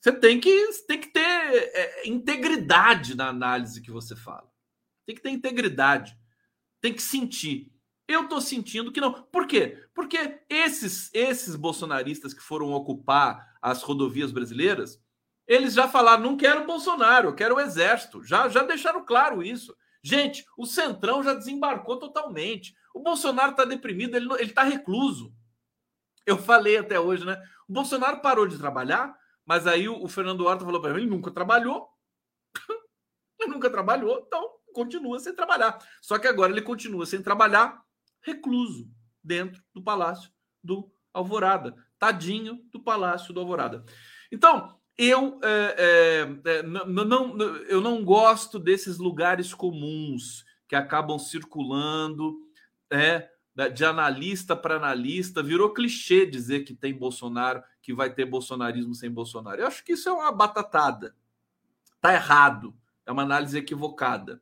você 0.00 0.12
tem 0.12 0.38
que 0.38 0.72
tem 0.86 1.00
que 1.00 1.08
ter 1.08 1.20
é, 1.20 2.08
integridade 2.08 3.16
na 3.16 3.26
análise 3.26 3.82
que 3.82 3.90
você 3.90 4.14
fala. 4.14 4.48
Tem 5.04 5.16
que 5.16 5.20
ter 5.20 5.30
integridade. 5.30 6.16
Tem 6.80 6.94
que 6.94 7.02
sentir. 7.02 7.72
Eu 8.06 8.28
tô 8.28 8.40
sentindo 8.40 8.92
que 8.92 9.00
não. 9.00 9.14
Por 9.14 9.48
quê? 9.48 9.84
Porque 9.92 10.42
esses 10.48 11.10
esses 11.12 11.56
bolsonaristas 11.56 12.32
que 12.32 12.40
foram 12.40 12.70
ocupar 12.70 13.52
as 13.60 13.82
rodovias 13.82 14.30
brasileiras, 14.30 15.02
eles 15.46 15.74
já 15.74 15.88
falaram: 15.88 16.22
não 16.22 16.36
quero 16.36 16.66
Bolsonaro, 16.66 17.34
quero 17.34 17.56
o 17.56 17.60
exército. 17.60 18.22
Já, 18.22 18.48
já 18.48 18.62
deixaram 18.62 19.04
claro 19.04 19.42
isso. 19.42 19.74
Gente, 20.02 20.44
o 20.56 20.66
Centrão 20.66 21.22
já 21.22 21.34
desembarcou 21.34 21.98
totalmente. 21.98 22.74
O 22.94 23.00
Bolsonaro 23.00 23.52
está 23.52 23.64
deprimido, 23.64 24.16
ele 24.16 24.28
está 24.42 24.62
recluso. 24.62 25.34
Eu 26.26 26.38
falei 26.38 26.78
até 26.78 26.98
hoje, 26.98 27.24
né? 27.24 27.42
O 27.68 27.72
Bolsonaro 27.72 28.20
parou 28.20 28.46
de 28.46 28.58
trabalhar, 28.58 29.14
mas 29.44 29.66
aí 29.66 29.88
o, 29.88 30.02
o 30.02 30.08
Fernando 30.08 30.44
Horta 30.44 30.64
falou 30.64 30.80
para 30.80 30.92
mim: 30.92 31.00
ele 31.00 31.10
nunca 31.10 31.30
trabalhou. 31.30 31.88
ele 33.40 33.50
nunca 33.50 33.70
trabalhou, 33.70 34.22
então 34.26 34.54
continua 34.72 35.18
sem 35.18 35.34
trabalhar. 35.34 35.78
Só 36.02 36.18
que 36.18 36.26
agora 36.26 36.52
ele 36.52 36.62
continua 36.62 37.06
sem 37.06 37.22
trabalhar, 37.22 37.82
recluso, 38.22 38.90
dentro 39.22 39.62
do 39.72 39.82
Palácio 39.82 40.30
do 40.62 40.92
Alvorada. 41.12 41.74
Tadinho 41.98 42.60
do 42.70 42.82
Palácio 42.82 43.32
do 43.32 43.40
Alvorada. 43.40 43.84
Então, 44.30 44.78
eu, 44.96 45.40
é, 45.42 46.28
é, 46.44 46.62
não, 46.62 47.36
eu 47.68 47.80
não 47.80 48.04
gosto 48.04 48.58
desses 48.58 48.98
lugares 48.98 49.52
comuns 49.52 50.44
que 50.68 50.76
acabam 50.76 51.18
circulando 51.18 52.36
é, 52.90 53.28
de 53.72 53.84
analista 53.84 54.54
para 54.54 54.76
analista. 54.76 55.42
Virou 55.42 55.72
clichê 55.72 56.24
dizer 56.24 56.64
que 56.64 56.74
tem 56.74 56.96
Bolsonaro, 56.96 57.62
que 57.82 57.92
vai 57.92 58.12
ter 58.12 58.24
bolsonarismo 58.24 58.94
sem 58.94 59.10
Bolsonaro. 59.10 59.60
Eu 59.60 59.66
acho 59.66 59.84
que 59.84 59.92
isso 59.92 60.08
é 60.08 60.12
uma 60.12 60.32
batatada. 60.32 61.14
Está 61.96 62.14
errado. 62.14 62.74
É 63.06 63.12
uma 63.12 63.22
análise 63.22 63.58
equivocada. 63.58 64.40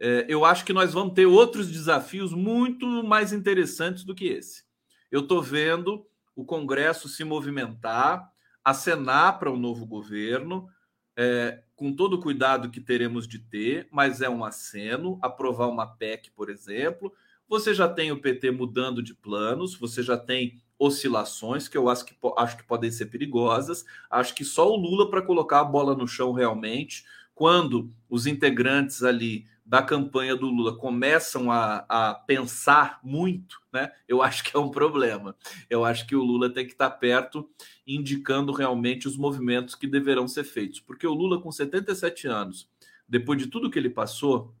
É, 0.00 0.26
eu 0.28 0.44
acho 0.44 0.64
que 0.64 0.72
nós 0.72 0.92
vamos 0.92 1.14
ter 1.14 1.26
outros 1.26 1.70
desafios 1.70 2.32
muito 2.32 2.86
mais 3.02 3.32
interessantes 3.32 4.04
do 4.04 4.14
que 4.14 4.26
esse. 4.26 4.64
Eu 5.10 5.20
estou 5.20 5.42
vendo 5.42 6.06
o 6.36 6.44
Congresso 6.44 7.08
se 7.08 7.24
movimentar 7.24 8.30
acenar 8.68 9.38
para 9.38 9.50
o 9.50 9.56
novo 9.56 9.86
governo, 9.86 10.68
é, 11.16 11.62
com 11.74 11.94
todo 11.94 12.14
o 12.14 12.20
cuidado 12.20 12.70
que 12.70 12.80
teremos 12.80 13.26
de 13.26 13.38
ter, 13.38 13.88
mas 13.90 14.20
é 14.20 14.28
um 14.28 14.44
aceno, 14.44 15.18
aprovar 15.22 15.68
uma 15.68 15.86
PEC, 15.86 16.30
por 16.30 16.50
exemplo. 16.50 17.12
Você 17.48 17.72
já 17.72 17.88
tem 17.88 18.12
o 18.12 18.20
PT 18.20 18.50
mudando 18.50 19.02
de 19.02 19.14
planos, 19.14 19.74
você 19.74 20.02
já 20.02 20.16
tem 20.16 20.60
oscilações 20.78 21.66
que 21.66 21.76
eu 21.76 21.88
acho 21.88 22.04
que, 22.04 22.14
acho 22.36 22.56
que 22.58 22.64
podem 22.64 22.90
ser 22.90 23.06
perigosas. 23.06 23.84
Acho 24.10 24.34
que 24.34 24.44
só 24.44 24.70
o 24.70 24.76
Lula 24.76 25.10
para 25.10 25.22
colocar 25.22 25.60
a 25.60 25.64
bola 25.64 25.96
no 25.96 26.06
chão 26.06 26.32
realmente, 26.32 27.04
quando 27.34 27.90
os 28.08 28.26
integrantes 28.26 29.02
ali 29.02 29.46
da 29.68 29.82
campanha 29.82 30.34
do 30.34 30.46
Lula 30.46 30.74
começam 30.74 31.52
a, 31.52 31.84
a, 31.86 32.14
pensar 32.14 32.98
muito, 33.04 33.60
né? 33.70 33.92
Eu 34.08 34.22
acho 34.22 34.42
que 34.42 34.56
é 34.56 34.58
um 34.58 34.70
problema. 34.70 35.36
Eu 35.68 35.84
acho 35.84 36.06
que 36.06 36.16
o 36.16 36.24
Lula 36.24 36.48
tem 36.48 36.64
que 36.64 36.72
estar 36.72 36.88
perto, 36.92 37.46
indicando 37.86 38.50
realmente 38.50 39.06
os 39.06 39.14
movimentos 39.14 39.74
que 39.74 39.86
deverão 39.86 40.26
ser 40.26 40.44
feitos. 40.44 40.80
Porque 40.80 41.06
o 41.06 41.12
Lula, 41.12 41.38
com 41.38 41.52
77 41.52 42.26
anos, 42.26 42.66
depois 43.06 43.38
de 43.38 43.46
tudo 43.46 43.70
que 43.70 43.78
ele 43.78 43.90
passou, 43.90 44.54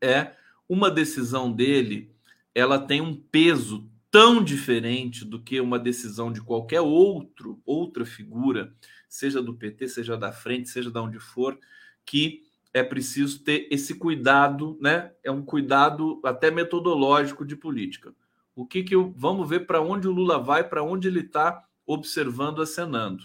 é 0.00 0.32
uma 0.68 0.90
decisão 0.90 1.52
dele, 1.52 2.12
ela 2.52 2.76
tem 2.76 3.00
um 3.00 3.14
peso 3.14 3.88
tão 4.10 4.42
diferente 4.42 5.24
do 5.24 5.40
que 5.40 5.60
uma 5.60 5.78
decisão 5.78 6.32
de 6.32 6.42
qualquer 6.42 6.80
outro, 6.80 7.62
outra 7.64 8.04
figura, 8.04 8.74
seja 9.08 9.40
do 9.40 9.54
PT, 9.54 9.86
seja 9.86 10.16
da 10.16 10.32
frente, 10.32 10.68
seja 10.68 10.90
de 10.90 10.98
onde 10.98 11.20
for, 11.20 11.56
que 12.04 12.49
é 12.72 12.82
preciso 12.82 13.42
ter 13.42 13.66
esse 13.70 13.94
cuidado, 13.94 14.78
né? 14.80 15.12
É 15.22 15.30
um 15.30 15.44
cuidado 15.44 16.20
até 16.24 16.50
metodológico 16.50 17.44
de 17.44 17.56
política. 17.56 18.14
O 18.54 18.66
que 18.66 18.82
que 18.82 18.94
eu, 18.94 19.12
vamos 19.16 19.48
ver 19.48 19.66
para 19.66 19.80
onde 19.80 20.06
o 20.06 20.12
Lula 20.12 20.38
vai, 20.38 20.68
para 20.68 20.82
onde 20.82 21.08
ele 21.08 21.20
está 21.20 21.64
observando, 21.86 22.62
acenando, 22.62 23.24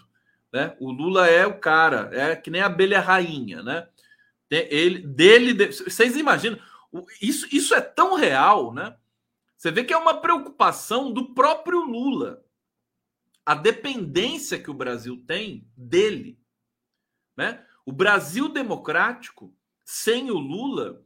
né? 0.52 0.76
O 0.80 0.92
Lula 0.92 1.28
é 1.28 1.46
o 1.46 1.60
cara, 1.60 2.10
é 2.12 2.36
que 2.36 2.50
nem 2.50 2.62
a 2.62 2.66
abelha 2.66 3.00
rainha, 3.00 3.62
né? 3.62 3.88
Ele, 4.50 5.00
dele, 5.00 5.54
de, 5.54 5.68
vocês 5.68 6.16
imaginam? 6.16 6.60
Isso, 7.22 7.48
isso 7.54 7.74
é 7.76 7.82
tão 7.82 8.16
real, 8.16 8.74
né? 8.74 8.96
Você 9.58 9.72
vê 9.72 9.84
que 9.84 9.94
é 9.94 9.98
uma 9.98 10.22
preocupação 10.22 11.12
do 11.12 11.34
próprio 11.34 11.82
Lula. 11.82 12.44
A 13.46 13.54
dependência 13.54 14.60
que 14.60 14.72
o 14.72 14.76
Brasil 14.76 15.24
tem 15.28 15.68
dele, 15.76 16.40
né? 17.36 17.64
O 17.86 17.92
Brasil 17.92 18.50
democrático, 18.50 19.54
sem 19.84 20.32
o 20.32 20.38
Lula, 20.38 21.06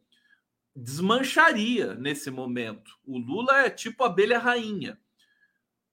desmancharia 0.75 1.93
nesse 1.95 2.32
momento. 2.32 2.97
O 3.05 3.17
Lula 3.17 3.65
é 3.65 3.69
tipo 3.69 4.03
abelha 4.03 4.39
rainha. 4.39 4.97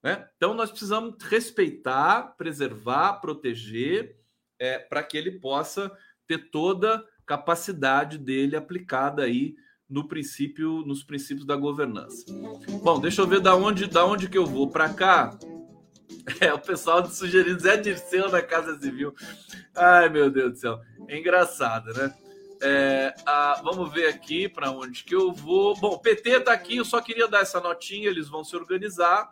Né? 0.02 0.28
Então 0.36 0.54
nós 0.54 0.70
precisamos 0.70 1.16
respeitar, 1.24 2.36
preservar, 2.36 3.14
proteger, 3.14 4.16
é, 4.58 4.78
para 4.78 5.02
que 5.02 5.16
ele 5.16 5.40
possa 5.40 5.90
ter 6.26 6.50
toda 6.50 6.96
a 6.96 7.04
capacidade 7.26 8.16
dele 8.16 8.56
aplicada 8.56 9.24
aí 9.24 9.56
no 9.88 10.06
princípio, 10.06 10.82
nos 10.86 11.02
princípios 11.02 11.46
da 11.46 11.56
governança. 11.56 12.24
Bom, 12.82 13.00
deixa 13.00 13.22
eu 13.22 13.26
ver 13.26 13.40
da 13.40 13.54
onde, 13.54 13.86
da 13.86 14.04
onde 14.04 14.28
que 14.28 14.38
eu 14.38 14.46
vou 14.46 14.68
para 14.68 14.92
cá. 14.92 15.36
É, 16.40 16.52
o 16.52 16.58
pessoal 16.58 17.04
sugerindo 17.06 17.60
Zé 17.60 17.76
Dirceu 17.76 18.28
na 18.30 18.42
Casa 18.42 18.78
Civil. 18.78 19.14
Ai, 19.74 20.08
meu 20.08 20.30
Deus 20.30 20.52
do 20.52 20.58
céu. 20.58 20.80
É 21.08 21.18
engraçado, 21.18 21.92
né? 21.94 22.14
É, 22.62 23.14
a, 23.24 23.60
vamos 23.62 23.92
ver 23.92 24.08
aqui 24.08 24.48
para 24.48 24.70
onde 24.70 25.04
que 25.04 25.14
eu 25.14 25.32
vou. 25.32 25.76
Bom, 25.78 25.98
PT 25.98 26.30
está 26.30 26.52
aqui, 26.52 26.76
eu 26.76 26.84
só 26.84 27.00
queria 27.00 27.28
dar 27.28 27.40
essa 27.40 27.60
notinha, 27.60 28.08
eles 28.08 28.28
vão 28.28 28.42
se 28.42 28.56
organizar 28.56 29.30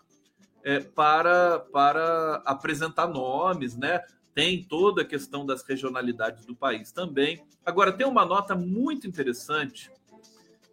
é, 0.63 0.81
para, 0.81 1.61
para 1.61 2.43
apresentar 2.45 3.07
nomes, 3.07 3.77
né? 3.77 4.01
Tem 4.35 4.63
toda 4.63 5.03
a 5.03 5.05
questão 5.05 5.47
das 5.47 5.63
regionalidades 5.63 6.45
do 6.45 6.57
país 6.57 6.91
também. 6.93 7.45
Agora, 7.65 7.93
tem 7.93 8.07
uma 8.07 8.25
nota 8.25 8.55
muito 8.55 9.07
interessante 9.07 9.91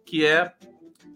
que 0.04 0.26
é 0.26 0.52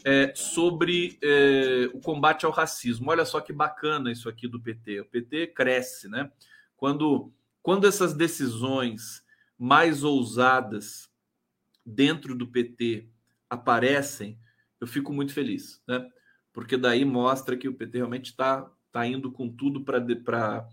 é, 0.07 0.33
sobre 0.37 1.19
é, 1.21 1.91
o 1.93 2.01
combate 2.01 2.47
ao 2.47 2.53
racismo. 2.53 3.11
Olha 3.11 3.25
só 3.25 3.41
que 3.41 3.53
bacana 3.53 4.13
isso 4.13 4.29
aqui 4.29 4.47
do 4.47 4.61
PT. 4.61 5.01
O 5.01 5.05
PT 5.07 5.49
cresce, 5.49 6.09
né? 6.09 6.31
Quando, 6.77 7.33
quando 7.61 7.89
essas 7.89 8.15
decisões 8.15 9.25
mais 9.59 10.05
ousadas 10.05 11.11
dentro 11.85 12.37
do 12.37 12.47
PT 12.47 13.09
aparecem, 13.51 14.39
eu 14.81 14.87
fico 14.87 15.13
muito 15.13 15.33
feliz, 15.33 15.83
né? 15.89 16.09
Porque 16.53 16.77
daí 16.77 17.05
mostra 17.05 17.57
que 17.57 17.69
o 17.69 17.75
PT 17.75 17.99
realmente 17.99 18.27
está 18.27 18.71
tá 18.93 19.05
indo 19.05 19.33
com 19.33 19.49
tudo 19.49 19.83
para 19.83 20.69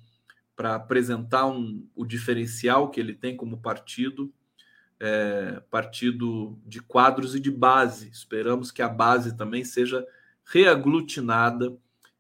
apresentar 0.75 1.47
um, 1.47 1.89
o 1.95 2.05
diferencial 2.05 2.91
que 2.91 2.99
ele 2.99 3.15
tem 3.15 3.36
como 3.36 3.59
partido 3.59 4.31
é, 4.99 5.61
partido 5.69 6.59
de 6.65 6.81
quadros 6.81 7.35
e 7.35 7.39
de 7.39 7.51
base. 7.51 8.09
Esperamos 8.09 8.71
que 8.71 8.81
a 8.81 8.89
base 8.89 9.35
também 9.35 9.63
seja 9.63 10.05
reaglutinada 10.45 11.75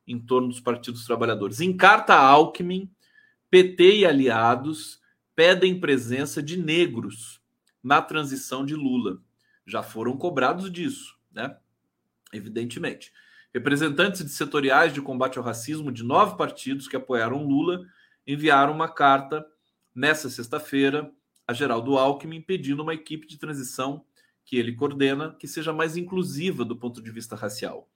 em 0.07 0.19
torno 0.19 0.49
dos 0.49 0.59
partidos 0.59 1.05
trabalhadores. 1.05 1.61
Em 1.61 1.75
carta 1.75 2.15
Alckmin, 2.15 2.89
PT 3.49 3.97
e 3.97 4.05
aliados 4.05 5.01
pedem 5.35 5.79
presença 5.79 6.41
de 6.41 6.57
negros 6.57 7.41
na 7.81 8.01
transição 8.01 8.65
de 8.65 8.75
Lula. 8.75 9.21
Já 9.65 9.81
foram 9.81 10.17
cobrados 10.17 10.71
disso, 10.71 11.17
né? 11.31 11.57
Evidentemente. 12.33 13.13
Representantes 13.53 14.23
de 14.23 14.31
setoriais 14.31 14.93
de 14.93 15.01
combate 15.01 15.37
ao 15.37 15.43
racismo 15.43 15.91
de 15.91 16.03
nove 16.03 16.35
partidos 16.35 16.87
que 16.87 16.95
apoiaram 16.95 17.45
Lula 17.45 17.81
enviaram 18.25 18.73
uma 18.73 18.89
carta 18.89 19.45
nessa 19.93 20.29
sexta-feira 20.29 21.11
a 21.47 21.53
Geraldo 21.53 21.97
Alckmin 21.97 22.41
pedindo 22.41 22.83
uma 22.83 22.93
equipe 22.93 23.27
de 23.27 23.37
transição 23.37 24.05
que 24.45 24.57
ele 24.57 24.73
coordena 24.73 25.35
que 25.39 25.47
seja 25.47 25.73
mais 25.73 25.97
inclusiva 25.97 26.65
do 26.65 26.75
ponto 26.75 27.01
de 27.01 27.11
vista 27.11 27.35
racial. 27.35 27.89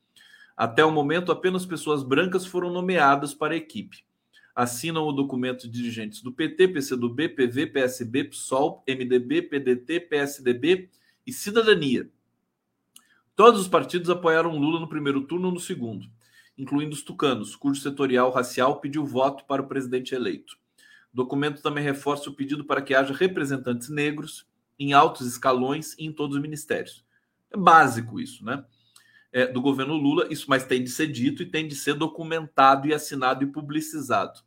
Até 0.55 0.83
o 0.83 0.91
momento, 0.91 1.31
apenas 1.31 1.65
pessoas 1.65 2.03
brancas 2.03 2.45
foram 2.45 2.71
nomeadas 2.71 3.33
para 3.33 3.53
a 3.53 3.57
equipe. 3.57 4.03
Assinam 4.55 5.03
o 5.03 5.11
documento 5.11 5.69
dirigentes 5.69 6.21
do 6.21 6.31
PT, 6.31 6.69
PCdoB, 6.69 7.29
PV, 7.29 7.67
PSB, 7.67 8.23
PSOL, 8.23 8.83
MDB, 8.87 9.43
PDT, 9.43 9.99
PSDB 9.99 10.89
e 11.27 11.31
Cidadania. 11.31 12.09
Todos 13.35 13.61
os 13.61 13.67
partidos 13.67 14.09
apoiaram 14.09 14.57
Lula 14.57 14.79
no 14.79 14.89
primeiro 14.89 15.21
turno 15.21 15.49
ou 15.49 15.53
no 15.53 15.59
segundo, 15.59 16.09
incluindo 16.57 16.95
os 16.95 17.03
tucanos, 17.03 17.55
cujo 17.55 17.79
setorial 17.79 18.31
racial 18.31 18.79
pediu 18.81 19.05
voto 19.05 19.45
para 19.45 19.61
o 19.61 19.67
presidente 19.67 20.15
eleito. 20.15 20.57
Documento 21.17 21.63
também 21.63 21.83
reforça 21.83 22.29
o 22.29 22.33
pedido 22.33 22.63
para 22.63 22.79
que 22.79 22.93
haja 22.93 23.11
representantes 23.11 23.89
negros 23.89 24.45
em 24.77 24.93
altos 24.93 25.25
escalões 25.25 25.95
e 25.97 26.05
em 26.05 26.11
todos 26.11 26.35
os 26.35 26.41
ministérios. 26.43 27.03
É 27.51 27.57
básico 27.57 28.19
isso, 28.19 28.45
né? 28.45 28.63
É, 29.31 29.47
do 29.47 29.59
governo 29.59 29.95
Lula, 29.95 30.27
isso 30.29 30.45
mas 30.47 30.67
tem 30.67 30.83
de 30.83 30.91
ser 30.91 31.07
dito 31.07 31.41
e 31.41 31.47
tem 31.47 31.67
de 31.67 31.75
ser 31.75 31.95
documentado 31.95 32.87
e 32.87 32.93
assinado 32.93 33.43
e 33.43 33.47
publicizado. 33.47 34.41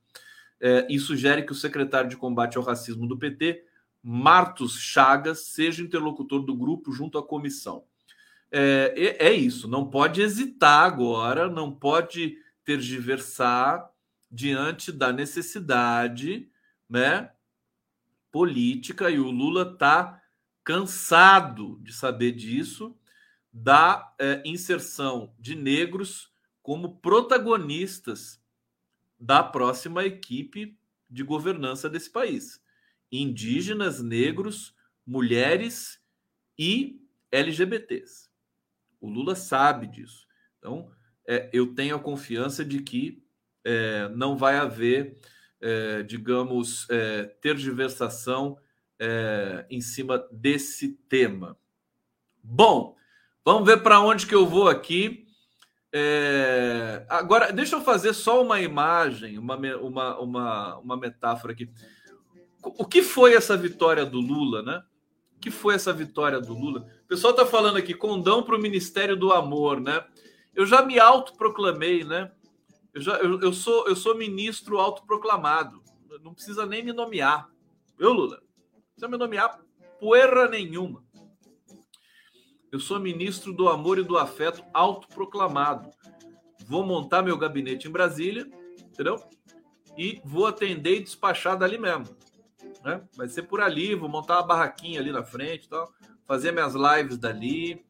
É, 0.60 0.86
e 0.88 0.96
sugere 1.00 1.42
que 1.42 1.50
o 1.50 1.56
secretário 1.56 2.08
de 2.08 2.16
combate 2.16 2.56
ao 2.56 2.62
racismo 2.62 3.04
do 3.04 3.18
PT, 3.18 3.64
Martos 4.00 4.78
Chagas, 4.78 5.46
seja 5.46 5.82
interlocutor 5.82 6.44
do 6.44 6.54
grupo 6.54 6.92
junto 6.92 7.18
à 7.18 7.26
comissão. 7.26 7.82
É, 8.48 9.16
é 9.18 9.32
isso, 9.32 9.66
não 9.66 9.90
pode 9.90 10.22
hesitar 10.22 10.84
agora, 10.84 11.50
não 11.50 11.72
pode 11.74 12.36
tergiversar 12.64 13.90
diante 14.30 14.92
da 14.92 15.12
necessidade 15.12 16.48
né, 16.90 17.30
política 18.32 19.08
e 19.08 19.18
o 19.18 19.30
Lula 19.30 19.72
está 19.72 20.20
cansado 20.64 21.78
de 21.82 21.92
saber 21.92 22.32
disso, 22.32 22.96
da 23.52 24.14
é, 24.18 24.42
inserção 24.44 25.34
de 25.38 25.54
negros 25.54 26.32
como 26.62 26.96
protagonistas 26.96 28.40
da 29.18 29.42
próxima 29.42 30.04
equipe 30.04 30.78
de 31.08 31.22
governança 31.22 31.88
desse 31.88 32.10
país. 32.10 32.62
Indígenas, 33.10 34.00
negros, 34.00 34.74
mulheres 35.04 36.00
e 36.58 37.00
LGBTs. 37.32 38.28
O 39.00 39.08
Lula 39.08 39.34
sabe 39.34 39.86
disso. 39.86 40.26
Então, 40.58 40.92
é, 41.26 41.50
eu 41.52 41.74
tenho 41.74 41.96
a 41.96 42.00
confiança 42.00 42.64
de 42.64 42.82
que 42.82 43.24
é, 43.64 44.08
não 44.10 44.36
vai 44.36 44.56
haver, 44.56 45.18
é, 45.60 46.02
digamos, 46.02 46.86
é, 46.90 47.24
tergiversação 47.40 48.56
é, 48.98 49.66
em 49.70 49.80
cima 49.80 50.26
desse 50.30 50.90
tema. 51.08 51.56
Bom, 52.42 52.96
vamos 53.44 53.66
ver 53.66 53.82
para 53.82 54.00
onde 54.00 54.26
que 54.26 54.34
eu 54.34 54.46
vou 54.46 54.68
aqui. 54.68 55.26
É, 55.92 57.04
agora, 57.08 57.52
deixa 57.52 57.76
eu 57.76 57.80
fazer 57.80 58.12
só 58.14 58.42
uma 58.42 58.60
imagem, 58.60 59.38
uma, 59.38 59.56
uma, 59.56 60.18
uma, 60.20 60.78
uma 60.78 60.96
metáfora 60.96 61.52
aqui. 61.52 61.68
O 62.62 62.84
que 62.84 63.02
foi 63.02 63.34
essa 63.34 63.56
vitória 63.56 64.04
do 64.04 64.20
Lula, 64.20 64.62
né? 64.62 64.82
O 65.36 65.40
que 65.40 65.50
foi 65.50 65.74
essa 65.74 65.92
vitória 65.92 66.40
do 66.40 66.52
Lula? 66.52 66.86
O 67.04 67.08
pessoal 67.08 67.32
está 67.32 67.46
falando 67.46 67.76
aqui, 67.76 67.94
condão 67.94 68.42
para 68.42 68.54
o 68.54 68.60
Ministério 68.60 69.16
do 69.16 69.32
Amor, 69.32 69.80
né? 69.80 70.04
Eu 70.54 70.66
já 70.66 70.82
me 70.82 70.98
autoproclamei, 70.98 72.04
né? 72.04 72.30
Eu, 72.94 73.00
já, 73.00 73.16
eu, 73.18 73.40
eu, 73.40 73.52
sou, 73.52 73.86
eu 73.86 73.94
sou 73.94 74.16
ministro 74.16 74.78
autoproclamado. 74.78 75.82
Não 76.22 76.34
precisa 76.34 76.66
nem 76.66 76.84
me 76.84 76.92
nomear. 76.92 77.48
Eu, 77.98 78.12
Lula? 78.12 78.42
Não 78.72 78.82
precisa 78.82 79.08
me 79.08 79.16
nomear 79.16 79.60
poeira 80.00 80.48
nenhuma. 80.48 81.04
Eu 82.72 82.80
sou 82.80 82.98
ministro 82.98 83.52
do 83.52 83.68
amor 83.68 83.98
e 83.98 84.02
do 84.02 84.16
afeto 84.16 84.64
autoproclamado. 84.72 85.90
Vou 86.66 86.84
montar 86.84 87.22
meu 87.22 87.36
gabinete 87.36 87.88
em 87.88 87.90
Brasília, 87.90 88.48
entendeu? 88.78 89.16
E 89.98 90.20
vou 90.24 90.46
atender 90.46 90.96
e 90.96 91.02
despachar 91.02 91.58
dali 91.58 91.76
mesmo. 91.76 92.16
Né? 92.84 93.02
Vai 93.16 93.28
ser 93.28 93.42
por 93.42 93.60
ali, 93.60 93.94
vou 93.94 94.08
montar 94.08 94.36
uma 94.36 94.46
barraquinha 94.46 95.00
ali 95.00 95.12
na 95.12 95.24
frente, 95.24 95.68
tal, 95.68 95.92
fazer 96.26 96.52
minhas 96.52 96.74
lives 96.74 97.18
dali. 97.18 97.84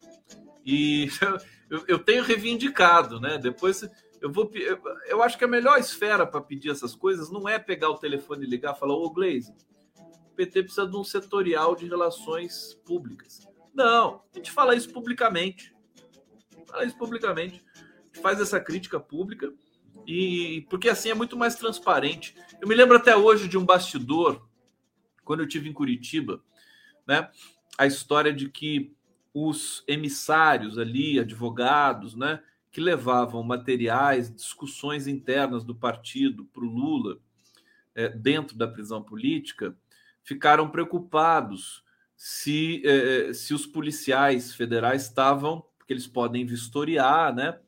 E 0.65 1.09
eu, 1.71 1.85
eu 1.87 1.99
tenho 1.99 2.25
reivindicado, 2.25 3.21
né? 3.21 3.39
Depois 3.39 3.89
eu 4.21 4.31
vou. 4.31 4.51
Eu, 5.07 5.23
acho 5.23 5.39
que 5.39 5.45
a 5.45 5.49
melhor 5.49 5.79
esfera 5.79 6.27
para 6.27 6.41
pedir 6.41 6.71
essas 6.71 6.95
coisas 6.95 7.31
não 7.31 7.49
é 7.49 7.59
pegar 7.59 7.91
o 7.91 7.99
telefone 7.99 8.45
e 8.45 8.49
ligar 8.49 8.75
e 8.75 8.79
falar, 8.79 8.95
ô 8.95 9.11
Glaze, 9.11 9.53
o 9.97 10.35
PT 10.37 10.65
precisa 10.65 10.87
de 10.87 10.97
um 10.97 11.05
setorial 11.05 11.75
de 11.75 11.87
relações 11.87 12.75
públicas. 12.85 13.47
Não, 13.75 14.23
a 14.33 14.37
gente 14.37 14.51
fala 14.51 14.75
isso 14.75 14.93
publicamente. 14.93 15.75
Fala 16.67 16.85
isso 16.85 16.97
publicamente. 16.99 17.65
A 17.75 18.07
gente 18.07 18.21
faz 18.21 18.41
essa 18.41 18.61
crítica 18.61 19.01
pública 19.01 19.53
e 20.07 20.67
porque 20.69 20.89
assim 20.89 21.11
é 21.11 21.15
muito 21.15 21.37
mais 21.37 21.55
transparente. 21.55 22.35
Eu 22.61 22.69
me 22.69 22.75
lembro 22.75 22.97
até 22.97 23.17
hoje 23.17 23.49
de 23.49 23.57
um 23.57 23.65
bastidor 23.65 24.47
quando 25.25 25.41
eu 25.41 25.49
tive 25.49 25.69
em 25.69 25.73
Curitiba, 25.73 26.43
né? 27.07 27.31
A 27.79 27.87
história 27.87 28.33
de 28.33 28.49
que 28.51 28.95
os 29.33 29.85
emissários 29.87 30.77
ali, 30.77 31.19
advogados, 31.19 32.17
né, 32.17 32.43
que 32.71 32.81
levavam 32.81 33.43
materiais, 33.43 34.35
discussões 34.35 35.07
internas 35.07 35.65
do 35.65 35.75
partido 35.75 36.45
para 36.47 36.65
o 36.65 36.69
Lula 36.69 37.19
é, 37.95 38.09
dentro 38.09 38.57
da 38.57 38.69
prisão 38.69 39.03
política, 39.03 39.77
ficaram 40.23 40.69
preocupados 40.69 41.85
se, 42.23 42.83
eh, 42.85 43.31
eh, 43.31 43.33
se 43.33 43.55
os 43.55 43.65
policiais 43.65 44.55
federais 44.55 45.05
estavam, 45.05 45.65
porque 45.79 45.91
eles 45.91 46.07
podem 46.07 46.45
vistoriar, 46.45 47.35
né? 47.35 47.59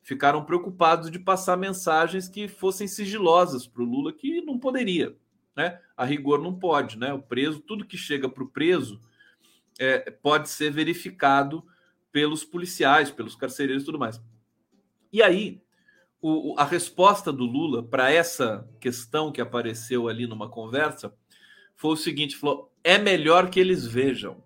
Ficaram 0.00 0.44
preocupados 0.44 1.10
de 1.10 1.18
passar 1.18 1.56
mensagens 1.56 2.28
que 2.28 2.46
fossem 2.46 2.86
sigilosas 2.86 3.66
para 3.66 3.82
o 3.82 3.84
Lula, 3.84 4.12
que 4.12 4.40
não 4.42 4.60
poderia, 4.60 5.16
né? 5.56 5.80
A 5.96 6.04
rigor 6.04 6.40
não 6.40 6.54
pode, 6.56 6.96
né? 6.96 7.12
O 7.12 7.20
preso, 7.20 7.58
tudo 7.58 7.84
que 7.84 7.96
chega 7.96 8.28
para 8.28 8.44
o 8.44 8.48
preso 8.48 9.00
é, 9.76 10.08
pode 10.08 10.50
ser 10.50 10.70
verificado 10.70 11.66
pelos 12.12 12.44
policiais, 12.44 13.10
pelos 13.10 13.34
carcereiros 13.34 13.82
e 13.82 13.86
tudo 13.86 13.98
mais. 13.98 14.20
E 15.16 15.22
aí, 15.22 15.62
o, 16.20 16.54
a 16.58 16.64
resposta 16.64 17.32
do 17.32 17.46
Lula 17.46 17.82
para 17.82 18.10
essa 18.10 18.68
questão 18.78 19.32
que 19.32 19.40
apareceu 19.40 20.08
ali 20.08 20.26
numa 20.26 20.46
conversa 20.46 21.16
foi 21.74 21.92
o 21.92 21.96
seguinte: 21.96 22.36
falou, 22.36 22.70
é 22.84 22.98
melhor 22.98 23.48
que 23.48 23.58
eles 23.58 23.86
vejam. 23.86 24.44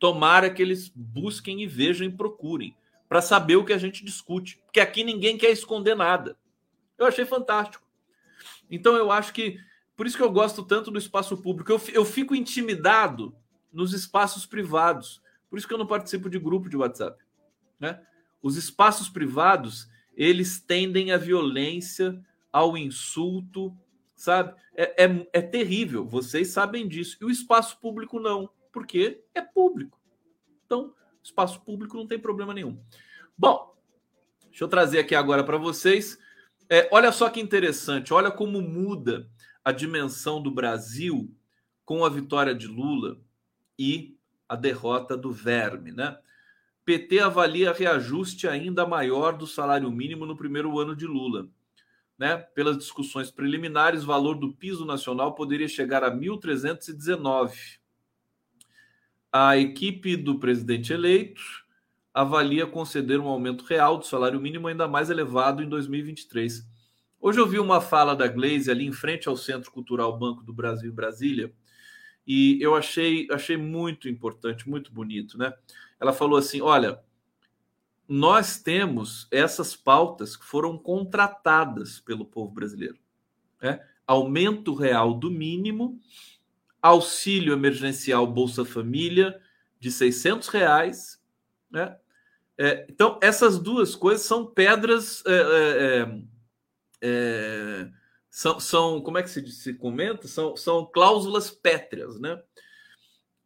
Tomara 0.00 0.48
que 0.48 0.62
eles 0.62 0.88
busquem 0.88 1.60
e 1.60 1.66
vejam 1.66 2.06
e 2.06 2.10
procurem 2.10 2.74
para 3.06 3.20
saber 3.20 3.56
o 3.56 3.66
que 3.66 3.74
a 3.74 3.78
gente 3.78 4.02
discute, 4.02 4.62
porque 4.64 4.80
aqui 4.80 5.04
ninguém 5.04 5.36
quer 5.36 5.50
esconder 5.50 5.94
nada. 5.94 6.38
Eu 6.96 7.04
achei 7.04 7.26
fantástico. 7.26 7.86
Então 8.70 8.96
eu 8.96 9.12
acho 9.12 9.34
que 9.34 9.58
por 9.94 10.06
isso 10.06 10.16
que 10.16 10.22
eu 10.22 10.32
gosto 10.32 10.62
tanto 10.62 10.90
do 10.90 10.98
espaço 10.98 11.36
público. 11.36 11.70
Eu, 11.70 11.82
eu 11.92 12.06
fico 12.06 12.34
intimidado 12.34 13.36
nos 13.70 13.92
espaços 13.92 14.46
privados. 14.46 15.20
Por 15.50 15.58
isso 15.58 15.68
que 15.68 15.74
eu 15.74 15.78
não 15.78 15.86
participo 15.86 16.30
de 16.30 16.38
grupo 16.38 16.70
de 16.70 16.78
WhatsApp. 16.78 17.22
Né? 17.78 18.00
Os 18.44 18.58
espaços 18.58 19.08
privados 19.08 19.88
eles 20.14 20.60
tendem 20.60 21.12
à 21.12 21.16
violência, 21.16 22.22
ao 22.52 22.76
insulto, 22.76 23.74
sabe? 24.14 24.54
É, 24.76 25.06
é, 25.06 25.26
é, 25.32 25.40
terrível, 25.40 26.04
vocês 26.04 26.48
sabem 26.48 26.86
disso. 26.86 27.16
E 27.22 27.24
o 27.24 27.30
espaço 27.30 27.80
público 27.80 28.20
não, 28.20 28.50
porque 28.70 29.24
é 29.34 29.40
público. 29.40 29.98
Então, 30.66 30.94
espaço 31.22 31.62
público 31.62 31.96
não 31.96 32.06
tem 32.06 32.18
problema 32.18 32.52
nenhum. 32.52 32.78
Bom, 33.36 33.74
deixa 34.50 34.62
eu 34.62 34.68
trazer 34.68 34.98
aqui 34.98 35.14
agora 35.14 35.42
para 35.42 35.56
vocês. 35.56 36.18
É, 36.68 36.86
olha 36.92 37.10
só 37.12 37.30
que 37.30 37.40
interessante, 37.40 38.12
olha 38.12 38.30
como 38.30 38.60
muda 38.60 39.26
a 39.64 39.72
dimensão 39.72 40.42
do 40.42 40.50
Brasil 40.50 41.34
com 41.82 42.04
a 42.04 42.10
vitória 42.10 42.54
de 42.54 42.66
Lula 42.66 43.18
e 43.78 44.18
a 44.46 44.54
derrota 44.54 45.16
do 45.16 45.32
Verme, 45.32 45.92
né? 45.92 46.18
PT 46.84 47.18
avalia 47.20 47.72
reajuste 47.72 48.46
ainda 48.46 48.86
maior 48.86 49.36
do 49.36 49.46
salário 49.46 49.90
mínimo 49.90 50.26
no 50.26 50.36
primeiro 50.36 50.78
ano 50.78 50.94
de 50.94 51.06
Lula 51.06 51.48
né, 52.18 52.36
pelas 52.36 52.78
discussões 52.78 53.30
preliminares, 53.30 54.04
o 54.04 54.06
valor 54.06 54.34
do 54.36 54.52
piso 54.52 54.84
nacional 54.84 55.34
poderia 55.34 55.68
chegar 55.68 56.04
a 56.04 56.10
1.319. 56.10 57.78
A 59.32 59.56
equipe 59.56 60.16
do 60.16 60.38
presidente 60.38 60.92
eleito 60.92 61.42
avalia 62.12 62.66
conceder 62.66 63.18
um 63.18 63.26
aumento 63.26 63.64
real 63.64 63.98
do 63.98 64.06
salário 64.06 64.40
mínimo 64.40 64.68
ainda 64.68 64.86
mais 64.86 65.10
elevado 65.10 65.62
em 65.62 65.68
2023. 65.68 66.64
Hoje 67.20 67.40
eu 67.40 67.46
vi 67.46 67.58
uma 67.58 67.80
fala 67.80 68.14
da 68.14 68.28
Glaze 68.28 68.70
ali 68.70 68.86
em 68.86 68.92
frente 68.92 69.28
ao 69.28 69.36
Centro 69.36 69.72
Cultural 69.72 70.16
Banco 70.16 70.44
do 70.44 70.52
Brasil 70.52 70.92
em 70.92 70.94
Brasília, 70.94 71.52
e 72.26 72.58
eu 72.62 72.74
achei, 72.74 73.26
achei 73.30 73.56
muito 73.56 74.08
importante, 74.08 74.68
muito 74.68 74.92
bonito, 74.92 75.36
né? 75.36 75.52
Ela 76.04 76.12
falou 76.12 76.38
assim: 76.38 76.60
olha, 76.60 77.02
nós 78.06 78.58
temos 78.58 79.26
essas 79.30 79.74
pautas 79.74 80.36
que 80.36 80.44
foram 80.44 80.76
contratadas 80.76 81.98
pelo 81.98 82.26
povo 82.26 82.52
brasileiro. 82.52 82.98
Né? 83.60 83.80
Aumento 84.06 84.74
real 84.74 85.14
do 85.14 85.30
mínimo, 85.30 85.98
auxílio 86.82 87.54
emergencial 87.54 88.26
Bolsa 88.26 88.66
Família 88.66 89.40
de 89.80 89.90
600 89.90 90.48
reais. 90.48 91.22
Né? 91.70 91.96
É, 92.58 92.86
então, 92.90 93.18
essas 93.22 93.58
duas 93.58 93.96
coisas 93.96 94.26
são 94.26 94.44
pedras. 94.44 95.24
É, 95.26 95.32
é, 95.32 96.00
é, 96.02 96.08
é 97.00 97.90
são, 98.28 98.60
são, 98.60 99.00
como 99.00 99.16
é 99.16 99.22
que 99.22 99.30
se, 99.30 99.50
se 99.50 99.72
comenta? 99.72 100.28
São, 100.28 100.54
são 100.54 100.84
cláusulas 100.84 101.50
pétreas, 101.50 102.20
né? 102.20 102.42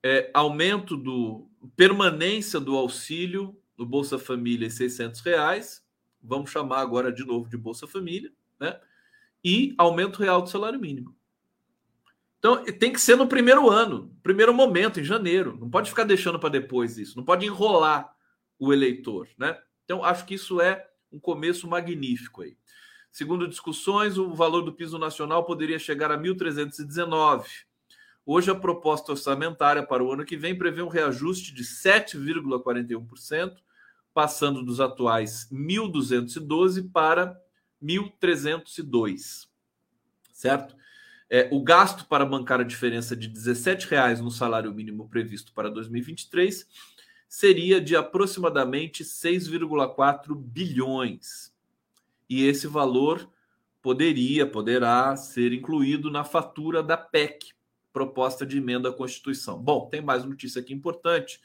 É, 0.02 0.30
aumento 0.34 0.96
do 0.96 1.47
permanência 1.76 2.58
do 2.60 2.76
auxílio 2.76 3.56
no 3.76 3.86
Bolsa 3.86 4.18
Família 4.18 4.68
600 4.68 5.20
reais, 5.20 5.84
vamos 6.22 6.50
chamar 6.50 6.80
agora 6.80 7.12
de 7.12 7.24
novo 7.24 7.48
de 7.48 7.56
Bolsa 7.56 7.86
Família, 7.86 8.32
né? 8.58 8.78
E 9.44 9.74
aumento 9.78 10.20
real 10.20 10.42
do 10.42 10.50
salário 10.50 10.80
mínimo. 10.80 11.16
Então, 12.38 12.64
tem 12.64 12.92
que 12.92 13.00
ser 13.00 13.16
no 13.16 13.26
primeiro 13.26 13.68
ano, 13.68 14.16
primeiro 14.22 14.54
momento, 14.54 15.00
em 15.00 15.04
janeiro. 15.04 15.56
Não 15.60 15.68
pode 15.68 15.90
ficar 15.90 16.04
deixando 16.04 16.38
para 16.38 16.50
depois 16.50 16.96
isso. 16.96 17.16
Não 17.16 17.24
pode 17.24 17.46
enrolar 17.46 18.14
o 18.58 18.72
eleitor, 18.72 19.28
né? 19.36 19.58
Então, 19.84 20.04
acho 20.04 20.24
que 20.24 20.34
isso 20.34 20.60
é 20.60 20.88
um 21.10 21.18
começo 21.18 21.66
magnífico 21.66 22.42
aí. 22.42 22.56
Segundo 23.10 23.48
discussões, 23.48 24.18
o 24.18 24.34
valor 24.34 24.62
do 24.62 24.72
piso 24.72 24.98
nacional 24.98 25.44
poderia 25.44 25.78
chegar 25.78 26.12
a 26.12 26.18
1.319. 26.18 27.44
Hoje, 28.30 28.50
a 28.50 28.54
proposta 28.54 29.12
orçamentária 29.12 29.82
para 29.82 30.04
o 30.04 30.12
ano 30.12 30.22
que 30.22 30.36
vem 30.36 30.54
prevê 30.54 30.82
um 30.82 30.88
reajuste 30.88 31.54
de 31.54 31.64
7,41%, 31.64 33.56
passando 34.12 34.62
dos 34.62 34.80
atuais 34.80 35.48
1.212 35.50 36.92
para 36.92 37.40
1.302, 37.82 39.48
certo? 40.30 40.76
É, 41.30 41.48
o 41.50 41.62
gasto 41.62 42.04
para 42.04 42.26
bancar 42.26 42.60
a 42.60 42.64
diferença 42.64 43.16
de 43.16 43.28
R$ 43.28 43.32
17,00 43.32 44.18
no 44.20 44.30
salário 44.30 44.74
mínimo 44.74 45.08
previsto 45.08 45.54
para 45.54 45.70
2023 45.70 46.68
seria 47.26 47.80
de 47.80 47.96
aproximadamente 47.96 49.04
6,4 49.04 50.34
bilhões. 50.34 51.50
E 52.28 52.44
esse 52.44 52.66
valor 52.66 53.26
poderia, 53.80 54.46
poderá 54.46 55.16
ser 55.16 55.54
incluído 55.54 56.10
na 56.10 56.24
fatura 56.24 56.82
da 56.82 56.98
PEC, 56.98 57.56
proposta 57.98 58.46
de 58.46 58.58
emenda 58.58 58.90
à 58.90 58.92
Constituição. 58.92 59.60
Bom, 59.60 59.88
tem 59.88 60.00
mais 60.00 60.24
notícia 60.24 60.60
aqui 60.60 60.72
importante. 60.72 61.40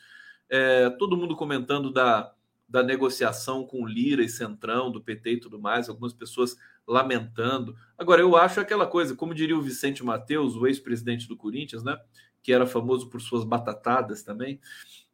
É, 0.48 0.88
todo 0.92 1.18
mundo 1.18 1.36
comentando 1.36 1.92
da, 1.92 2.32
da 2.70 2.84
negociação 2.84 3.66
com 3.66 3.88
Lira 3.88 4.22
e 4.24 4.30
Centrão, 4.30 4.92
do 4.92 5.02
PT 5.02 5.32
e 5.32 5.40
tudo 5.40 5.60
mais, 5.60 5.90
algumas 5.90 6.14
pessoas 6.14 6.56
lamentando. 6.86 7.76
Agora, 7.98 8.22
eu 8.22 8.38
acho 8.38 8.60
aquela 8.60 8.86
coisa, 8.86 9.16
como 9.16 9.34
diria 9.34 9.58
o 9.58 9.64
Vicente 9.64 10.04
Mateus, 10.04 10.56
o 10.56 10.68
ex-presidente 10.68 11.28
do 11.28 11.36
Corinthians, 11.36 11.84
né? 11.84 12.00
Que 12.44 12.54
era 12.54 12.68
famoso 12.68 13.10
por 13.10 13.20
suas 13.20 13.44
batatadas 13.44 14.22
também. 14.22 14.62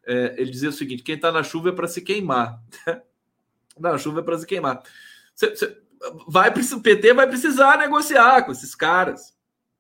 É, 0.06 0.36
ele 0.38 0.52
dizia 0.52 0.70
o 0.70 0.74
seguinte: 0.74 1.04
quem 1.04 1.16
está 1.16 1.32
na 1.32 1.42
chuva 1.42 1.70
é 1.70 1.72
para 1.72 1.88
se 1.88 2.02
queimar. 2.02 2.62
na 3.80 3.98
chuva 3.98 4.20
é 4.20 4.24
para 4.24 4.38
se 4.38 4.46
queimar. 4.46 4.84
Cê, 5.34 5.56
cê, 5.56 5.82
vai, 6.28 6.50
o 6.50 6.82
PT 6.82 7.14
vai 7.14 7.28
precisar 7.28 7.78
negociar 7.78 8.44
com 8.44 8.52
esses 8.52 8.76
caras. 8.76 9.38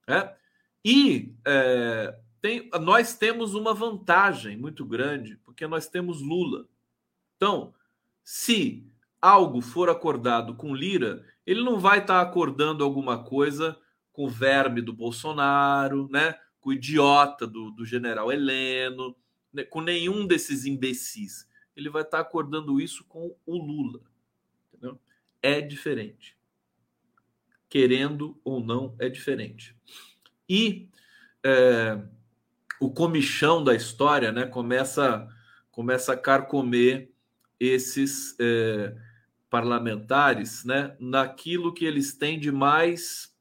Né? 0.07 0.33
E 0.83 1.33
é, 1.45 2.17
tem, 2.41 2.69
nós 2.81 3.17
temos 3.17 3.53
uma 3.53 3.73
vantagem 3.73 4.57
muito 4.57 4.85
grande, 4.85 5.37
porque 5.43 5.67
nós 5.67 5.87
temos 5.87 6.21
Lula. 6.21 6.67
Então, 7.35 7.73
se 8.23 8.87
algo 9.21 9.61
for 9.61 9.89
acordado 9.89 10.55
com 10.55 10.73
Lira, 10.73 11.25
ele 11.45 11.61
não 11.61 11.79
vai 11.79 11.99
estar 11.99 12.23
tá 12.23 12.29
acordando 12.29 12.83
alguma 12.83 13.23
coisa 13.23 13.77
com 14.13 14.25
o 14.25 14.29
verme 14.29 14.81
do 14.81 14.93
Bolsonaro, 14.93 16.07
né? 16.09 16.35
com 16.61 16.69
o 16.69 16.73
idiota 16.73 17.47
do, 17.47 17.71
do 17.71 17.85
general 17.85 18.31
Heleno, 18.31 19.15
né? 19.51 19.63
com 19.63 19.81
nenhum 19.81 20.25
desses 20.25 20.65
imbecis. 20.65 21.47
Ele 21.75 21.89
vai 21.89 22.03
estar 22.03 22.17
tá 22.17 22.21
acordando 22.21 22.79
isso 22.79 23.05
com 23.05 23.35
o 23.45 23.57
Lula. 23.57 24.01
Entendeu? 24.67 24.99
É 25.41 25.61
diferente. 25.61 26.37
Querendo 27.67 28.39
ou 28.43 28.63
não, 28.63 28.95
é 28.99 29.09
diferente. 29.09 29.75
E 30.49 30.89
é, 31.45 31.99
o 32.79 32.89
comichão 32.89 33.63
da 33.63 33.75
história 33.75 34.31
né, 34.31 34.45
começa, 34.45 35.27
começa 35.71 36.13
a 36.13 36.17
carcomer 36.17 37.11
esses 37.59 38.35
é, 38.39 38.95
parlamentares 39.49 40.63
né, 40.63 40.95
naquilo 40.99 41.73
que 41.73 41.85
eles 41.85 42.13
têm 42.13 42.39
de 42.39 42.51
mais 42.51 43.33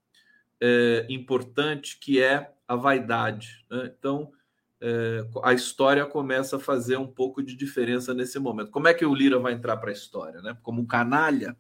é, 0.61 1.07
importante, 1.09 1.99
que 1.99 2.21
é 2.21 2.53
a 2.67 2.75
vaidade. 2.75 3.65
Né? 3.71 3.93
Então, 3.99 4.33
é, 4.81 5.27
a 5.43 5.53
história 5.53 6.05
começa 6.05 6.57
a 6.57 6.61
fazer 6.61 6.97
um 6.97 7.07
pouco 7.07 7.43
de 7.43 7.57
diferença 7.57 8.13
nesse 8.13 8.39
momento. 8.39 8.71
Como 8.71 8.89
é 8.89 8.95
que 8.95 9.05
o 9.05 9.15
Lira 9.15 9.39
vai 9.39 9.53
entrar 9.53 9.77
para 9.77 9.91
a 9.91 9.93
história? 9.93 10.41
Né? 10.41 10.57
Como 10.63 10.83
um 10.83 10.87
canalha? 10.87 11.57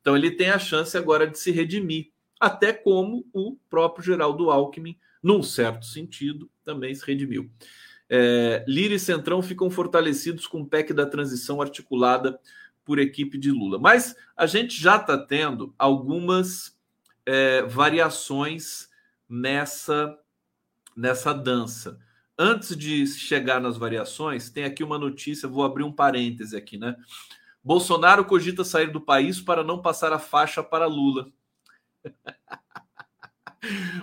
Então, 0.00 0.16
ele 0.16 0.30
tem 0.30 0.50
a 0.50 0.58
chance 0.58 0.96
agora 0.96 1.26
de 1.26 1.38
se 1.38 1.50
redimir, 1.50 2.12
até 2.38 2.72
como 2.72 3.24
o 3.32 3.56
próprio 3.68 4.04
Geraldo 4.04 4.50
Alckmin, 4.50 4.98
num 5.22 5.42
certo 5.42 5.86
sentido, 5.86 6.50
também 6.64 6.94
se 6.94 7.04
redimiu. 7.06 7.50
É, 8.08 8.64
Lira 8.68 8.94
e 8.94 8.98
Centrão 8.98 9.42
ficam 9.42 9.68
fortalecidos 9.68 10.46
com 10.46 10.60
o 10.60 10.66
PEC 10.66 10.92
da 10.92 11.06
transição 11.06 11.60
articulada 11.60 12.38
por 12.84 12.98
equipe 12.98 13.36
de 13.36 13.50
Lula. 13.50 13.78
Mas 13.78 14.14
a 14.36 14.46
gente 14.46 14.80
já 14.80 14.96
está 14.96 15.18
tendo 15.18 15.74
algumas 15.76 16.78
é, 17.24 17.62
variações 17.62 18.88
nessa, 19.28 20.16
nessa 20.96 21.34
dança. 21.34 21.98
Antes 22.38 22.76
de 22.76 23.06
chegar 23.06 23.60
nas 23.60 23.76
variações, 23.76 24.50
tem 24.50 24.64
aqui 24.64 24.84
uma 24.84 24.98
notícia, 24.98 25.48
vou 25.48 25.64
abrir 25.64 25.82
um 25.82 25.92
parêntese 25.92 26.56
aqui, 26.56 26.76
né? 26.78 26.94
Bolsonaro 27.64 28.24
cogita 28.24 28.62
sair 28.62 28.92
do 28.92 29.00
país 29.00 29.40
para 29.40 29.64
não 29.64 29.82
passar 29.82 30.12
a 30.12 30.18
faixa 30.18 30.62
para 30.62 30.86
Lula. 30.86 31.32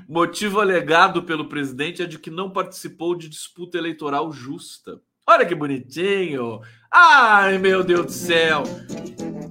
Motivo 0.07 0.59
alegado 0.59 1.23
pelo 1.23 1.47
presidente 1.47 2.01
é 2.01 2.05
de 2.05 2.19
que 2.19 2.29
não 2.29 2.51
participou 2.51 3.15
de 3.15 3.29
disputa 3.29 3.77
eleitoral 3.77 4.31
justa. 4.31 5.01
Olha 5.25 5.45
que 5.45 5.55
bonitinho! 5.55 6.61
Ai, 6.91 7.57
meu 7.57 7.83
Deus 7.83 8.05
do 8.05 8.11
céu! 8.11 8.63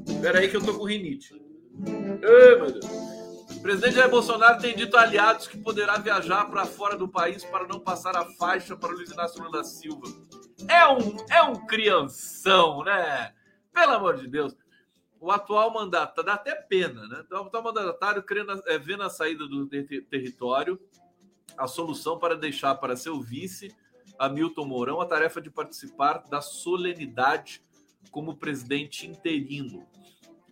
Espera 0.06 0.40
aí 0.40 0.48
que 0.48 0.56
eu 0.56 0.62
tô 0.62 0.74
com 0.74 0.84
rinite. 0.84 1.34
Ai, 1.86 2.56
meu 2.56 2.70
Deus. 2.70 2.84
O 3.56 3.62
presidente 3.62 3.94
Jair 3.94 4.10
Bolsonaro 4.10 4.60
tem 4.60 4.74
dito 4.74 4.96
a 4.96 5.02
aliados 5.02 5.46
que 5.46 5.56
poderá 5.56 5.96
viajar 5.96 6.44
para 6.46 6.66
fora 6.66 6.96
do 6.96 7.08
país 7.08 7.44
para 7.44 7.66
não 7.66 7.80
passar 7.80 8.16
a 8.16 8.24
faixa 8.36 8.76
para 8.76 8.92
Luiz 8.92 9.10
Inácio 9.10 9.42
Lula 9.42 9.58
da 9.58 9.64
Silva. 9.64 10.02
É 10.68 10.86
um, 10.88 11.16
é 11.30 11.42
um 11.42 11.66
crianção, 11.66 12.82
né? 12.84 13.32
Pelo 13.72 13.92
amor 13.92 14.16
de 14.16 14.28
Deus 14.28 14.54
o 15.22 15.30
atual 15.30 15.72
mandato, 15.72 16.20
dá 16.20 16.34
até 16.34 16.52
pena, 16.52 17.06
né? 17.06 17.22
Então, 17.24 17.44
o 17.44 17.46
atual 17.46 17.62
mandatário 17.62 18.24
é, 18.66 18.76
vê 18.76 18.96
na 18.96 19.08
saída 19.08 19.46
do 19.46 19.68
ter 19.68 20.02
território 20.06 20.80
a 21.56 21.68
solução 21.68 22.18
para 22.18 22.34
deixar 22.34 22.74
para 22.74 22.96
seu 22.96 23.20
vice, 23.20 23.72
Hamilton 24.18 24.64
Mourão, 24.64 25.00
a 25.00 25.06
tarefa 25.06 25.40
de 25.40 25.48
participar 25.48 26.24
da 26.28 26.40
solenidade 26.40 27.62
como 28.10 28.36
presidente 28.36 29.06
interino. 29.06 29.86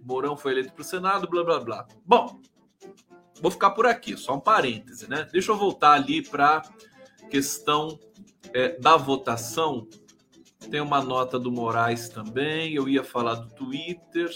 Mourão 0.01 0.37
foi 0.37 0.53
eleito 0.53 0.73
para 0.73 0.83
o 0.83 0.85
Senado, 0.85 1.29
blá 1.29 1.43
blá 1.43 1.59
blá. 1.59 1.89
Bom, 2.07 2.41
vou 3.43 3.51
ficar 3.51 3.71
por 3.71 3.87
aqui, 3.87 4.17
só 4.17 4.37
um 4.37 4.41
parêntese, 4.41 5.11
né? 5.11 5.29
Deixa 5.33 5.51
eu 5.51 5.57
voltar 5.57 5.95
ali 5.95 6.23
para 6.23 6.63
questão 7.29 7.99
é, 8.55 8.79
da 8.79 8.97
votação. 8.97 9.89
Tem 10.71 10.81
uma 10.81 11.03
nota 11.03 11.41
do 11.41 11.51
Moraes 11.51 12.09
também. 12.09 12.75
Eu 12.75 12.89
ia 12.89 13.03
falar 13.03 13.35
do 13.35 13.53
Twitter. 13.53 14.31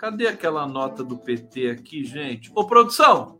Cadê 0.00 0.28
aquela 0.28 0.66
nota 0.66 1.04
do 1.04 1.18
PT 1.18 1.68
aqui, 1.68 2.02
gente? 2.02 2.50
Ô, 2.54 2.64
produção! 2.66 3.38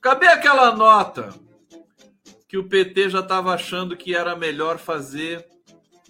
Cadê 0.00 0.28
aquela 0.28 0.74
nota 0.74 1.28
que 2.48 2.56
o 2.56 2.66
PT 2.66 3.10
já 3.10 3.20
estava 3.20 3.52
achando 3.52 3.94
que 3.94 4.14
era 4.14 4.34
melhor 4.34 4.78
fazer 4.78 5.46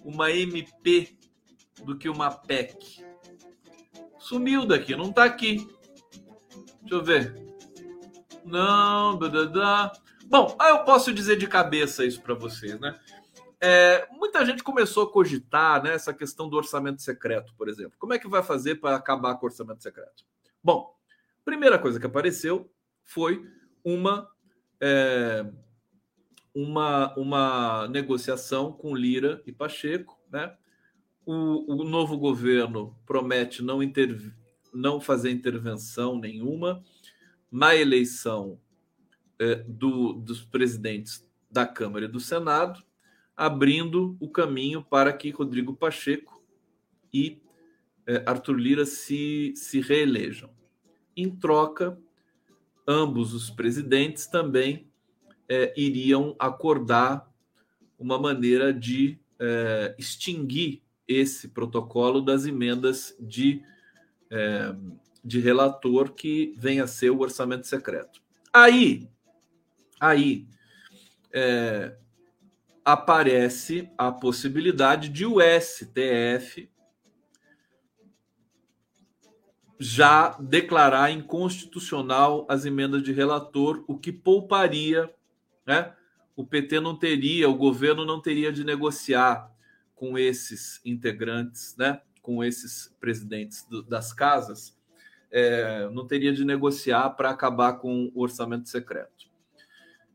uma 0.01 0.31
MP 0.31 1.13
do 1.83 1.97
que 1.97 2.07
uma 2.07 2.31
PEC? 2.31 3.03
Sumiu 4.17 4.65
daqui, 4.65 4.95
não 4.95 5.09
está 5.09 5.25
aqui. 5.25 5.57
Deixa 6.79 6.95
eu 6.95 7.03
ver. 7.03 7.35
Não, 8.45 9.19
dadadá. 9.19 9.91
Bom, 10.27 10.55
aí 10.57 10.71
eu 10.71 10.85
posso 10.85 11.11
dizer 11.11 11.35
de 11.37 11.47
cabeça 11.47 12.05
isso 12.05 12.21
para 12.21 12.33
vocês, 12.33 12.79
né? 12.79 12.97
É, 13.61 14.07
muita 14.11 14.45
gente 14.45 14.63
começou 14.63 15.03
a 15.03 15.11
cogitar 15.11 15.83
né, 15.83 15.93
essa 15.93 16.13
questão 16.13 16.47
do 16.47 16.55
orçamento 16.55 17.01
secreto, 17.01 17.53
por 17.57 17.67
exemplo. 17.67 17.97
Como 17.99 18.13
é 18.13 18.19
que 18.19 18.27
vai 18.27 18.41
fazer 18.41 18.75
para 18.75 18.95
acabar 18.95 19.35
com 19.35 19.45
o 19.45 19.49
orçamento 19.49 19.83
secreto? 19.83 20.23
Bom, 20.63 20.95
primeira 21.43 21.77
coisa 21.77 21.99
que 21.99 22.05
apareceu 22.05 22.71
foi 23.03 23.45
uma, 23.83 24.29
é, 24.79 25.45
uma, 26.55 27.13
uma 27.17 27.87
negociação 27.89 28.71
com 28.71 28.95
Lira 28.95 29.41
e 29.45 29.51
Pacheco. 29.51 30.17
Né? 30.31 30.55
O, 31.25 31.81
o 31.81 31.83
novo 31.83 32.17
governo 32.17 32.97
promete 33.05 33.61
não, 33.61 33.79
não 34.73 35.01
fazer 35.01 35.31
intervenção 35.31 36.17
nenhuma 36.17 36.81
na 37.51 37.75
eleição 37.75 38.57
é, 39.37 39.55
do, 39.55 40.13
dos 40.13 40.45
presidentes 40.45 41.27
da 41.51 41.65
Câmara 41.65 42.05
e 42.05 42.07
do 42.09 42.21
Senado 42.21 42.81
abrindo 43.39 44.17
o 44.19 44.27
caminho 44.29 44.83
para 44.83 45.13
que 45.13 45.29
Rodrigo 45.29 45.73
Pacheco 45.73 46.43
e 47.13 47.41
eh, 48.05 48.21
Arthur 48.25 48.57
Lira 48.57 48.85
se, 48.85 49.53
se 49.55 49.79
reelejam. 49.79 50.49
Em 51.15 51.29
troca, 51.33 51.97
ambos 52.85 53.33
os 53.33 53.49
presidentes 53.49 54.27
também 54.27 54.91
eh, 55.47 55.73
iriam 55.77 56.35
acordar 56.37 57.31
uma 57.97 58.19
maneira 58.19 58.73
de 58.73 59.17
eh, 59.39 59.95
extinguir 59.97 60.83
esse 61.07 61.47
protocolo 61.47 62.19
das 62.19 62.45
emendas 62.45 63.15
de, 63.19 63.63
de 65.23 65.39
relator 65.39 66.11
que 66.13 66.53
vem 66.55 66.81
a 66.81 66.85
ser 66.85 67.09
o 67.09 67.19
orçamento 67.19 67.65
secreto. 67.65 68.21
Aí, 68.53 69.09
aí, 69.99 70.45
é, 71.33 71.95
aparece 72.83 73.89
a 73.97 74.11
possibilidade 74.11 75.09
de 75.09 75.25
o 75.25 75.37
STF 75.41 76.69
já 79.79 80.37
declarar 80.39 81.09
inconstitucional 81.09 82.45
as 82.49 82.65
emendas 82.65 83.01
de 83.01 83.13
relator, 83.13 83.83
o 83.87 83.97
que 83.97 84.11
pouparia, 84.11 85.09
né? 85.65 85.93
O 86.35 86.45
PT 86.45 86.79
não 86.81 86.95
teria, 86.95 87.49
o 87.49 87.55
governo 87.55 88.05
não 88.05 88.21
teria 88.21 88.51
de 88.51 88.63
negociar 88.63 89.49
com 89.95 90.17
esses 90.17 90.81
integrantes, 90.83 91.75
né? 91.77 92.01
Com 92.21 92.43
esses 92.43 92.93
presidentes 92.99 93.65
do, 93.69 93.81
das 93.81 94.11
casas, 94.11 94.77
é, 95.31 95.89
não 95.89 96.05
teria 96.05 96.33
de 96.33 96.43
negociar 96.43 97.11
para 97.11 97.29
acabar 97.29 97.73
com 97.73 98.11
o 98.13 98.21
orçamento 98.21 98.67
secreto. 98.67 99.29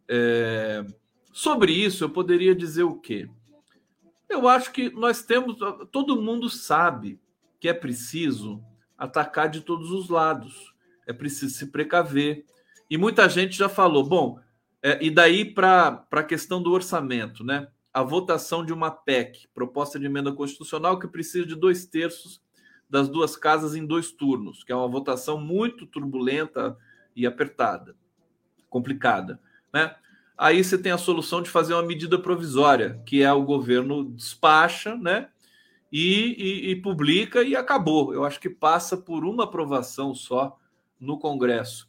É, 0.07 0.85
sobre 1.35 1.73
isso, 1.73 2.05
eu 2.05 2.09
poderia 2.09 2.55
dizer 2.55 2.85
o 2.85 2.95
quê? 2.95 3.29
Eu 4.29 4.49
acho 4.49 4.71
que 4.71 4.89
nós 4.91 5.21
temos. 5.23 5.57
Todo 5.91 6.23
mundo 6.23 6.49
sabe 6.49 7.21
que 7.59 7.69
é 7.69 7.75
preciso 7.75 8.63
atacar 8.97 9.49
de 9.49 9.61
todos 9.61 9.91
os 9.91 10.09
lados, 10.09 10.73
é 11.05 11.13
preciso 11.13 11.53
se 11.53 11.73
precaver. 11.73 12.45
E 12.89 12.97
muita 12.97 13.29
gente 13.29 13.57
já 13.57 13.69
falou, 13.69 14.05
bom, 14.05 14.39
é, 14.81 15.05
e 15.05 15.11
daí 15.11 15.45
para 15.45 16.07
a 16.13 16.23
questão 16.23 16.63
do 16.63 16.71
orçamento, 16.71 17.43
né? 17.43 17.67
A 17.93 18.05
votação 18.05 18.65
de 18.65 18.73
uma 18.73 18.93
PEC, 18.93 19.49
proposta 19.53 19.99
de 19.99 20.07
emenda 20.07 20.33
constitucional, 20.33 21.01
que 21.01 21.09
precisa 21.09 21.45
de 21.45 21.57
dois 21.57 21.85
terços 21.85 22.41
das 22.89 23.09
duas 23.09 23.37
casas 23.37 23.75
em 23.75 23.85
dois 23.85 24.13
turnos, 24.13 24.63
que 24.63 24.71
é 24.71 24.77
uma 24.77 24.87
votação 24.87 25.41
muito 25.41 25.85
turbulenta 25.85 26.77
e 27.17 27.27
apertada, 27.27 27.97
complicada, 28.71 29.41
né? 29.73 29.97
Aí 30.37 30.63
você 30.65 30.77
tem 30.77 30.91
a 30.91 30.99
solução 30.99 31.43
de 31.43 31.51
fazer 31.51 31.75
uma 31.75 31.83
medida 31.83 32.19
provisória, 32.19 33.01
que 33.07 33.23
é 33.23 33.33
o 33.33 33.45
governo 33.45 34.05
despacha, 34.05 34.97
né? 34.97 35.29
E, 35.93 36.35
e, 36.37 36.71
e 36.71 36.77
publica 36.77 37.43
e 37.43 37.55
acabou. 37.55 38.13
Eu 38.13 38.25
acho 38.25 38.41
que 38.41 38.51
passa 38.51 38.97
por 38.97 39.25
uma 39.25 39.45
aprovação 39.45 40.13
só 40.13 40.59
no 40.99 41.19
Congresso. 41.19 41.89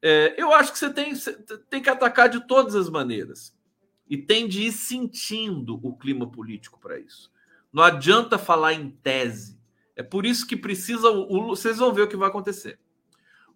É, 0.00 0.34
eu 0.36 0.52
acho 0.52 0.72
que 0.72 0.78
você 0.78 0.90
tem, 0.92 1.12
tem 1.68 1.82
que 1.82 1.90
atacar 1.90 2.28
de 2.28 2.46
todas 2.46 2.76
as 2.76 2.88
maneiras. 2.88 3.56
E 4.08 4.16
tem 4.16 4.46
de 4.46 4.62
ir 4.62 4.72
sentindo 4.72 5.80
o 5.82 5.96
clima 5.96 6.30
político 6.30 6.78
para 6.78 7.00
isso. 7.00 7.32
Não 7.72 7.82
adianta 7.82 8.38
falar 8.38 8.74
em 8.74 8.90
tese. 8.90 9.58
É 9.96 10.02
por 10.02 10.26
isso 10.26 10.46
que 10.46 10.56
precisa. 10.56 11.08
O, 11.10 11.48
vocês 11.48 11.78
vão 11.78 11.92
ver 11.92 12.02
o 12.02 12.08
que 12.08 12.16
vai 12.16 12.28
acontecer. 12.28 12.78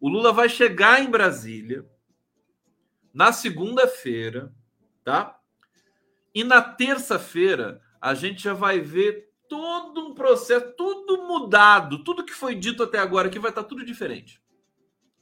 O 0.00 0.08
Lula 0.08 0.32
vai 0.32 0.48
chegar 0.48 1.02
em 1.02 1.10
Brasília 1.10 1.84
na 3.16 3.32
segunda-feira, 3.32 4.54
tá? 5.02 5.40
E 6.34 6.44
na 6.44 6.60
terça-feira 6.60 7.80
a 7.98 8.12
gente 8.12 8.42
já 8.42 8.52
vai 8.52 8.78
ver 8.78 9.32
todo 9.48 10.06
um 10.06 10.14
processo, 10.14 10.74
tudo 10.76 11.22
mudado, 11.22 12.04
tudo 12.04 12.26
que 12.26 12.34
foi 12.34 12.54
dito 12.54 12.82
até 12.82 12.98
agora 12.98 13.30
que 13.30 13.38
vai 13.38 13.50
estar 13.50 13.64
tudo 13.64 13.86
diferente. 13.86 14.38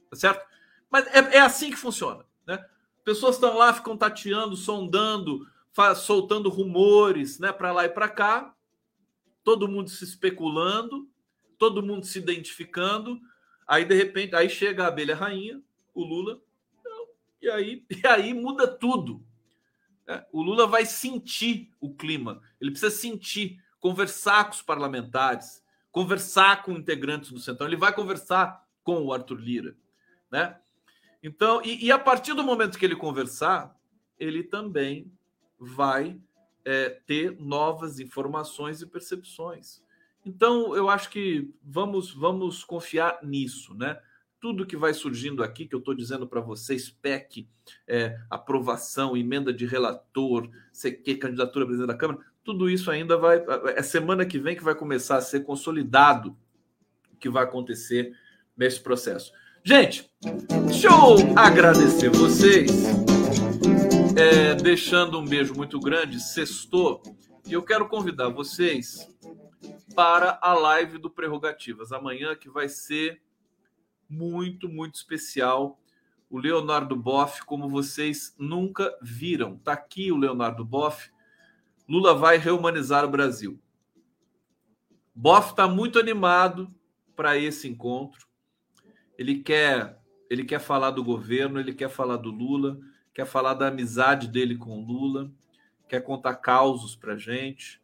Tá 0.09 0.17
certo? 0.17 0.45
Mas 0.91 1.07
é, 1.07 1.37
é 1.37 1.39
assim 1.39 1.71
que 1.71 1.77
funciona. 1.77 2.25
Né? 2.45 2.65
Pessoas 3.05 3.35
estão 3.35 3.55
lá, 3.55 3.73
ficam 3.73 3.95
tateando, 3.95 4.57
sondando, 4.57 5.47
soltando 5.95 6.49
rumores 6.49 7.39
né, 7.39 7.53
para 7.53 7.71
lá 7.71 7.85
e 7.85 7.89
para 7.89 8.09
cá, 8.09 8.53
todo 9.41 9.69
mundo 9.69 9.89
se 9.89 10.03
especulando, 10.03 11.07
todo 11.57 11.81
mundo 11.81 12.05
se 12.05 12.19
identificando. 12.19 13.21
Aí, 13.65 13.85
de 13.85 13.95
repente, 13.95 14.35
aí 14.35 14.49
chega 14.49 14.83
a 14.83 14.87
abelha 14.87 15.15
rainha, 15.15 15.61
o 15.93 16.03
Lula, 16.03 16.41
e 17.41 17.49
aí, 17.49 17.85
e 17.89 18.07
aí 18.07 18.33
muda 18.33 18.67
tudo. 18.67 19.23
Né? 20.07 20.25
O 20.31 20.41
Lula 20.41 20.67
vai 20.67 20.85
sentir 20.85 21.71
o 21.79 21.93
clima, 21.93 22.41
ele 22.59 22.71
precisa 22.71 22.95
sentir, 22.95 23.61
conversar 23.79 24.45
com 24.45 24.53
os 24.53 24.61
parlamentares, 24.61 25.63
conversar 25.91 26.63
com 26.63 26.71
integrantes 26.71 27.31
do 27.31 27.39
Centrão, 27.39 27.67
ele 27.67 27.75
vai 27.75 27.93
conversar 27.93 28.65
com 28.83 29.03
o 29.03 29.13
Arthur 29.13 29.39
Lira. 29.39 29.75
Né? 30.31 30.57
Então, 31.23 31.61
e, 31.63 31.85
e, 31.85 31.91
a 31.91 31.97
partir 31.97 32.33
do 32.33 32.43
momento 32.43 32.77
que 32.77 32.85
ele 32.85 32.95
conversar, 32.95 33.75
ele 34.19 34.43
também 34.43 35.11
vai 35.57 36.19
é, 36.63 36.89
ter 36.89 37.39
novas 37.39 37.99
informações 37.99 38.81
e 38.81 38.85
percepções. 38.85 39.81
Então, 40.25 40.75
eu 40.75 40.89
acho 40.89 41.09
que 41.09 41.53
vamos, 41.63 42.11
vamos 42.11 42.63
confiar 42.63 43.19
nisso, 43.23 43.73
né? 43.75 44.01
Tudo 44.45 44.63
que 44.63 44.77
vai 44.77 44.93
surgindo 44.93 45.41
aqui, 45.41 45.65
que 45.65 45.73
eu 45.73 45.79
estou 45.79 45.95
dizendo 45.95 46.27
para 46.27 46.39
vocês, 46.39 46.87
PEC, 46.87 47.49
é, 47.87 48.15
aprovação, 48.29 49.17
emenda 49.17 49.51
de 49.51 49.65
relator, 49.65 50.47
que 51.03 51.15
candidatura 51.15 51.65
a 51.65 51.67
presidente 51.67 51.87
da 51.87 51.97
Câmara, 51.97 52.19
tudo 52.43 52.69
isso 52.69 52.91
ainda 52.91 53.17
vai. 53.17 53.43
É 53.75 53.81
semana 53.81 54.23
que 54.23 54.37
vem 54.37 54.55
que 54.55 54.63
vai 54.63 54.75
começar 54.75 55.17
a 55.17 55.21
ser 55.21 55.39
consolidado 55.39 56.37
o 57.11 57.17
que 57.17 57.27
vai 57.27 57.43
acontecer 57.43 58.15
nesse 58.55 58.79
processo. 58.79 59.33
Gente, 59.63 60.11
deixa 60.67 60.89
eu 60.89 61.35
agradecer 61.35 62.11
vocês, 62.11 62.69
é, 64.15 64.53
deixando 64.53 65.19
um 65.19 65.25
beijo 65.25 65.55
muito 65.55 65.79
grande, 65.79 66.19
sextou, 66.19 67.01
e 67.47 67.53
eu 67.53 67.63
quero 67.63 67.87
convidar 67.87 68.29
vocês 68.29 69.09
para 69.95 70.37
a 70.39 70.53
live 70.53 70.99
do 70.99 71.09
Prerrogativas, 71.09 71.91
amanhã 71.91 72.35
que 72.35 72.47
vai 72.47 72.69
ser 72.69 73.25
muito, 74.09 74.69
muito 74.69 74.95
especial. 74.95 75.79
O 76.29 76.37
Leonardo 76.37 76.95
Boff, 76.95 77.45
como 77.45 77.69
vocês 77.69 78.35
nunca 78.37 78.97
viram. 79.01 79.57
Tá 79.57 79.73
aqui 79.73 80.11
o 80.11 80.17
Leonardo 80.17 80.65
Boff. 80.65 81.11
Lula 81.87 82.15
vai 82.15 82.37
reumanizar 82.37 83.05
o 83.05 83.09
Brasil. 83.09 83.59
Boff 85.13 85.51
está 85.51 85.67
muito 85.67 85.99
animado 85.99 86.73
para 87.15 87.37
esse 87.37 87.67
encontro 87.67 88.25
ele 89.17 89.41
quer 89.41 89.99
ele 90.27 90.43
quer 90.43 90.59
falar 90.59 90.89
do 90.89 91.03
governo, 91.03 91.59
ele 91.59 91.73
quer 91.73 91.89
falar 91.89 92.17
do 92.17 92.31
Lula, 92.31 92.79
quer 93.13 93.27
falar 93.27 93.53
da 93.53 93.67
amizade 93.67 94.27
dele 94.27 94.57
com 94.57 94.79
o 94.79 94.83
Lula, 94.83 95.31
quer 95.87 96.01
contar 96.01 96.35
causos 96.35 96.95
para 96.95 97.15
gente, 97.15 97.79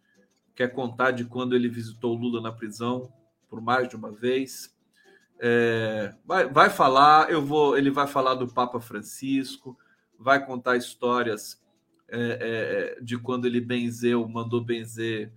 quer 0.55 0.69
contar 0.69 1.11
de 1.11 1.23
quando 1.23 1.55
ele 1.55 1.69
visitou 1.69 2.15
o 2.15 2.19
Lula 2.19 2.41
na 2.41 2.51
prisão 2.51 3.13
por 3.47 3.61
mais 3.61 3.87
de 3.87 3.95
uma 3.95 4.11
vez. 4.11 4.75
É, 5.43 6.13
vai, 6.23 6.47
vai 6.47 6.69
falar, 6.69 7.31
eu 7.31 7.43
vou, 7.43 7.75
ele 7.75 7.89
vai 7.89 8.05
falar 8.05 8.35
do 8.35 8.47
Papa 8.47 8.79
Francisco, 8.79 9.75
vai 10.19 10.45
contar 10.45 10.77
histórias 10.77 11.59
é, 12.07 12.97
é, 12.99 13.01
de 13.01 13.17
quando 13.17 13.47
ele 13.47 13.59
benzeu, 13.59 14.27
mandou 14.29 14.63
benzer 14.63 15.33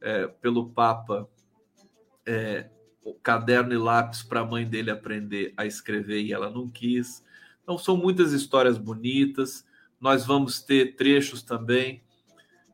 é, 0.00 0.28
pelo 0.28 0.68
Papa 0.70 1.28
é, 2.24 2.70
caderno 3.20 3.72
e 3.72 3.76
lápis 3.78 4.22
para 4.22 4.40
a 4.40 4.46
mãe 4.46 4.64
dele 4.64 4.92
aprender 4.92 5.52
a 5.56 5.66
escrever 5.66 6.22
e 6.22 6.32
ela 6.32 6.48
não 6.48 6.68
quis. 6.68 7.24
Então, 7.62 7.76
são 7.76 7.96
muitas 7.96 8.32
histórias 8.32 8.78
bonitas. 8.78 9.66
Nós 10.00 10.24
vamos 10.24 10.60
ter 10.60 10.94
trechos 10.94 11.42
também. 11.42 12.02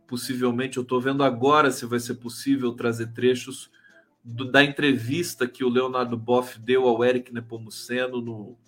Possivelmente, 0.07 0.77
eu 0.77 0.83
estou 0.83 1.01
vendo 1.01 1.25
agora 1.25 1.71
se 1.71 1.87
vai 1.87 1.99
ser 1.99 2.17
possível 2.17 2.73
trazer 2.75 3.13
trechos 3.15 3.71
do, 4.25 4.51
da 4.51 4.65
entrevista 4.65 5.47
que 5.47 5.63
o 5.63 5.69
Leonardo 5.69 6.17
Boff 6.17 6.59
deu 6.59 6.89
ao 6.89 7.05
Eric 7.05 7.33
Nepomuceno 7.33 8.21
no, 8.23 8.59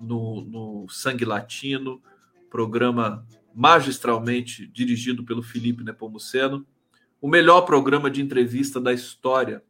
no, 0.00 0.40
no 0.42 0.88
Sangue 0.88 1.24
Latino, 1.24 2.02
programa 2.50 3.24
magistralmente 3.54 4.66
dirigido 4.66 5.24
pelo 5.24 5.42
Felipe 5.42 5.84
Nepomuceno. 5.84 6.66
O 7.20 7.28
melhor 7.28 7.62
programa 7.62 8.10
de 8.10 8.20
entrevista 8.20 8.80
da 8.80 8.92
história 8.92 9.62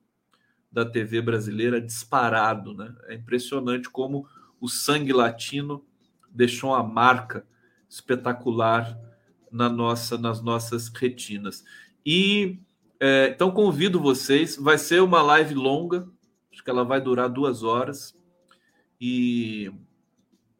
da 0.73 0.85
TV 0.85 1.21
brasileira 1.21 1.81
disparado, 1.81 2.73
né? 2.75 2.95
É 3.07 3.14
impressionante 3.14 3.91
como 3.91 4.27
o 4.61 4.68
sangue 4.68 5.12
latino 5.12 5.85
deixou 6.31 6.71
uma 6.71 6.83
marca 6.83 7.45
espetacular 7.89 8.97
na 9.51 9.68
nossa, 9.68 10.16
nas 10.16 10.41
nossas 10.41 10.89
retinas. 10.89 11.64
E 12.07 12.61
é, 13.01 13.29
então 13.35 13.51
convido 13.51 13.99
vocês, 13.99 14.57
vai 14.57 14.77
ser 14.77 15.03
uma 15.03 15.23
live 15.23 15.55
longa, 15.55 16.07
acho 16.53 16.63
que 16.63 16.71
ela 16.71 16.85
vai 16.85 17.01
durar 17.01 17.29
duas 17.29 17.63
horas 17.63 18.15
e, 19.01 19.73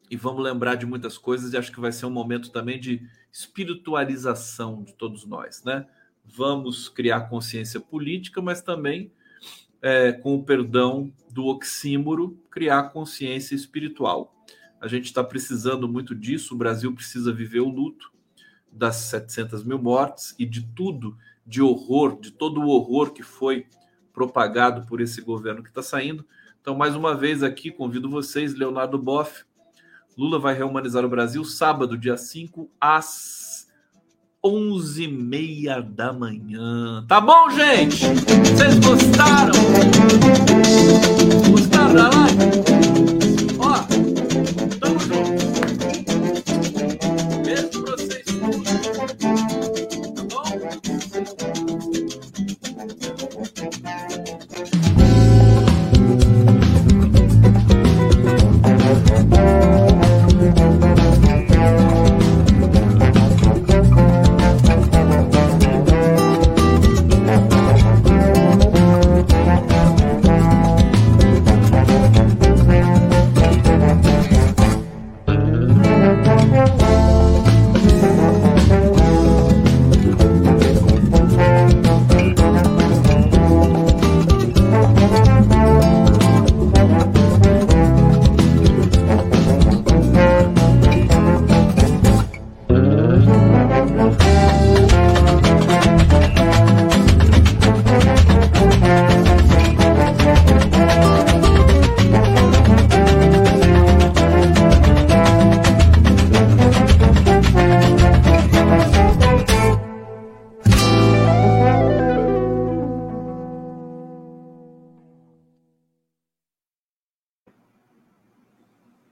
e 0.09 0.17
vamos 0.17 0.43
lembrar 0.43 0.75
de 0.75 0.85
muitas 0.85 1.17
coisas 1.17 1.53
e 1.53 1.57
acho 1.57 1.71
que 1.71 1.79
vai 1.79 1.91
ser 1.91 2.07
um 2.07 2.11
momento 2.11 2.51
também 2.51 2.79
de 2.79 3.07
espiritualização 3.31 4.83
de 4.83 4.93
todos 4.93 5.25
nós, 5.25 5.63
né? 5.63 5.87
Vamos 6.25 6.89
criar 6.89 7.29
consciência 7.29 7.79
política, 7.79 8.41
mas 8.41 8.61
também 8.61 9.11
é, 9.81 10.11
com 10.11 10.35
o 10.35 10.43
perdão 10.43 11.11
do 11.29 11.45
oxímoro, 11.45 12.37
criar 12.49 12.89
consciência 12.89 13.55
espiritual. 13.55 14.35
A 14.79 14.87
gente 14.87 15.05
está 15.05 15.23
precisando 15.23 15.87
muito 15.87 16.15
disso. 16.15 16.53
O 16.53 16.57
Brasil 16.57 16.93
precisa 16.93 17.33
viver 17.33 17.59
o 17.59 17.69
luto 17.69 18.11
das 18.71 18.95
700 18.95 19.63
mil 19.63 19.81
mortes 19.81 20.33
e 20.39 20.45
de 20.45 20.65
tudo, 20.73 21.17
de 21.45 21.61
horror, 21.61 22.19
de 22.19 22.31
todo 22.31 22.61
o 22.61 22.67
horror 22.67 23.11
que 23.11 23.23
foi 23.23 23.65
propagado 24.13 24.85
por 24.85 25.01
esse 25.01 25.21
governo 25.21 25.63
que 25.63 25.69
está 25.69 25.81
saindo. 25.81 26.25
Então, 26.61 26.75
mais 26.75 26.95
uma 26.95 27.15
vez 27.15 27.41
aqui, 27.41 27.71
convido 27.71 28.09
vocês, 28.09 28.53
Leonardo 28.53 28.97
Boff. 28.97 29.43
Lula 30.17 30.37
vai 30.37 30.53
reumanizar 30.53 31.03
o 31.03 31.09
Brasil 31.09 31.43
sábado, 31.43 31.97
dia 31.97 32.17
5, 32.17 32.69
às 32.79 33.67
11 34.43 35.03
e 35.03 35.07
meia 35.07 35.81
da 35.81 36.11
manhã. 36.11 37.05
Tá 37.07 37.21
bom, 37.21 37.49
gente? 37.51 38.05
Vocês 38.05 38.79
gostaram? 38.79 39.53
Gostaram 41.49 41.93
da 41.93 42.09
live? 42.09 42.70